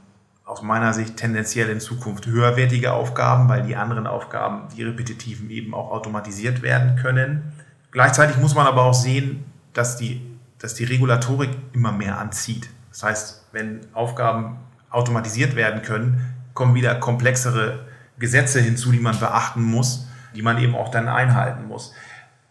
aus 0.45 0.61
meiner 0.61 0.93
Sicht 0.93 1.15
tendenziell 1.15 1.69
in 1.69 1.79
Zukunft 1.79 2.25
höherwertige 2.25 2.91
Aufgaben, 2.91 3.47
weil 3.47 3.63
die 3.63 3.75
anderen 3.75 4.07
Aufgaben, 4.07 4.67
die 4.75 4.83
repetitiven, 4.83 5.49
eben 5.49 5.73
auch 5.73 5.91
automatisiert 5.91 6.61
werden 6.61 6.97
können. 6.97 7.53
Gleichzeitig 7.91 8.37
muss 8.37 8.55
man 8.55 8.67
aber 8.67 8.83
auch 8.83 8.93
sehen, 8.93 9.45
dass 9.73 9.95
die, 9.95 10.21
dass 10.57 10.73
die 10.73 10.83
Regulatorik 10.83 11.51
immer 11.71 11.91
mehr 11.91 12.17
anzieht. 12.17 12.69
Das 12.89 13.03
heißt, 13.03 13.45
wenn 13.53 13.81
Aufgaben 13.93 14.57
automatisiert 14.89 15.55
werden 15.55 15.81
können, 15.81 16.30
kommen 16.53 16.75
wieder 16.75 16.95
komplexere 16.95 17.85
Gesetze 18.19 18.61
hinzu, 18.61 18.91
die 18.91 18.99
man 18.99 19.19
beachten 19.19 19.63
muss, 19.63 20.07
die 20.35 20.41
man 20.41 20.57
eben 20.57 20.75
auch 20.75 20.89
dann 20.89 21.07
einhalten 21.07 21.67
muss. 21.67 21.93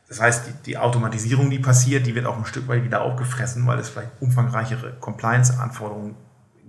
Das 0.09 0.21
heißt, 0.21 0.49
die, 0.49 0.53
die, 0.67 0.79
Automatisierung, 0.79 1.51
die 1.51 1.61
passiert, 1.61 2.05
die 2.05 2.17
wird 2.17 2.27
auch 2.27 2.37
ein 2.37 2.45
Stück 2.45 2.67
weit 2.67 2.83
wieder 2.83 3.03
aufgefressen, 3.03 3.65
weil 3.67 3.79
es 3.79 3.89
vielleicht 3.89 4.11
umfangreichere 4.21 4.95
Compliance-Anforderungen 4.99 6.17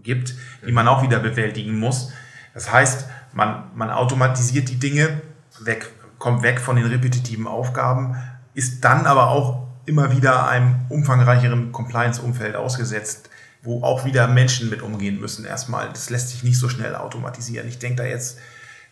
gibt, 0.03 0.35
die 0.65 0.71
man 0.71 0.87
auch 0.87 1.01
wieder 1.01 1.19
bewältigen 1.19 1.79
muss. 1.79 2.13
Das 2.53 2.71
heißt, 2.71 3.07
man, 3.33 3.63
man 3.73 3.89
automatisiert 3.89 4.69
die 4.69 4.77
Dinge, 4.77 5.21
weg, 5.59 5.89
kommt 6.19 6.43
weg 6.43 6.59
von 6.59 6.75
den 6.75 6.85
repetitiven 6.85 7.47
Aufgaben, 7.47 8.15
ist 8.53 8.85
dann 8.85 9.07
aber 9.07 9.29
auch 9.29 9.67
immer 9.87 10.15
wieder 10.15 10.47
einem 10.47 10.75
umfangreicheren 10.89 11.71
Compliance-Umfeld 11.71 12.55
ausgesetzt, 12.55 13.30
wo 13.63 13.83
auch 13.83 14.05
wieder 14.05 14.27
Menschen 14.27 14.69
mit 14.69 14.81
umgehen 14.81 15.19
müssen. 15.19 15.45
Erstmal, 15.45 15.89
das 15.89 16.09
lässt 16.09 16.29
sich 16.29 16.43
nicht 16.43 16.57
so 16.57 16.69
schnell 16.69 16.95
automatisieren. 16.95 17.67
Ich 17.67 17.79
denke 17.79 17.97
da 17.97 18.05
jetzt, 18.05 18.39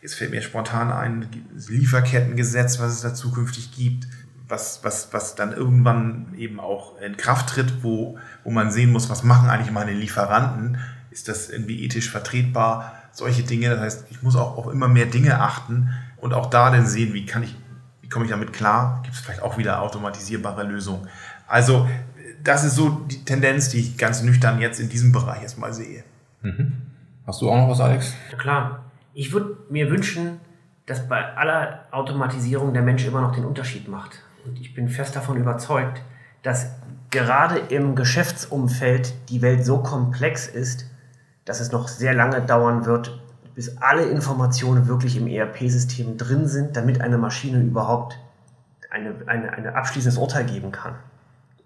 jetzt 0.02 0.16
fällt 0.16 0.32
mir 0.32 0.42
spontan 0.42 0.92
ein 0.92 1.28
Lieferkettengesetz, 1.68 2.80
was 2.80 2.94
es 2.94 3.02
da 3.02 3.14
zukünftig 3.14 3.72
gibt, 3.72 4.08
was, 4.48 4.84
was, 4.84 5.10
was 5.12 5.36
dann 5.36 5.54
irgendwann 5.54 6.34
eben 6.38 6.60
auch 6.60 7.00
in 7.00 7.18
Kraft 7.18 7.50
tritt, 7.50 7.84
wo, 7.84 8.18
wo 8.44 8.52
man 8.52 8.72
sehen 8.72 8.92
muss, 8.92 9.10
was 9.10 9.24
machen 9.24 9.50
eigentlich 9.50 9.72
meine 9.72 9.94
Lieferanten? 9.94 10.78
Ist 11.12 11.28
das 11.28 11.50
irgendwie 11.50 11.84
ethisch 11.84 12.10
vertretbar? 12.10 12.94
Solche 13.12 13.44
Dinge. 13.44 13.70
Das 13.70 13.80
heißt, 13.80 14.06
ich 14.12 14.22
muss 14.22 14.36
auch 14.36 14.58
auf 14.58 14.72
immer 14.72 14.88
mehr 14.88 15.08
Dinge 15.08 15.40
achten 15.40 15.90
und 16.18 16.34
auch 16.34 16.48
da 16.48 16.70
dann 16.70 16.86
sehen, 16.86 17.14
wie 17.14 17.26
kann 17.26 17.44
ich, 17.44 17.56
wie 18.02 18.10
komme 18.10 18.26
ich 18.26 18.32
damit 18.32 18.54
klar? 18.54 19.02
Gibt 19.04 19.16
es 19.16 19.22
vielleicht 19.22 19.42
auch 19.42 19.58
wieder 19.58 19.82
automatisierbare 19.82 20.64
Lösungen? 20.64 21.08
Also, 21.48 21.88
das 22.44 22.64
ist 22.64 22.76
so 22.76 22.90
die 22.90 23.24
Tendenz, 23.26 23.70
die 23.70 23.80
ich 23.80 23.98
ganz 23.98 24.22
nüchtern 24.22 24.60
jetzt 24.60 24.80
in 24.80 24.90
diesem 24.90 25.12
Bereich 25.12 25.42
erstmal 25.42 25.74
sehe. 25.74 26.04
Mhm. 26.42 26.74
Hast 27.26 27.42
du 27.42 27.50
auch 27.50 27.58
noch 27.58 27.70
was, 27.70 27.80
Alex? 27.80 28.14
Ja, 28.32 28.38
klar. 28.38 28.84
Ich 29.14 29.34
würde 29.34 29.58
mir 29.70 29.90
wünschen, 29.90 30.40
dass 30.86 31.08
bei 31.08 31.36
aller 31.36 31.86
Automatisierung 31.92 32.74
der 32.74 32.82
Mensch 32.82 33.06
immer 33.06 33.22
noch 33.22 33.36
den 33.36 33.46
Unterschied 33.46 33.88
macht. 33.88 34.24
Und 34.46 34.60
ich 34.60 34.74
bin 34.74 34.90
fest 34.90 35.16
davon 35.16 35.38
überzeugt, 35.38 36.02
dass 36.42 36.72
gerade 37.12 37.58
im 37.58 37.96
Geschäftsumfeld 37.96 39.14
die 39.30 39.42
Welt 39.42 39.66
so 39.66 39.80
komplex 39.84 40.48
ist, 40.48 40.90
dass 41.46 41.60
es 41.60 41.72
noch 41.72 41.88
sehr 41.88 42.14
lange 42.14 42.42
dauern 42.42 42.86
wird, 42.86 43.22
bis 43.56 43.78
alle 43.78 44.04
Informationen 44.06 44.88
wirklich 44.88 45.18
im 45.18 45.28
ERP-System 45.28 46.18
drin 46.18 46.48
sind, 46.48 46.78
damit 46.78 47.02
eine 47.02 47.18
Maschine 47.18 47.60
überhaupt 47.60 48.18
eine, 48.90 49.16
eine, 49.28 49.52
ein 49.52 49.68
abschließendes 49.68 50.18
Urteil 50.18 50.46
geben 50.46 50.72
kann. 50.72 50.96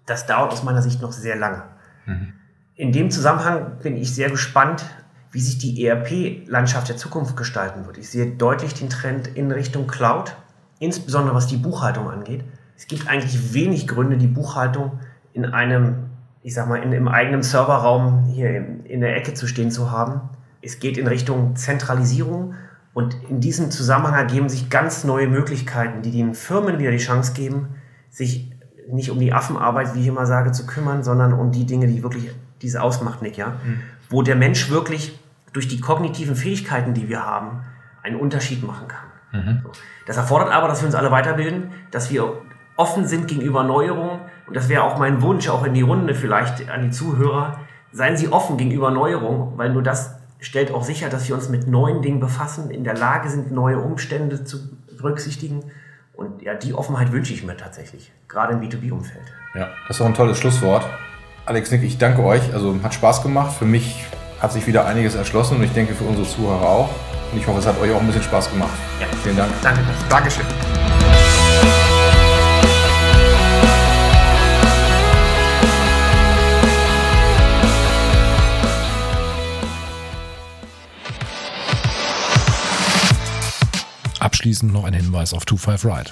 Das 0.06 0.26
dauert 0.26 0.52
aus 0.52 0.62
meiner 0.62 0.82
Sicht 0.82 1.00
noch 1.00 1.12
sehr 1.12 1.36
lange. 1.36 1.62
Mhm. 2.06 2.32
In 2.76 2.92
dem 2.92 3.10
Zusammenhang 3.10 3.78
bin 3.82 3.96
ich 3.96 4.14
sehr 4.14 4.30
gespannt, 4.30 4.84
wie 5.30 5.40
sich 5.40 5.58
die 5.58 5.84
ERP-Landschaft 5.84 6.88
der 6.88 6.96
Zukunft 6.96 7.36
gestalten 7.36 7.86
wird. 7.86 7.98
Ich 7.98 8.10
sehe 8.10 8.26
deutlich 8.26 8.74
den 8.74 8.90
Trend 8.90 9.28
in 9.28 9.50
Richtung 9.50 9.86
Cloud, 9.86 10.36
insbesondere 10.78 11.34
was 11.34 11.46
die 11.46 11.56
Buchhaltung 11.56 12.10
angeht. 12.10 12.44
Es 12.76 12.86
gibt 12.86 13.08
eigentlich 13.08 13.54
wenig 13.54 13.86
Gründe, 13.86 14.16
die 14.16 14.26
Buchhaltung 14.26 15.00
in 15.32 15.46
einem 15.46 16.10
ich 16.44 16.52
sag 16.52 16.68
mal, 16.68 16.76
in, 16.76 16.92
im 16.92 17.08
eigenen 17.08 17.42
Serverraum 17.42 18.24
hier 18.26 18.50
in, 18.50 18.84
in 18.84 19.00
der 19.00 19.16
Ecke 19.16 19.32
zu 19.32 19.48
stehen 19.48 19.70
zu 19.70 19.90
haben. 19.90 20.20
Es 20.60 20.78
geht 20.78 20.98
in 20.98 21.06
Richtung 21.06 21.56
Zentralisierung 21.56 22.54
und 22.92 23.16
in 23.30 23.40
diesem 23.40 23.70
Zusammenhang 23.70 24.14
ergeben 24.14 24.48
sich 24.50 24.68
ganz 24.68 25.04
neue 25.04 25.26
Möglichkeiten, 25.26 26.02
die 26.02 26.10
den 26.10 26.34
Firmen 26.34 26.78
wieder 26.78 26.90
die 26.90 26.98
Chance 26.98 27.32
geben, 27.32 27.68
sich 28.10 28.53
nicht 28.90 29.10
um 29.10 29.18
die 29.18 29.32
Affenarbeit, 29.32 29.94
wie 29.94 30.00
ich 30.00 30.06
immer 30.06 30.26
sage, 30.26 30.52
zu 30.52 30.66
kümmern, 30.66 31.02
sondern 31.02 31.32
um 31.32 31.52
die 31.52 31.66
Dinge, 31.66 31.86
die 31.86 32.02
wirklich 32.02 32.30
diese 32.62 32.82
ausmacht, 32.82 33.22
Nick, 33.22 33.36
ja. 33.36 33.48
Mhm. 33.64 33.80
Wo 34.08 34.22
der 34.22 34.36
Mensch 34.36 34.70
wirklich 34.70 35.18
durch 35.52 35.68
die 35.68 35.80
kognitiven 35.80 36.36
Fähigkeiten, 36.36 36.94
die 36.94 37.08
wir 37.08 37.24
haben, 37.24 37.60
einen 38.02 38.16
Unterschied 38.16 38.66
machen 38.66 38.88
kann. 38.88 39.06
Mhm. 39.32 39.62
Das 40.06 40.16
erfordert 40.16 40.52
aber, 40.52 40.68
dass 40.68 40.82
wir 40.82 40.86
uns 40.86 40.94
alle 40.94 41.10
weiterbilden, 41.10 41.70
dass 41.90 42.10
wir 42.10 42.42
offen 42.76 43.06
sind 43.06 43.28
gegenüber 43.28 43.64
Neuerungen. 43.64 44.20
Und 44.46 44.56
das 44.56 44.68
wäre 44.68 44.82
auch 44.82 44.98
mein 44.98 45.22
Wunsch, 45.22 45.48
auch 45.48 45.64
in 45.64 45.74
die 45.74 45.82
Runde 45.82 46.14
vielleicht 46.14 46.68
an 46.68 46.82
die 46.82 46.90
Zuhörer. 46.90 47.60
Seien 47.92 48.16
Sie 48.16 48.28
offen 48.28 48.56
gegenüber 48.56 48.90
Neuerungen, 48.90 49.56
weil 49.56 49.72
nur 49.72 49.82
das 49.82 50.16
stellt 50.40 50.72
auch 50.72 50.82
sicher, 50.82 51.08
dass 51.08 51.28
wir 51.28 51.34
uns 51.34 51.48
mit 51.48 51.66
neuen 51.66 52.02
Dingen 52.02 52.20
befassen, 52.20 52.70
in 52.70 52.84
der 52.84 52.96
Lage 52.96 53.30
sind, 53.30 53.52
neue 53.52 53.78
Umstände 53.78 54.44
zu 54.44 54.58
berücksichtigen. 54.96 55.60
Und 56.16 56.42
ja, 56.42 56.54
die 56.54 56.74
Offenheit 56.74 57.12
wünsche 57.12 57.32
ich 57.32 57.44
mir 57.44 57.56
tatsächlich, 57.56 58.12
gerade 58.28 58.54
im 58.54 58.60
B2B-Umfeld. 58.60 59.24
Ja, 59.54 59.70
das 59.88 59.96
ist 59.96 60.00
auch 60.00 60.06
ein 60.06 60.14
tolles 60.14 60.38
Schlusswort. 60.38 60.86
Alex 61.46 61.70
Nick, 61.70 61.82
ich 61.82 61.98
danke 61.98 62.22
euch. 62.22 62.54
Also 62.54 62.76
hat 62.82 62.94
Spaß 62.94 63.22
gemacht. 63.22 63.52
Für 63.52 63.64
mich 63.66 64.04
hat 64.40 64.52
sich 64.52 64.66
wieder 64.66 64.86
einiges 64.86 65.14
erschlossen 65.14 65.56
und 65.56 65.64
ich 65.64 65.72
denke 65.72 65.94
für 65.94 66.04
unsere 66.04 66.26
Zuhörer 66.26 66.66
auch. 66.68 66.90
Und 67.32 67.38
ich 67.38 67.46
hoffe, 67.46 67.58
es 67.58 67.66
hat 67.66 67.78
euch 67.80 67.92
auch 67.92 68.00
ein 68.00 68.06
bisschen 68.06 68.22
Spaß 68.22 68.50
gemacht. 68.50 68.72
Ja. 69.00 69.06
Vielen 69.22 69.36
Dank. 69.36 69.50
Danke. 69.62 69.80
Dankeschön. 70.08 70.46
Abschließend 84.44 84.74
noch 84.74 84.84
ein 84.84 84.92
Hinweis 84.92 85.32
auf 85.32 85.44
25 85.48 85.90
Ride. 85.90 86.10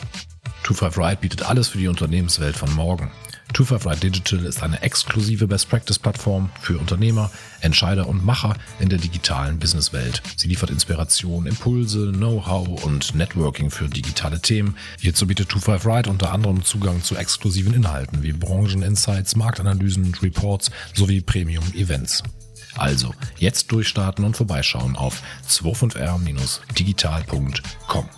25 0.62 0.98
Ride 0.98 1.18
bietet 1.20 1.42
alles 1.42 1.68
für 1.68 1.76
die 1.76 1.88
Unternehmenswelt 1.88 2.56
von 2.56 2.72
morgen. 2.74 3.12
25 3.54 3.86
Ride 3.86 4.00
Digital 4.00 4.46
ist 4.46 4.62
eine 4.62 4.80
exklusive 4.80 5.46
Best 5.46 5.68
Practice 5.68 5.98
Plattform 5.98 6.48
für 6.58 6.78
Unternehmer, 6.78 7.30
Entscheider 7.60 8.08
und 8.08 8.24
Macher 8.24 8.56
in 8.80 8.88
der 8.88 8.98
digitalen 8.98 9.58
Businesswelt. 9.58 10.22
Sie 10.34 10.48
liefert 10.48 10.70
Inspiration, 10.70 11.44
Impulse, 11.44 12.10
Know-how 12.10 12.82
und 12.82 13.14
Networking 13.14 13.70
für 13.70 13.90
digitale 13.90 14.40
Themen. 14.40 14.78
Hierzu 14.98 15.26
bietet 15.26 15.52
25 15.52 15.86
Ride 15.86 16.08
unter 16.08 16.32
anderem 16.32 16.64
Zugang 16.64 17.02
zu 17.02 17.16
exklusiven 17.16 17.74
Inhalten 17.74 18.22
wie 18.22 18.32
Brancheninsights, 18.32 19.36
Marktanalysen 19.36 20.14
Reports 20.22 20.70
sowie 20.94 21.20
Premium-Events. 21.20 22.22
Also 22.76 23.14
jetzt 23.38 23.72
durchstarten 23.72 24.24
und 24.24 24.36
vorbeischauen 24.36 24.94
auf 24.96 25.22
25r-digital.com. 25.48 28.08